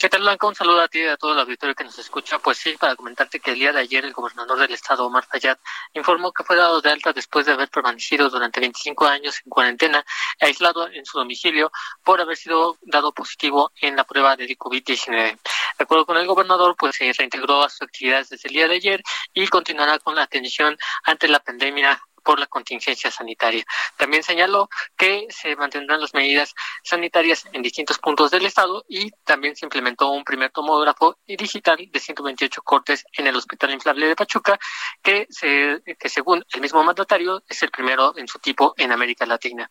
¿Qué 0.00 0.08
tal, 0.08 0.22
Blanca? 0.22 0.46
Un 0.46 0.54
saludo 0.54 0.80
a 0.80 0.88
ti 0.88 1.00
y 1.00 1.06
a 1.06 1.18
todo 1.18 1.34
el 1.34 1.40
auditorio 1.40 1.74
que 1.74 1.84
nos 1.84 1.98
escucha. 1.98 2.38
Pues 2.38 2.56
sí, 2.56 2.74
para 2.80 2.96
comentarte 2.96 3.38
que 3.38 3.50
el 3.50 3.58
día 3.58 3.70
de 3.70 3.80
ayer 3.80 4.02
el 4.02 4.14
gobernador 4.14 4.58
del 4.58 4.72
estado, 4.72 5.04
Omar 5.04 5.26
Fayad, 5.26 5.58
informó 5.92 6.32
que 6.32 6.42
fue 6.42 6.56
dado 6.56 6.80
de 6.80 6.88
alta 6.88 7.12
después 7.12 7.44
de 7.44 7.52
haber 7.52 7.68
permanecido 7.68 8.30
durante 8.30 8.60
25 8.60 9.06
años 9.06 9.42
en 9.44 9.50
cuarentena, 9.50 10.02
aislado 10.40 10.88
en 10.88 11.04
su 11.04 11.18
domicilio, 11.18 11.70
por 12.02 12.18
haber 12.18 12.38
sido 12.38 12.78
dado 12.80 13.12
positivo 13.12 13.72
en 13.82 13.94
la 13.94 14.04
prueba 14.04 14.36
de 14.36 14.48
COVID-19. 14.56 15.38
De 15.80 15.84
acuerdo 15.84 16.06
con 16.06 16.16
el 16.16 16.26
gobernador, 16.26 16.76
pues 16.78 16.96
se 16.96 17.12
reintegró 17.12 17.62
a 17.62 17.68
sus 17.68 17.82
actividades 17.82 18.30
desde 18.30 18.48
el 18.48 18.54
día 18.54 18.68
de 18.68 18.76
ayer 18.76 19.02
y 19.34 19.46
continuará 19.48 19.98
con 19.98 20.14
la 20.14 20.22
atención 20.22 20.78
ante 21.04 21.28
la 21.28 21.40
pandemia 21.40 22.02
por 22.22 22.38
la 22.38 22.46
contingencia 22.46 23.10
sanitaria. 23.10 23.64
También 23.96 24.22
señaló 24.22 24.68
que 24.96 25.26
se 25.30 25.56
mantendrán 25.56 26.00
las 26.00 26.14
medidas 26.14 26.54
sanitarias 26.82 27.44
en 27.52 27.62
distintos 27.62 27.98
puntos 27.98 28.30
del 28.30 28.46
estado 28.46 28.84
y 28.88 29.10
también 29.24 29.56
se 29.56 29.66
implementó 29.66 30.10
un 30.10 30.24
primer 30.24 30.50
tomógrafo 30.50 31.18
digital 31.26 31.88
de 31.90 32.00
128 32.00 32.62
cortes 32.62 33.04
en 33.12 33.26
el 33.26 33.36
Hospital 33.36 33.72
Inflable 33.72 34.06
de 34.06 34.16
Pachuca, 34.16 34.58
que, 35.02 35.26
se, 35.30 35.82
que 35.98 36.08
según 36.08 36.44
el 36.52 36.60
mismo 36.60 36.82
mandatario 36.82 37.42
es 37.48 37.62
el 37.62 37.70
primero 37.70 38.16
en 38.16 38.28
su 38.28 38.38
tipo 38.38 38.74
en 38.76 38.92
América 38.92 39.26
Latina. 39.26 39.68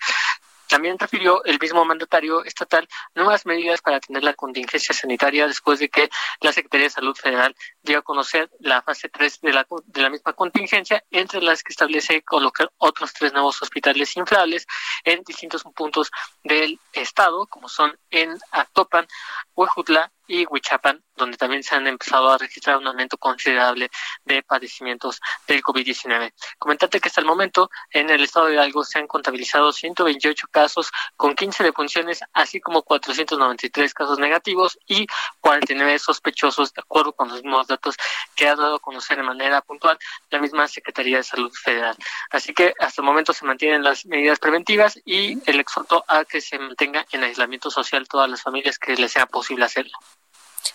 También 0.70 0.99
refirió 0.99 1.43
el 1.45 1.57
mismo 1.59 1.84
mandatario 1.84 2.45
estatal 2.45 2.88
nuevas 3.15 3.47
medidas 3.47 3.82
para 3.82 3.97
atender 3.97 4.24
la 4.24 4.36
contingencia 4.36 4.93
sanitaria 4.93 5.47
después 5.47 5.80
de 5.80 5.89
que 5.89 6.09
la 6.41 6.53
Secretaría 6.53 6.86
de 6.86 6.91
Salud 6.91 7.15
Federal 7.15 7.55
dio 7.82 7.97
a 7.97 8.01
conocer 8.03 8.51
la 8.59 8.84
fase 8.84 9.09
3 9.09 9.41
de 9.41 9.51
la, 9.53 9.65
de 9.86 10.01
la 10.01 10.11
misma 10.11 10.34
contingencia, 10.34 11.03
entre 11.09 11.41
las 11.41 11.63
que 11.63 11.74
establece 11.74 12.22
colocar 12.22 12.72
otros 12.78 13.13
tres 13.13 13.34
nuevos 13.34 13.59
hospitales 13.63 14.15
inflables 14.15 14.67
en 15.03 15.24
distintos 15.24 15.63
puntos 15.76 16.11
del 16.43 16.80
estado, 16.93 17.47
como 17.47 17.67
son 17.67 17.97
en 18.11 18.38
Actopan, 18.51 19.07
Huejutla 19.55 20.11
y 20.30 20.45
Huichapan, 20.45 21.03
donde 21.15 21.38
también 21.38 21.63
se 21.63 21.75
han 21.75 21.88
empezado 21.88 22.30
a 22.30 22.38
registrar 22.38 22.77
un 22.77 22.88
aumento 22.88 23.17
considerable 23.17 23.89
de 24.23 24.43
padecimientos 24.43 25.19
del 25.47 25.63
COVID-19. 25.63 26.32
Comentarte 26.59 26.99
que 26.99 27.09
hasta 27.09 27.19
el 27.19 27.27
momento 27.27 27.69
en 27.91 28.11
el 28.11 28.23
estado 28.23 28.45
de 28.45 28.53
Hidalgo 28.53 28.84
se 28.84 28.99
han 28.99 29.07
contabilizado 29.07 29.71
128 29.71 30.47
casos 30.51 30.91
con 31.17 31.34
15 31.34 31.63
defunciones, 31.63 32.19
así 32.34 32.61
como 32.61 32.84
493 32.84 33.93
casos 33.93 34.19
negativos 34.19 34.77
y 34.88 35.07
49 35.41 35.97
sospechosos, 35.97 36.73
de 36.73 36.82
acuerdo 36.82 37.13
con 37.13 37.30
los 37.30 37.41
mismos 37.43 37.65
datos 37.65 37.95
que 38.36 38.47
ha 38.47 38.55
dado 38.55 38.75
a 38.75 38.80
conocer 38.80 39.17
de 39.17 39.23
manera 39.23 39.61
puntual 39.61 39.97
la 40.30 40.39
misma 40.39 40.67
Secretaría 40.67 41.17
de 41.17 41.23
Salud 41.23 41.51
Federal. 41.51 41.95
Así 42.30 42.53
que 42.53 42.73
hasta 42.80 43.01
el 43.01 43.05
momento 43.05 43.34
se 43.34 43.45
mantienen 43.45 43.84
las 43.84 44.05
medidas 44.05 44.38
preventivas 44.38 44.99
y 45.05 45.39
el 45.49 45.59
exhorto 45.59 46.05
a 46.07 46.23
que 46.23 46.39
se 46.39 46.59
mantenga 46.59 47.05
en 47.11 47.23
aislamiento 47.23 47.71
social 47.71 48.07
todas 48.07 48.30
las 48.30 48.43
familias 48.43 48.77
que 48.77 48.95
les 48.95 49.11
sea 49.11 49.25
posible 49.25 49.65
hacerlo. 49.65 49.97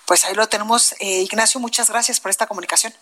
Pues 0.07 0.25
ahí 0.25 0.35
lo 0.35 0.47
tenemos. 0.49 0.95
Eh, 1.01 1.23
Ignacio, 1.23 1.61
muchas 1.61 1.91
gracias 1.91 2.21
por 2.21 2.31
esta 2.31 2.47
comunicación. 2.47 2.95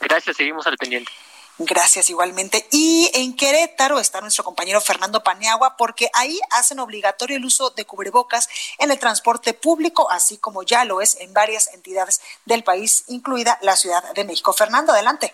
Gracias, 0.00 0.36
seguimos 0.36 0.66
al 0.66 0.76
pendiente. 0.76 1.10
Gracias 1.58 2.10
igualmente. 2.10 2.66
Y 2.72 3.10
en 3.14 3.36
Querétaro 3.36 4.00
está 4.00 4.20
nuestro 4.20 4.42
compañero 4.42 4.80
Fernando 4.80 5.22
Paniagua 5.22 5.76
porque 5.76 6.10
ahí 6.12 6.40
hacen 6.50 6.80
obligatorio 6.80 7.36
el 7.36 7.44
uso 7.44 7.70
de 7.70 7.84
cubrebocas 7.84 8.48
en 8.78 8.90
el 8.90 8.98
transporte 8.98 9.54
público, 9.54 10.10
así 10.10 10.36
como 10.38 10.64
ya 10.64 10.84
lo 10.84 11.00
es 11.00 11.16
en 11.20 11.32
varias 11.32 11.72
entidades 11.72 12.20
del 12.44 12.64
país, 12.64 13.04
incluida 13.06 13.58
la 13.62 13.76
Ciudad 13.76 14.02
de 14.14 14.24
México. 14.24 14.52
Fernando, 14.52 14.92
adelante. 14.92 15.32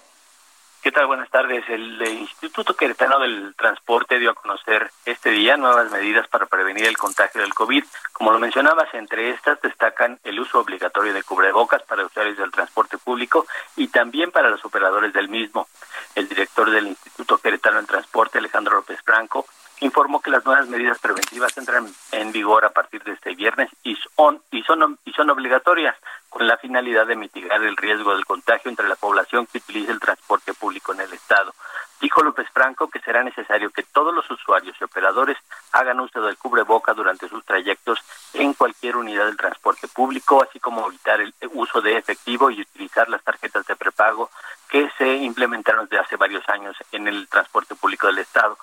¿Qué 0.83 0.93
tal? 0.93 1.09
Buenas 1.09 1.29
tardes. 1.29 1.63
El 1.69 2.01
Instituto 2.01 2.75
Queretano 2.75 3.19
del 3.19 3.55
Transporte 3.55 4.19
dio 4.19 4.31
a 4.31 4.35
conocer 4.35 4.91
este 5.05 5.29
día 5.29 5.59
nuevas 5.59 5.91
medidas 5.91 6.27
para 6.29 6.47
prevenir 6.47 6.87
el 6.87 6.97
contagio 6.97 7.43
del 7.43 7.53
COVID. 7.53 7.85
Como 8.15 8.33
lo 8.33 8.39
mencionabas, 8.39 8.89
entre 8.95 9.29
estas 9.29 9.61
destacan 9.61 10.19
el 10.25 10.41
uso 10.41 10.59
obligatorio 10.59 11.13
de 11.13 11.23
cubrebocas 11.23 11.83
para 11.83 12.07
usuarios 12.07 12.39
del 12.39 12.51
transporte 12.51 12.97
público 12.97 13.47
y 13.77 13.89
también 13.89 14.31
para 14.31 14.49
los 14.49 14.65
operadores 14.65 15.13
del 15.13 15.29
mismo. 15.29 15.69
El 16.15 16.27
director 16.27 16.71
del 16.71 16.87
Instituto 16.87 17.37
Queretano 17.37 17.77
del 17.77 17.87
Transporte, 17.87 18.39
Alejandro 18.39 18.77
López 18.77 19.01
Franco, 19.05 19.45
informó 19.81 20.21
que 20.21 20.31
las 20.31 20.45
nuevas 20.45 20.69
medidas 20.69 20.99
preventivas 20.99 21.57
entran 21.57 21.87
en 22.13 22.33
vigor 22.33 22.65
a 22.65 22.71
partir 22.71 23.03
de 23.03 23.13
este 23.13 23.35
viernes 23.35 23.71
y 23.83 23.97
son, 24.17 24.43
y 24.51 24.63
son, 24.63 24.99
y 25.05 25.13
son 25.13 25.31
obligatorias 25.31 25.97
con 26.29 26.47
la 26.47 26.57
finalidad 26.59 27.07
de 27.07 27.17
mitigar 27.17 27.63
el 27.63 27.77
riesgo 27.77 28.15
del 28.15 28.25
contagio 28.25 28.71
entre 28.71 28.89
la 28.89 28.97
población 28.97 29.47
que 29.47 29.59
utiliza 29.59 29.93
el 29.93 30.01
transporte 30.01 30.55
público 30.55 30.93
en 30.93 31.01
el 31.01 31.13
Estado. 31.13 31.53
Dijo 32.01 32.23
López 32.23 32.49
Franco 32.53 32.89
que 32.89 33.01
será 33.01 33.23
necesario 33.23 33.71
que 33.71 33.83
todos 33.83 34.15
los 34.15 34.31
usuarios 34.31 34.75
y 34.81 34.85
operadores 34.85 35.37
hagan 35.73 36.01
uso 36.01 36.23
del 36.23 36.39
cubreboca 36.39 36.95
durante 36.95 37.29
sus 37.29 37.45
trayectos 37.45 37.99
en 38.33 38.55
cualquier 38.55 38.97
unidad 38.97 39.27
del 39.27 39.37
transporte 39.37 39.87
público, 39.89 40.43
así 40.43 40.61
como 40.61 40.87
evitar 40.87 41.21
el 41.21 41.35
uso 41.53 41.81
de 41.81 41.97
efectivo 41.97 42.51
y 42.51 42.63
utilizar 42.63 43.09
las 43.09 43.23
tarjetas 43.23 43.67
de 43.67 43.77
prepago 43.77 44.31
que 44.69 44.91
se 44.97 45.15
implementaron 45.17 45.87
desde 45.87 46.03
hace 46.03 46.17
varios 46.17 46.49
años 46.49 46.77
en 46.93 47.09
el 47.09 47.29
transporte 47.29 47.75
público 47.75 48.07
del 48.07 48.19
Estado. 48.19 48.57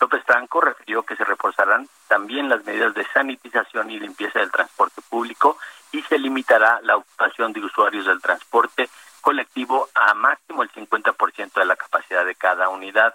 López 0.00 0.22
Franco 0.24 0.60
refirió 0.60 1.02
que 1.02 1.16
se 1.16 1.24
reforzarán 1.24 1.88
también 2.08 2.48
las 2.48 2.64
medidas 2.64 2.94
de 2.94 3.06
sanitización 3.12 3.90
y 3.90 3.98
limpieza 3.98 4.40
del 4.40 4.50
transporte 4.50 5.00
público 5.08 5.58
y 5.92 6.02
se 6.02 6.18
limitará 6.18 6.80
la 6.82 6.96
ocupación 6.96 7.52
de 7.52 7.60
usuarios 7.60 8.06
del 8.06 8.20
transporte 8.20 8.88
colectivo 9.20 9.88
a 9.94 10.12
máximo 10.14 10.62
el 10.62 10.70
50% 10.72 11.52
de 11.54 11.64
la 11.64 11.76
capacidad 11.76 12.26
de 12.26 12.34
cada 12.34 12.68
unidad. 12.68 13.14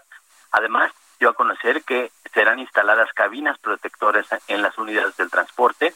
Además, 0.51 0.91
dio 1.19 1.29
a 1.29 1.33
conocer 1.33 1.83
que 1.83 2.11
serán 2.33 2.59
instaladas 2.59 3.13
cabinas 3.13 3.59
protectoras 3.59 4.25
en 4.47 4.61
las 4.61 4.77
unidades 4.77 5.15
del 5.17 5.29
transporte, 5.29 5.93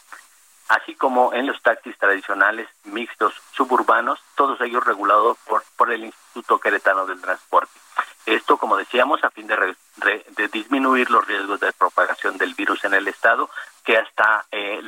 así 0.69 0.95
como 0.95 1.33
en 1.33 1.47
los 1.47 1.61
taxis 1.61 1.97
tradicionales 1.97 2.67
mixtos 2.83 3.33
suburbanos, 3.53 4.19
todos 4.35 4.59
ellos 4.61 4.83
regulados 4.83 5.37
por, 5.45 5.63
por 5.77 5.91
el 5.91 6.03
Instituto 6.05 6.59
Queretano 6.59 7.05
del 7.05 7.21
Transporte. 7.21 7.79
Esto, 8.25 8.57
como 8.57 8.77
decíamos, 8.77 9.23
a 9.23 9.31
fin 9.31 9.47
de, 9.47 9.75
de, 9.97 10.47
disminuir 10.47 11.09
los 11.09 11.27
riesgos 11.27 11.59
de 11.59 11.73
propagación 11.73 12.37
del 12.37 12.53
virus 12.53 12.83
en 12.85 12.93
el 12.93 13.07
Estado, 13.07 13.49
que 13.83 13.97
hasta 13.97 14.45
eh, 14.51 14.79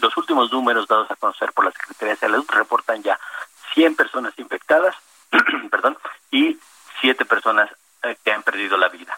los 0.00 0.16
últimos 0.16 0.50
números 0.50 0.88
dados 0.88 1.10
a 1.10 1.16
conocer 1.16 1.52
por 1.52 1.64
la 1.64 1.70
Secretaría 1.70 2.14
de 2.14 2.20
Salud 2.20 2.44
reportan 2.50 3.02
ya 3.02 3.18
100 3.74 3.94
personas 3.94 4.34
infectadas, 4.36 4.96
perdón, 5.70 5.96
y 6.30 6.58
7 7.00 7.24
personas 7.24 7.70
eh, 8.02 8.16
que 8.24 8.32
han 8.32 8.42
perdido 8.42 8.76
la 8.76 8.88
vida. 8.88 9.16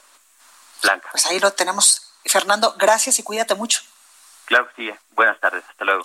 Blanca. 0.83 1.09
Pues 1.13 1.25
ahí 1.27 1.34
lo 1.45 1.53
tenemos. 1.53 2.11
Fernando, 2.25 2.75
gracias 2.79 3.19
y 3.19 3.23
cuídate 3.23 3.55
mucho. 3.55 3.81
Claro 4.47 4.69
que 4.69 4.91
sí. 4.91 4.99
Buenas 5.13 5.39
tardes. 5.41 5.65
Hasta 5.69 5.85
luego. 5.85 6.03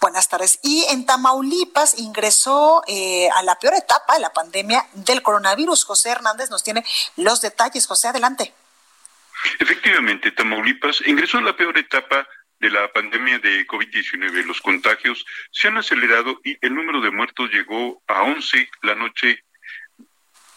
Buenas 0.00 0.28
tardes. 0.28 0.58
Y 0.62 0.84
en 0.90 1.06
Tamaulipas 1.06 1.98
ingresó 1.98 2.82
eh, 2.86 3.28
a 3.30 3.42
la 3.42 3.58
peor 3.58 3.74
etapa 3.74 4.14
de 4.14 4.20
la 4.20 4.32
pandemia 4.32 4.86
del 4.92 5.22
coronavirus. 5.22 5.84
José 5.84 6.10
Hernández 6.10 6.50
nos 6.50 6.62
tiene 6.62 6.84
los 7.16 7.40
detalles. 7.40 7.86
José, 7.86 8.08
adelante. 8.08 8.52
Efectivamente, 9.58 10.30
Tamaulipas 10.32 11.02
ingresó 11.06 11.38
a 11.38 11.42
la 11.42 11.56
peor 11.56 11.76
etapa 11.78 12.26
de 12.60 12.70
la 12.70 12.92
pandemia 12.92 13.38
de 13.40 13.66
COVID-19. 13.66 14.44
Los 14.44 14.60
contagios 14.60 15.24
se 15.50 15.68
han 15.68 15.78
acelerado 15.78 16.40
y 16.44 16.56
el 16.64 16.74
número 16.74 17.00
de 17.00 17.10
muertos 17.10 17.50
llegó 17.50 18.02
a 18.06 18.22
11 18.22 18.68
la 18.82 18.94
noche 18.94 19.44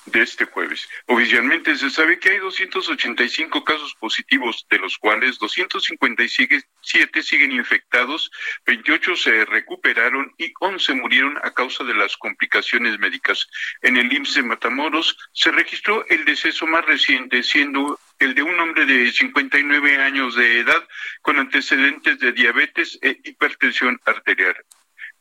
de 0.06 0.22
este 0.22 0.46
jueves. 0.46 0.88
Oficialmente 1.08 1.76
se 1.76 1.90
sabe 1.90 2.20
que 2.20 2.30
hay 2.30 2.38
285 2.38 3.64
casos 3.64 3.96
positivos, 3.96 4.66
de 4.70 4.80
los 4.80 4.98
cuales 4.98 5.40
257 5.40 7.24
siguen 7.24 7.52
infectados, 7.52 8.32
28 8.66 9.16
se 9.16 9.46
recuperaron 9.46 10.34
y 10.38 10.54
11 10.60 10.94
murieron 10.96 11.38
a 11.44 11.52
causa 11.52 11.84
de 11.84 11.94
las 11.94 12.18
complicaciones 12.18 13.00
médicas. 13.00 13.48
En 13.82 13.98
el 13.98 14.12
IMSS 14.12 14.36
de 14.36 14.44
Matamoros 14.44 15.18
se 15.34 15.52
registró 15.52 16.06
el 16.08 16.26
deceso 16.26 16.68
más 16.68 16.86
reciente, 16.86 17.44
siendo 17.44 18.00
el 18.20 18.34
de 18.36 18.44
un 18.44 18.60
hombre 18.60 18.86
de 18.86 19.12
59 19.12 19.98
años 19.98 20.36
de 20.36 20.60
edad 20.60 20.88
con 21.22 21.40
antecedentes 21.40 22.20
de 22.20 22.32
diabetes 22.32 22.98
e 23.02 23.20
hipertensión 23.24 24.00
arterial. 24.06 24.56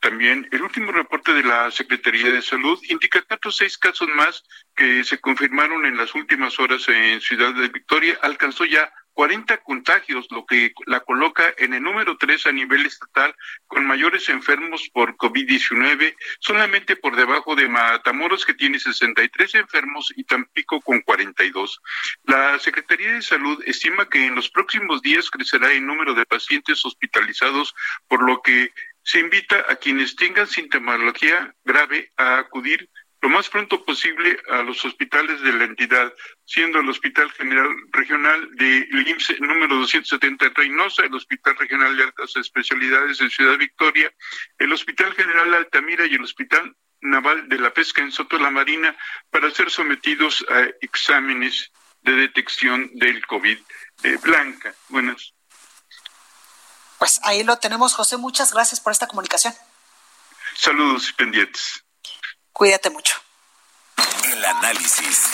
También 0.04 0.46
el 0.52 0.60
último 0.60 0.92
reporte 0.92 1.32
de 1.32 1.42
la 1.42 1.70
Secretaría 1.70 2.30
de 2.30 2.42
Salud 2.42 2.78
indica 2.90 3.22
que 3.22 3.32
otros 3.36 3.56
seis 3.56 3.78
casos 3.78 4.06
más 4.14 4.44
que 4.76 5.02
se 5.02 5.18
confirmaron 5.18 5.86
en 5.86 5.96
las 5.96 6.14
últimas 6.14 6.60
horas 6.60 6.86
en 6.90 7.22
Ciudad 7.22 7.54
de 7.54 7.68
Victoria 7.68 8.18
alcanzó 8.20 8.66
ya 8.66 8.92
40 9.14 9.56
contagios, 9.62 10.26
lo 10.30 10.44
que 10.44 10.74
la 10.86 11.00
coloca 11.00 11.54
en 11.56 11.72
el 11.72 11.82
número 11.82 12.18
3 12.18 12.46
a 12.46 12.52
nivel 12.52 12.84
estatal 12.84 13.34
con 13.66 13.86
mayores 13.86 14.28
enfermos 14.28 14.90
por 14.92 15.16
COVID-19, 15.16 16.14
solamente 16.38 16.96
por 16.96 17.16
debajo 17.16 17.56
de 17.56 17.68
Matamoros, 17.68 18.44
que 18.44 18.52
tiene 18.52 18.78
63 18.78 19.54
enfermos, 19.54 20.12
y 20.16 20.24
Tampico 20.24 20.82
con 20.82 21.00
42. 21.00 21.80
La 22.24 22.58
Secretaría 22.58 23.12
de 23.12 23.22
Salud 23.22 23.62
estima 23.64 24.08
que 24.10 24.26
en 24.26 24.34
los 24.34 24.50
próximos 24.50 25.00
días 25.00 25.30
crecerá 25.30 25.72
el 25.72 25.86
número 25.86 26.12
de 26.12 26.26
pacientes 26.26 26.84
hospitalizados, 26.84 27.74
por 28.06 28.22
lo 28.22 28.42
que 28.42 28.70
se 29.04 29.20
invita 29.20 29.64
a 29.68 29.76
quienes 29.76 30.16
tengan 30.16 30.46
sintomología 30.46 31.54
grave 31.62 32.10
a 32.16 32.38
acudir 32.38 32.90
lo 33.20 33.30
más 33.30 33.48
pronto 33.48 33.82
posible 33.84 34.38
a 34.50 34.62
los 34.62 34.84
hospitales 34.84 35.40
de 35.40 35.52
la 35.54 35.64
entidad, 35.64 36.12
siendo 36.44 36.80
el 36.80 36.88
Hospital 36.90 37.30
General 37.32 37.74
Regional 37.90 38.50
de 38.56 38.86
IMSS 39.06 39.40
número 39.40 39.76
270 39.76 40.44
en 40.44 40.54
Reynosa, 40.54 41.04
el 41.04 41.14
Hospital 41.14 41.56
Regional 41.56 41.96
de 41.96 42.02
Altas 42.02 42.36
Especialidades 42.36 43.22
en 43.22 43.30
Ciudad 43.30 43.56
Victoria, 43.56 44.12
el 44.58 44.72
Hospital 44.72 45.14
General 45.14 45.54
Altamira 45.54 46.04
y 46.06 46.14
el 46.14 46.22
Hospital 46.22 46.76
Naval 47.00 47.48
de 47.48 47.58
la 47.58 47.72
Pesca 47.72 48.02
en 48.02 48.12
Soto 48.12 48.38
la 48.38 48.50
Marina 48.50 48.94
para 49.30 49.50
ser 49.50 49.70
sometidos 49.70 50.44
a 50.50 50.68
exámenes 50.82 51.72
de 52.02 52.12
detección 52.16 52.90
del 52.94 53.24
COVID. 53.26 53.58
Eh, 54.02 54.18
Blanca, 54.22 54.74
buenas 54.90 55.34
pues 57.04 57.20
ahí 57.22 57.44
lo 57.44 57.58
tenemos, 57.58 57.92
José. 57.92 58.16
Muchas 58.16 58.54
gracias 58.54 58.80
por 58.80 58.90
esta 58.90 59.06
comunicación. 59.06 59.54
Saludos 60.56 61.10
y 61.10 61.12
pendientes. 61.12 61.84
Cuídate 62.50 62.88
mucho. 62.88 63.14
El 64.32 64.42
análisis. 64.42 65.24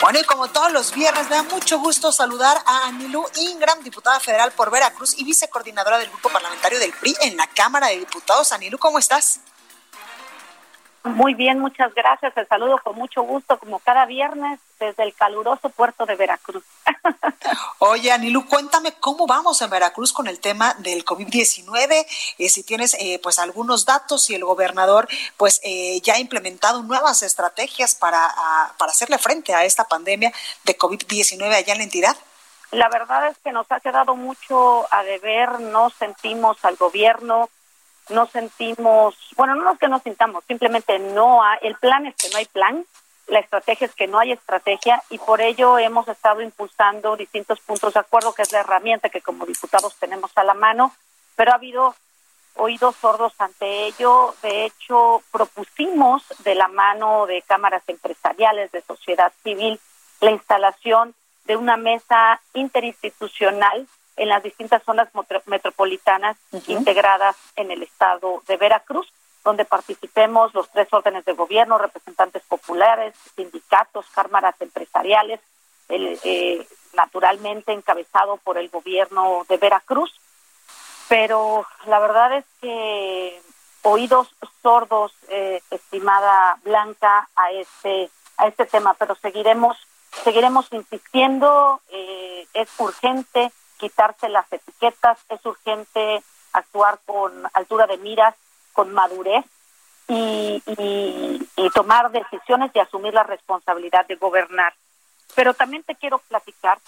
Bueno, 0.00 0.18
y 0.18 0.24
como 0.24 0.48
todos 0.48 0.72
los 0.72 0.94
viernes, 0.94 1.28
me 1.28 1.36
da 1.36 1.42
mucho 1.42 1.78
gusto 1.78 2.10
saludar 2.10 2.56
a 2.64 2.86
Anilú 2.86 3.28
Ingram, 3.36 3.82
diputada 3.82 4.18
federal 4.18 4.50
por 4.52 4.70
Veracruz 4.70 5.12
y 5.18 5.24
vicecoordinadora 5.24 5.98
del 5.98 6.08
grupo 6.08 6.30
parlamentario 6.30 6.78
del 6.78 6.94
PRI 6.94 7.14
en 7.20 7.36
la 7.36 7.46
Cámara 7.48 7.88
de 7.88 7.98
Diputados. 7.98 8.50
Anilú, 8.52 8.78
¿cómo 8.78 8.98
estás? 8.98 9.40
Muy 11.06 11.34
bien, 11.34 11.60
muchas 11.60 11.94
gracias. 11.94 12.36
El 12.36 12.48
saludo 12.48 12.78
con 12.82 12.96
mucho 12.96 13.22
gusto, 13.22 13.58
como 13.58 13.78
cada 13.78 14.06
viernes, 14.06 14.58
desde 14.80 15.04
el 15.04 15.14
caluroso 15.14 15.68
puerto 15.68 16.04
de 16.04 16.16
Veracruz. 16.16 16.64
Oye, 17.78 18.10
Anilu, 18.10 18.46
cuéntame 18.46 18.92
cómo 18.94 19.26
vamos 19.26 19.62
en 19.62 19.70
Veracruz 19.70 20.12
con 20.12 20.26
el 20.26 20.40
tema 20.40 20.74
del 20.78 21.04
COVID-19, 21.04 22.06
eh, 22.38 22.48
si 22.48 22.64
tienes 22.64 22.94
eh, 22.94 23.20
pues 23.22 23.38
algunos 23.38 23.86
datos 23.86 24.28
y 24.30 24.34
el 24.34 24.44
gobernador 24.44 25.06
pues 25.36 25.60
eh, 25.62 26.00
ya 26.00 26.14
ha 26.14 26.18
implementado 26.18 26.82
nuevas 26.82 27.22
estrategias 27.22 27.94
para, 27.94 28.28
para 28.76 28.90
hacerle 28.90 29.18
frente 29.18 29.54
a 29.54 29.64
esta 29.64 29.84
pandemia 29.84 30.32
de 30.64 30.76
COVID-19 30.76 31.54
allá 31.54 31.72
en 31.72 31.78
la 31.78 31.84
entidad. 31.84 32.16
La 32.72 32.88
verdad 32.88 33.28
es 33.28 33.38
que 33.38 33.52
nos 33.52 33.70
ha 33.70 33.78
quedado 33.78 34.16
mucho 34.16 34.92
a 34.92 35.04
deber, 35.04 35.60
no 35.60 35.90
sentimos 35.90 36.64
al 36.64 36.74
gobierno, 36.76 37.48
no 38.10 38.26
sentimos, 38.26 39.16
bueno, 39.36 39.54
no 39.54 39.72
es 39.72 39.78
que 39.78 39.88
no 39.88 39.98
sintamos, 40.00 40.44
simplemente 40.44 40.98
no 40.98 41.42
hay, 41.42 41.58
el 41.62 41.74
plan 41.76 42.06
es 42.06 42.14
que 42.16 42.28
no 42.30 42.38
hay 42.38 42.46
plan, 42.46 42.84
la 43.26 43.40
estrategia 43.40 43.86
es 43.86 43.94
que 43.94 44.06
no 44.06 44.18
hay 44.18 44.32
estrategia 44.32 45.02
y 45.10 45.18
por 45.18 45.40
ello 45.40 45.78
hemos 45.78 46.06
estado 46.06 46.40
impulsando 46.42 47.16
distintos 47.16 47.60
puntos 47.60 47.94
de 47.94 48.00
acuerdo, 48.00 48.32
que 48.32 48.42
es 48.42 48.52
la 48.52 48.60
herramienta 48.60 49.08
que 49.08 49.20
como 49.20 49.46
diputados 49.46 49.96
tenemos 49.96 50.30
a 50.36 50.44
la 50.44 50.54
mano, 50.54 50.94
pero 51.34 51.50
ha 51.50 51.56
habido 51.56 51.94
oídos 52.54 52.96
sordos 52.96 53.32
ante 53.38 53.86
ello. 53.86 54.34
De 54.42 54.64
hecho, 54.64 55.22
propusimos 55.32 56.22
de 56.44 56.54
la 56.54 56.68
mano 56.68 57.26
de 57.26 57.42
cámaras 57.42 57.82
empresariales, 57.88 58.70
de 58.72 58.82
sociedad 58.82 59.32
civil, 59.42 59.80
la 60.20 60.30
instalación 60.30 61.14
de 61.44 61.56
una 61.56 61.76
mesa 61.76 62.40
interinstitucional 62.54 63.86
en 64.16 64.28
las 64.28 64.42
distintas 64.42 64.82
zonas 64.82 65.08
metropolitanas 65.46 66.36
integradas 66.66 67.36
en 67.56 67.70
el 67.70 67.82
estado 67.82 68.42
de 68.46 68.56
Veracruz 68.56 69.06
donde 69.46 69.64
participemos 69.64 70.52
los 70.54 70.68
tres 70.70 70.88
órdenes 70.90 71.24
de 71.24 71.32
gobierno, 71.32 71.78
representantes 71.78 72.42
populares, 72.42 73.14
sindicatos, 73.36 74.04
cámaras 74.12 74.56
empresariales, 74.60 75.38
eh, 75.88 76.66
naturalmente 76.94 77.72
encabezado 77.72 78.38
por 78.38 78.58
el 78.58 78.68
gobierno 78.70 79.46
de 79.48 79.56
Veracruz. 79.56 80.12
Pero 81.08 81.64
la 81.86 82.00
verdad 82.00 82.38
es 82.38 82.44
que 82.60 83.40
oídos 83.82 84.34
sordos, 84.62 85.12
eh, 85.28 85.62
estimada 85.70 86.58
Blanca, 86.64 87.28
a 87.36 87.52
este 87.52 88.10
a 88.38 88.48
este 88.48 88.66
tema, 88.66 88.94
pero 88.94 89.14
seguiremos 89.14 89.76
seguiremos 90.24 90.66
insistiendo. 90.72 91.80
Eh, 91.90 92.48
es 92.52 92.68
urgente 92.78 93.52
quitarse 93.78 94.28
las 94.28 94.50
etiquetas, 94.52 95.18
es 95.28 95.44
urgente 95.44 96.22
actuar 96.52 96.98
con 97.04 97.32
altura 97.52 97.86
de 97.86 97.98
miras 97.98 98.34
con 98.72 98.92
madurez 98.92 99.44
y, 100.08 100.62
tomar 101.74 102.10
decisiones 102.10 102.70
y 102.74 102.78
asumir 102.78 103.12
la 103.12 103.22
responsabilidad 103.22 104.06
de 104.06 104.16
gobernar. 104.16 104.72
Pero 105.34 105.52
también 105.52 105.82
te 105.82 105.94
quiero 105.94 106.18
platicar 106.18 106.78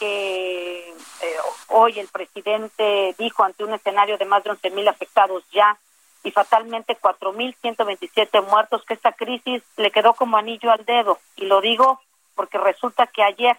que 0.00 0.88
eh, 0.90 1.36
hoy 1.68 2.00
el 2.00 2.08
presidente 2.08 3.14
dijo 3.18 3.44
ante 3.44 3.62
un 3.62 3.74
escenario 3.74 4.18
de 4.18 4.24
más 4.24 4.42
de 4.42 4.50
11 4.50 4.70
mil 4.70 4.88
afectados 4.88 5.44
ya 5.52 5.78
y 6.24 6.32
fatalmente 6.32 6.98
4.127 6.98 8.42
muertos 8.48 8.82
que 8.84 8.94
esta 8.94 9.12
crisis 9.12 9.62
le 9.76 9.90
quedó 9.92 10.14
como 10.14 10.36
anillo 10.36 10.72
al 10.72 10.84
dedo. 10.84 11.18
Y 11.36 11.46
lo 11.46 11.60
digo 11.60 12.00
porque 12.34 12.58
resulta 12.58 13.06
que 13.06 13.22
ayer 13.22 13.58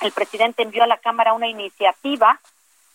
el 0.00 0.12
presidente 0.12 0.62
envió 0.62 0.84
a 0.84 0.86
la 0.86 0.98
Cámara 0.98 1.32
una 1.32 1.48
iniciativa 1.48 2.40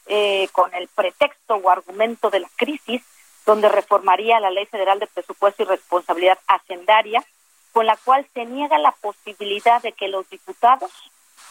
eh, 0.06 0.48
con 0.52 0.74
el 0.74 0.88
pretexto 0.89 1.56
o 1.56 1.70
argumento 1.70 2.30
de 2.30 2.41
la 2.41 2.50
crisis 2.56 3.02
donde 3.46 3.70
reformaría 3.70 4.39
la 4.39 4.52
Ley 4.52 4.66
Federal 4.66 5.00
de 5.00 5.08
Presupuesto 5.08 5.64
y 5.64 5.66
Responsabilidad 5.66 6.39
Hacendaria, 6.48 7.24
con 7.72 7.86
la 7.86 7.98
cual 7.98 8.26
se 8.34 8.46
niega 8.46 8.78
la 8.78 8.91
posibilidad 8.91 9.82
de 9.82 9.91
que 9.91 10.08
los 10.08 10.30
diputados 10.30 10.91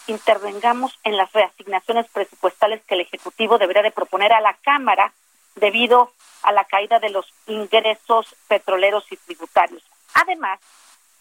intervengamos 0.06 0.98
en 1.04 1.16
las 1.16 1.32
reasignaciones 1.32 2.06
presupuestales 2.08 2.82
que 2.84 2.94
el 2.94 3.02
Ejecutivo 3.02 3.58
debería 3.58 3.82
de 3.82 3.90
proponer 3.90 4.32
a 4.32 4.40
la 4.40 4.54
Cámara 4.62 5.12
debido 5.56 6.12
a 6.42 6.52
la 6.52 6.64
caída 6.64 6.98
de 6.98 7.10
los 7.10 7.26
ingresos 7.46 8.34
petroleros 8.48 9.04
y 9.10 9.16
tributarios. 9.16 9.82
Además, 10.14 10.60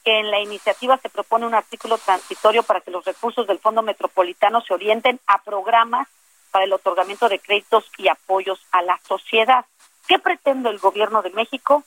que 0.04 0.20
en 0.20 0.32
la 0.32 0.40
iniciativa 0.40 0.98
se 0.98 1.10
propone 1.10 1.46
un 1.46 1.54
artículo 1.54 1.98
transitorio 1.98 2.64
para 2.64 2.82
que 2.82 2.92
los 2.92 3.06
recursos 3.06 3.48
del 3.48 3.60
Fondo 3.60 3.82
Metropolitano 3.82 4.62
se 4.62 4.74
orienten 4.74 5.20
a 5.28 5.42
programas 5.44 6.08
para 6.52 6.66
el 6.66 6.74
otorgamiento 6.74 7.30
de 7.30 7.40
créditos 7.40 7.86
y 7.98 8.08
apoyos 8.08 8.60
a 8.72 8.82
la 8.82 9.00
sociedad. 9.08 9.66
¿Qué 10.08 10.20
pretende 10.20 10.70
el 10.70 10.80
gobierno 10.80 11.22
de 11.22 11.30
México? 11.32 11.84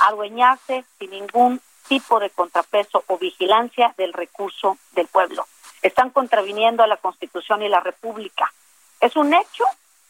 Adueñarse 0.00 0.84
sin 0.98 1.10
ningún 1.10 1.60
tipo 1.88 2.18
de 2.18 2.30
contrapeso 2.30 3.04
o 3.06 3.18
vigilancia 3.18 3.94
del 3.96 4.12
recurso 4.12 4.78
del 4.92 5.06
pueblo. 5.06 5.46
Están 5.82 6.10
contraviniendo 6.10 6.82
a 6.82 6.86
la 6.86 6.96
Constitución 6.96 7.62
y 7.62 7.68
la 7.68 7.80
República. 7.80 8.52
Es 9.00 9.16
un 9.16 9.34
hecho 9.34 9.64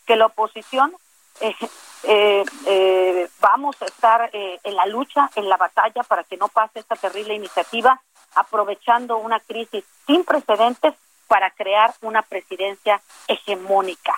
que 0.07 0.17
la 0.17 0.27
oposición 0.27 0.95
eh, 1.41 1.55
eh, 2.03 2.45
eh, 2.67 3.29
vamos 3.41 3.77
a 3.83 3.87
estar 3.87 4.31
en 4.33 4.77
la 4.77 4.87
lucha, 4.87 5.31
en 5.35 5.49
la 5.49 5.57
batalla 5.57 6.03
para 6.03 6.25
que 6.25 6.37
no 6.37 6.49
pase 6.49 6.81
esta 6.81 6.97
terrible 6.97 7.35
iniciativa, 7.35 8.01
aprovechando 8.35 9.17
una 9.17 9.41
crisis 9.41 9.85
sin 10.07 10.25
precedentes 10.25 10.95
para 11.27 11.51
crear 11.51 11.95
una 12.03 12.23
presidencia 12.23 13.01
hegemónica. 13.27 14.15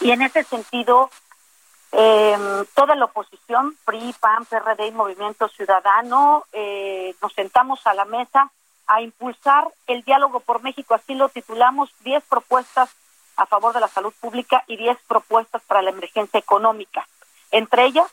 Y 0.00 0.10
en 0.10 0.22
ese 0.22 0.42
sentido, 0.42 1.10
eh, 1.92 2.36
toda 2.74 2.94
la 2.94 3.04
oposición, 3.04 3.76
PRI, 3.84 4.14
PAN, 4.18 4.46
PRD 4.46 4.88
y 4.88 4.92
Movimiento 4.92 5.48
Ciudadano, 5.48 6.44
eh, 6.52 7.14
nos 7.20 7.32
sentamos 7.34 7.86
a 7.86 7.94
la 7.94 8.04
mesa 8.04 8.50
a 8.86 9.00
impulsar 9.00 9.68
el 9.86 10.02
diálogo 10.02 10.40
por 10.40 10.62
México, 10.62 10.94
así 10.94 11.14
lo 11.14 11.28
titulamos, 11.28 11.90
10 12.00 12.24
propuestas 12.24 12.90
a 13.36 13.46
favor 13.46 13.72
de 13.72 13.80
la 13.80 13.88
salud 13.88 14.12
pública 14.20 14.64
y 14.66 14.76
10 14.76 14.98
propuestas 15.06 15.62
para 15.62 15.82
la 15.82 15.90
emergencia 15.90 16.38
económica. 16.38 17.06
Entre 17.50 17.84
ellas, 17.84 18.10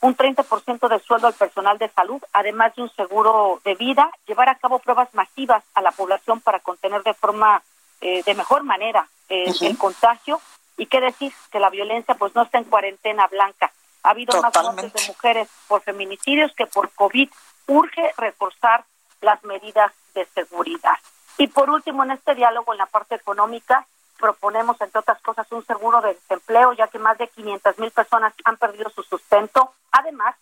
un 0.00 0.16
30% 0.16 0.88
de 0.88 1.00
sueldo 1.00 1.26
al 1.26 1.34
personal 1.34 1.78
de 1.78 1.88
salud, 1.88 2.22
además 2.32 2.74
de 2.76 2.82
un 2.82 2.90
seguro 2.94 3.60
de 3.64 3.74
vida, 3.74 4.10
llevar 4.26 4.48
a 4.48 4.54
cabo 4.56 4.78
pruebas 4.78 5.12
masivas 5.14 5.64
a 5.74 5.82
la 5.82 5.90
población 5.90 6.40
para 6.40 6.60
contener 6.60 7.02
de 7.02 7.14
forma, 7.14 7.62
eh, 8.00 8.22
de 8.22 8.34
mejor 8.34 8.62
manera 8.62 9.08
eh, 9.28 9.52
el 9.60 9.76
contagio 9.76 10.40
y 10.76 10.86
qué 10.86 11.00
decir 11.00 11.32
que 11.50 11.58
la 11.58 11.70
violencia 11.70 12.14
pues 12.14 12.34
no 12.34 12.42
está 12.42 12.58
en 12.58 12.64
cuarentena 12.64 13.26
blanca. 13.26 13.72
Ha 14.04 14.10
habido 14.10 14.40
más 14.40 14.52
muertes 14.62 14.92
de 14.92 15.12
mujeres 15.12 15.48
por 15.66 15.82
feminicidios 15.82 16.52
que 16.54 16.66
por 16.66 16.90
COVID. 16.92 17.28
Urge 17.66 18.12
reforzar 18.16 18.84
las 19.20 19.42
medidas 19.44 19.92
de 20.14 20.24
seguridad. 20.26 20.96
Y 21.36 21.48
por 21.48 21.68
último, 21.68 22.04
en 22.04 22.12
este 22.12 22.34
diálogo, 22.34 22.72
en 22.72 22.78
la 22.78 22.86
parte 22.86 23.16
económica, 23.16 23.86
proponemos, 24.18 24.80
entre 24.80 25.00
otras 25.00 25.20
cosas, 25.22 25.46
un 25.52 25.64
seguro 25.64 26.00
de 26.00 26.14
desempleo, 26.14 26.72
ya 26.72 26.88
que 26.88 26.98
más 26.98 27.16
de 27.18 27.28
500 27.28 27.78
mil 27.78 27.90
personas 27.90 28.34
han 28.44 28.56
perdido 28.56 28.90
su 28.90 29.02
sustento, 29.02 29.72
además 29.92 30.34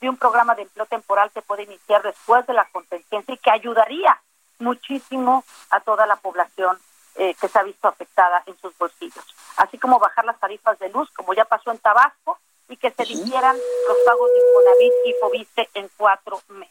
de 0.00 0.08
un 0.08 0.16
programa 0.16 0.54
de 0.54 0.62
empleo 0.62 0.86
temporal 0.86 1.30
que 1.30 1.42
puede 1.42 1.62
iniciar 1.62 2.02
después 2.02 2.46
de 2.46 2.54
la 2.54 2.64
contingencia 2.66 3.34
y 3.34 3.38
que 3.38 3.50
ayudaría 3.50 4.20
muchísimo 4.58 5.44
a 5.70 5.80
toda 5.80 6.06
la 6.06 6.16
población 6.16 6.78
eh, 7.16 7.34
que 7.34 7.48
se 7.48 7.58
ha 7.58 7.62
visto 7.62 7.88
afectada 7.88 8.42
en 8.46 8.56
sus 8.58 8.76
bolsillos, 8.78 9.24
así 9.56 9.78
como 9.78 9.98
bajar 9.98 10.24
las 10.24 10.38
tarifas 10.38 10.78
de 10.78 10.88
luz, 10.90 11.10
como 11.10 11.34
ya 11.34 11.44
pasó 11.44 11.70
en 11.70 11.78
Tabasco, 11.78 12.38
y 12.68 12.76
que 12.76 12.90
se 12.92 13.04
difieran 13.04 13.56
los 13.88 13.98
pagos 14.06 14.30
de 14.30 14.38
Infonavit 14.38 14.92
y 15.06 15.14
Fobiste 15.20 15.68
en 15.74 15.90
cuatro 15.96 16.40
meses. 16.48 16.69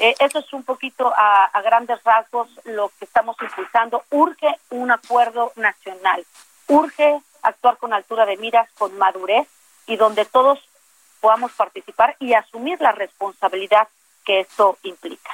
Eh, 0.00 0.14
eso 0.20 0.38
es 0.38 0.52
un 0.52 0.62
poquito 0.62 1.12
a, 1.16 1.46
a, 1.46 1.62
grandes 1.62 2.02
rasgos 2.04 2.48
lo 2.64 2.90
que 2.98 3.04
estamos 3.04 3.36
impulsando. 3.40 4.04
Urge 4.10 4.58
un 4.70 4.90
acuerdo 4.90 5.52
nacional, 5.56 6.24
urge 6.68 7.20
actuar 7.42 7.78
con 7.78 7.92
altura 7.92 8.26
de 8.26 8.36
miras, 8.36 8.70
con 8.78 8.96
madurez 8.96 9.48
y 9.86 9.96
donde 9.96 10.24
todos 10.24 10.60
podamos 11.20 11.52
participar 11.52 12.16
y 12.20 12.34
asumir 12.34 12.80
la 12.80 12.92
responsabilidad 12.92 13.88
que 14.24 14.40
esto 14.40 14.78
implica. 14.82 15.30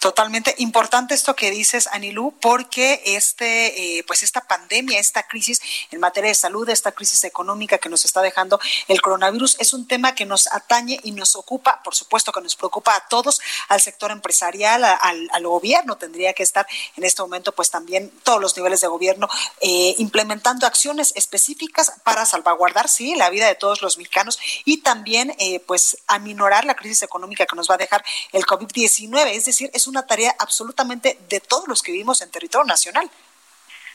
Totalmente 0.00 0.54
importante 0.58 1.14
esto 1.14 1.34
que 1.34 1.50
dices, 1.50 1.88
Anilú, 1.90 2.34
porque 2.40 3.02
este, 3.04 3.98
eh, 3.98 4.04
pues 4.06 4.22
esta 4.22 4.42
pandemia, 4.42 4.98
esta 4.98 5.22
crisis 5.24 5.60
en 5.90 6.00
materia 6.00 6.28
de 6.28 6.34
salud, 6.34 6.68
esta 6.68 6.92
crisis 6.92 7.24
económica 7.24 7.78
que 7.78 7.88
nos 7.88 8.04
está 8.04 8.20
dejando 8.22 8.60
el 8.88 9.00
coronavirus, 9.00 9.56
es 9.58 9.72
un 9.72 9.88
tema 9.88 10.14
que 10.14 10.26
nos 10.26 10.52
atañe 10.52 11.00
y 11.02 11.12
nos 11.12 11.34
ocupa, 11.34 11.82
por 11.82 11.94
supuesto 11.94 12.30
que 12.30 12.40
nos 12.40 12.56
preocupa 12.56 12.94
a 12.94 13.08
todos, 13.08 13.40
al 13.68 13.80
sector 13.80 14.10
empresarial, 14.10 14.84
al, 14.84 15.28
al 15.32 15.46
gobierno, 15.46 15.96
tendría 15.96 16.34
que 16.34 16.42
estar 16.42 16.66
en 16.96 17.04
este 17.04 17.22
momento, 17.22 17.52
pues 17.52 17.70
también 17.70 18.10
todos 18.22 18.40
los 18.40 18.56
niveles 18.56 18.80
de 18.80 18.88
gobierno 18.88 19.28
eh, 19.60 19.94
implementando 19.98 20.66
acciones 20.66 21.12
específicas 21.16 21.92
para 22.04 22.26
salvaguardar, 22.26 22.88
sí, 22.88 23.14
la 23.14 23.30
vida 23.30 23.46
de 23.46 23.54
todos 23.54 23.82
los 23.82 23.98
mexicanos 23.98 24.38
y 24.64 24.82
también, 24.82 25.34
eh, 25.38 25.60
pues, 25.60 25.98
aminorar 26.06 26.64
la 26.64 26.74
crisis 26.74 27.02
económica 27.02 27.46
que 27.46 27.56
nos 27.56 27.68
va 27.70 27.74
a 27.74 27.78
dejar 27.78 28.04
el 28.32 28.44
COVID-19, 28.44 29.26
es 29.28 29.46
decir, 29.46 29.70
es 29.72 29.85
una 29.86 30.06
tarea 30.06 30.34
absolutamente 30.38 31.18
de 31.28 31.40
todos 31.40 31.68
los 31.68 31.82
que 31.82 31.92
vivimos 31.92 32.22
en 32.22 32.30
territorio 32.30 32.66
nacional. 32.66 33.10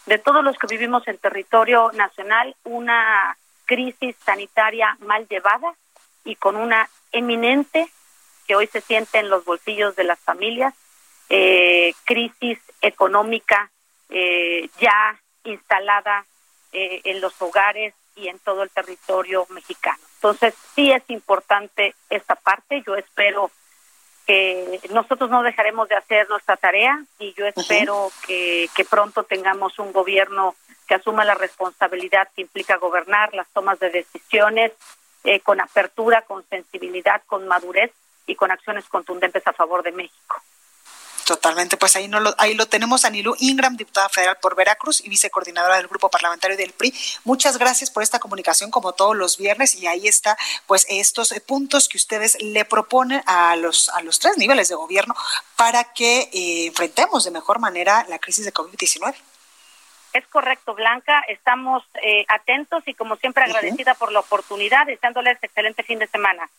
De 0.06 0.18
todos 0.18 0.44
los 0.44 0.58
que 0.58 0.68
vivimos 0.68 1.08
en 1.08 1.18
territorio 1.18 1.92
nacional, 1.94 2.56
una 2.64 3.38
crisis 3.66 4.16
sanitaria 4.26 4.98
mal 5.02 5.28
llevada 5.28 5.74
y 6.24 6.36
con 6.36 6.56
una 6.56 6.90
eminente 7.12 7.90
que 8.48 8.56
hoy 8.56 8.68
se 8.68 8.82
siente 8.82 9.20
en 9.20 9.30
los 9.30 9.46
bolsillos 9.46 9.96
de 9.96 10.04
las 10.04 10.20
familias, 10.20 10.74
eh, 11.30 11.94
crisis 12.04 12.60
económica 12.82 13.72
eh, 14.10 14.70
ya 14.80 15.20
instalada 15.44 16.26
eh, 16.74 17.02
en 17.06 17.22
los 17.22 17.42
hogares 17.42 17.94
y 18.16 18.28
en 18.28 18.40
todo 18.40 18.64
el 18.64 18.70
territorio 18.70 19.46
mexicano. 19.50 20.00
Entonces, 20.16 20.54
sí 20.76 20.92
es 20.92 21.04
importante 21.08 21.96
esta 22.10 22.36
parte. 22.36 22.84
Yo 22.86 22.96
espero 22.96 23.52
nosotros 24.92 25.30
no 25.30 25.44
dejaremos 25.44 25.88
de 25.90 25.96
hacer 25.96 26.30
nuestra 26.30 26.58
tarea 26.58 27.04
y 27.20 27.34
yo 27.34 27.46
espero 27.48 28.12
que, 28.26 28.70
que 28.76 28.86
pronto 28.86 29.24
tengamos 29.24 29.80
un 29.80 29.92
gobierno 29.92 30.56
que 30.88 30.96
asuma 30.96 31.24
la 31.24 31.36
responsabilidad 31.36 32.28
que 32.36 32.42
implica 32.42 32.78
gobernar, 32.78 33.34
las 33.34 33.48
tomas 33.50 33.80
de 33.80 33.90
decisiones 33.90 34.74
eh, 35.24 35.40
con 35.40 35.62
apertura, 35.62 36.24
con 36.24 36.44
sensibilidad, 36.50 37.22
con 37.28 37.48
madurez 37.48 37.92
y 38.28 38.36
con 38.36 38.52
acciones 38.52 38.86
contundentes 38.90 39.46
a 39.46 39.54
favor 39.54 39.84
de 39.84 39.92
México. 39.92 40.42
Totalmente, 41.26 41.78
pues 41.78 41.96
ahí, 41.96 42.08
no 42.08 42.20
lo, 42.20 42.34
ahí 42.38 42.54
lo 42.54 42.68
tenemos, 42.68 43.06
Anilú 43.06 43.36
Ingram, 43.40 43.78
diputada 43.78 44.10
federal 44.10 44.38
por 44.42 44.56
Veracruz 44.56 45.02
y 45.02 45.10
vicecoordinadora 45.10 45.78
del 45.78 45.88
grupo 45.88 46.10
parlamentario 46.10 46.58
del 46.58 46.74
PRI. 46.74 46.94
Muchas 47.24 47.58
gracias 47.58 47.92
por 47.92 48.04
esta 48.04 48.20
comunicación 48.20 48.72
como 48.72 48.94
todos 48.94 49.16
los 49.16 49.38
viernes 49.38 49.76
y 49.76 49.88
ahí 49.88 50.08
está 50.08 50.38
pues 50.66 50.86
estos 50.90 51.34
puntos 51.46 51.88
que 51.88 51.98
ustedes 51.98 52.38
le 52.42 52.66
proponen 52.66 53.22
a 53.26 53.56
los, 53.56 53.90
a 53.90 54.02
los 54.02 54.20
tres 54.20 54.38
niveles 54.38 54.70
de 54.70 54.76
gobierno 54.76 55.16
para 55.56 55.84
que 55.94 56.30
eh, 56.34 56.68
enfrentemos 56.68 57.24
de 57.24 57.32
mejor 57.32 57.60
manera 57.60 58.06
la 58.10 58.20
crisis 58.20 58.46
de 58.46 58.54
COVID-19. 58.54 59.16
Es 60.14 60.28
correcto, 60.28 60.74
Blanca. 60.74 61.24
Estamos 61.28 61.84
eh, 62.04 62.26
atentos 62.28 62.84
y 62.86 62.94
como 62.94 63.16
siempre 63.16 63.44
agradecida 63.44 63.94
por 63.94 64.12
la 64.12 64.20
oportunidad, 64.20 64.86
deseándoles 64.86 65.38
excelente 65.42 65.84
fin 65.84 66.00
de 66.00 66.08
semana. 66.08 66.50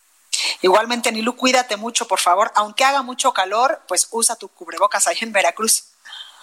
Igualmente, 0.62 1.12
Nilu, 1.12 1.36
cuídate 1.36 1.76
mucho, 1.76 2.06
por 2.06 2.20
favor. 2.20 2.50
Aunque 2.54 2.84
haga 2.84 3.02
mucho 3.02 3.32
calor, 3.32 3.80
pues 3.88 4.08
usa 4.10 4.36
tu 4.36 4.48
cubrebocas 4.48 5.06
ahí 5.08 5.18
en 5.20 5.32
Veracruz. 5.32 5.84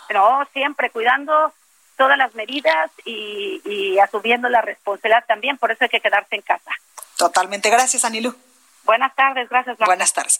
No, 0.09 0.45
siempre 0.53 0.89
cuidando 0.91 1.53
todas 1.97 2.17
las 2.17 2.33
medidas 2.35 2.91
y, 3.05 3.61
y 3.65 3.99
asumiendo 3.99 4.49
la 4.49 4.61
responsabilidad 4.61 5.23
también, 5.27 5.57
por 5.57 5.71
eso 5.71 5.83
hay 5.83 5.89
que 5.89 6.01
quedarse 6.01 6.35
en 6.35 6.41
casa. 6.41 6.71
Totalmente. 7.17 7.69
Gracias, 7.69 8.05
Anilú. 8.05 8.35
Buenas 8.89 9.15
tardes, 9.15 9.47
gracias. 9.47 9.77
Blanca. 9.77 9.85
Buenas 9.85 10.13
tardes. 10.13 10.39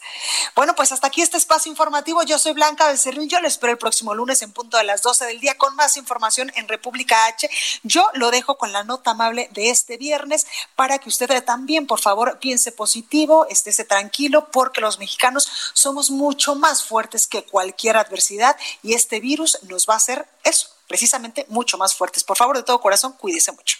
Bueno, 0.56 0.74
pues 0.74 0.90
hasta 0.90 1.06
aquí 1.06 1.22
este 1.22 1.36
espacio 1.36 1.70
informativo. 1.70 2.24
Yo 2.24 2.36
soy 2.36 2.52
Blanca 2.52 2.88
Becerril. 2.88 3.28
Yo 3.28 3.40
les 3.40 3.52
espero 3.52 3.70
el 3.70 3.78
próximo 3.78 4.12
lunes 4.12 4.42
en 4.42 4.50
punto 4.50 4.76
de 4.76 4.82
las 4.82 5.02
12 5.02 5.24
del 5.26 5.38
día 5.38 5.56
con 5.56 5.76
más 5.76 5.96
información 5.96 6.50
en 6.56 6.66
República 6.66 7.26
H. 7.26 7.48
Yo 7.84 8.04
lo 8.14 8.32
dejo 8.32 8.58
con 8.58 8.72
la 8.72 8.82
nota 8.82 9.12
amable 9.12 9.48
de 9.52 9.70
este 9.70 9.98
viernes 9.98 10.48
para 10.74 10.98
que 10.98 11.08
usted 11.08 11.44
también, 11.44 11.86
por 11.86 12.00
favor, 12.00 12.40
piense 12.40 12.72
positivo, 12.72 13.46
estése 13.48 13.84
tranquilo, 13.84 14.48
porque 14.50 14.80
los 14.80 14.98
mexicanos 14.98 15.70
somos 15.72 16.10
mucho 16.10 16.56
más 16.56 16.82
fuertes 16.82 17.28
que 17.28 17.44
cualquier 17.44 17.98
adversidad 17.98 18.56
y 18.82 18.94
este 18.94 19.20
virus 19.20 19.62
nos 19.68 19.86
va 19.88 19.94
a 19.94 19.98
hacer 19.98 20.26
eso, 20.42 20.70
precisamente 20.88 21.46
mucho 21.50 21.78
más 21.78 21.94
fuertes. 21.94 22.24
Por 22.24 22.36
favor, 22.36 22.56
de 22.56 22.64
todo 22.64 22.80
corazón, 22.80 23.12
cuídese 23.12 23.52
mucho. 23.52 23.78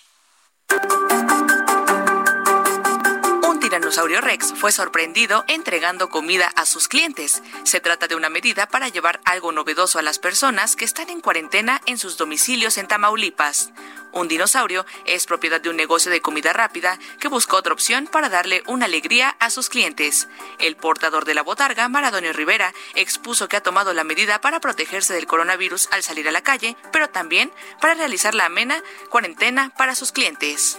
Tiranosaurio 3.91 4.21
Rex 4.21 4.55
fue 4.55 4.71
sorprendido 4.71 5.45
entregando 5.49 6.11
comida 6.11 6.53
a 6.55 6.65
sus 6.65 6.87
clientes. 6.87 7.43
Se 7.65 7.81
trata 7.81 8.07
de 8.07 8.15
una 8.15 8.29
medida 8.29 8.69
para 8.69 8.87
llevar 8.87 9.21
algo 9.25 9.51
novedoso 9.51 9.99
a 9.99 10.03
las 10.03 10.21
personas 10.21 10.77
que 10.77 10.85
están 10.85 11.11
en 11.11 11.21
cuarentena 11.21 11.81
en 11.87 11.99
sus 11.99 12.17
domicilios 12.17 12.79
en 12.79 12.87
Tamaulipas. 12.87 13.73
Un 14.13 14.29
dinosaurio 14.29 14.87
es 15.07 15.27
propiedad 15.27 15.61
de 15.61 15.71
un 15.71 15.77
negocio 15.77 16.09
de 16.13 16.21
comida 16.21 16.53
rápida 16.53 17.01
que 17.19 17.27
buscó 17.27 17.57
otra 17.57 17.73
opción 17.73 18.07
para 18.07 18.29
darle 18.29 18.63
una 18.69 18.85
alegría 18.85 19.35
a 19.41 19.51
sus 19.51 19.69
clientes. 19.69 20.29
El 20.61 20.77
portador 20.77 21.25
de 21.25 21.35
la 21.35 21.43
botarga, 21.43 21.89
Maradonio 21.89 22.33
Rivera, 22.33 22.73
expuso 22.95 23.49
que 23.49 23.57
ha 23.57 23.61
tomado 23.61 23.93
la 23.93 24.05
medida 24.05 24.41
para 24.41 24.61
protegerse 24.61 25.15
del 25.15 25.27
coronavirus 25.27 25.89
al 25.91 26.05
salir 26.05 26.29
a 26.29 26.33
la 26.33 26.43
calle, 26.43 26.77
pero 26.93 27.11
también 27.11 27.51
para 27.81 27.95
realizar 27.95 28.37
la 28.37 28.45
amena 28.45 28.85
cuarentena 29.09 29.75
para 29.77 29.97
sus 29.97 30.13
clientes. 30.13 30.79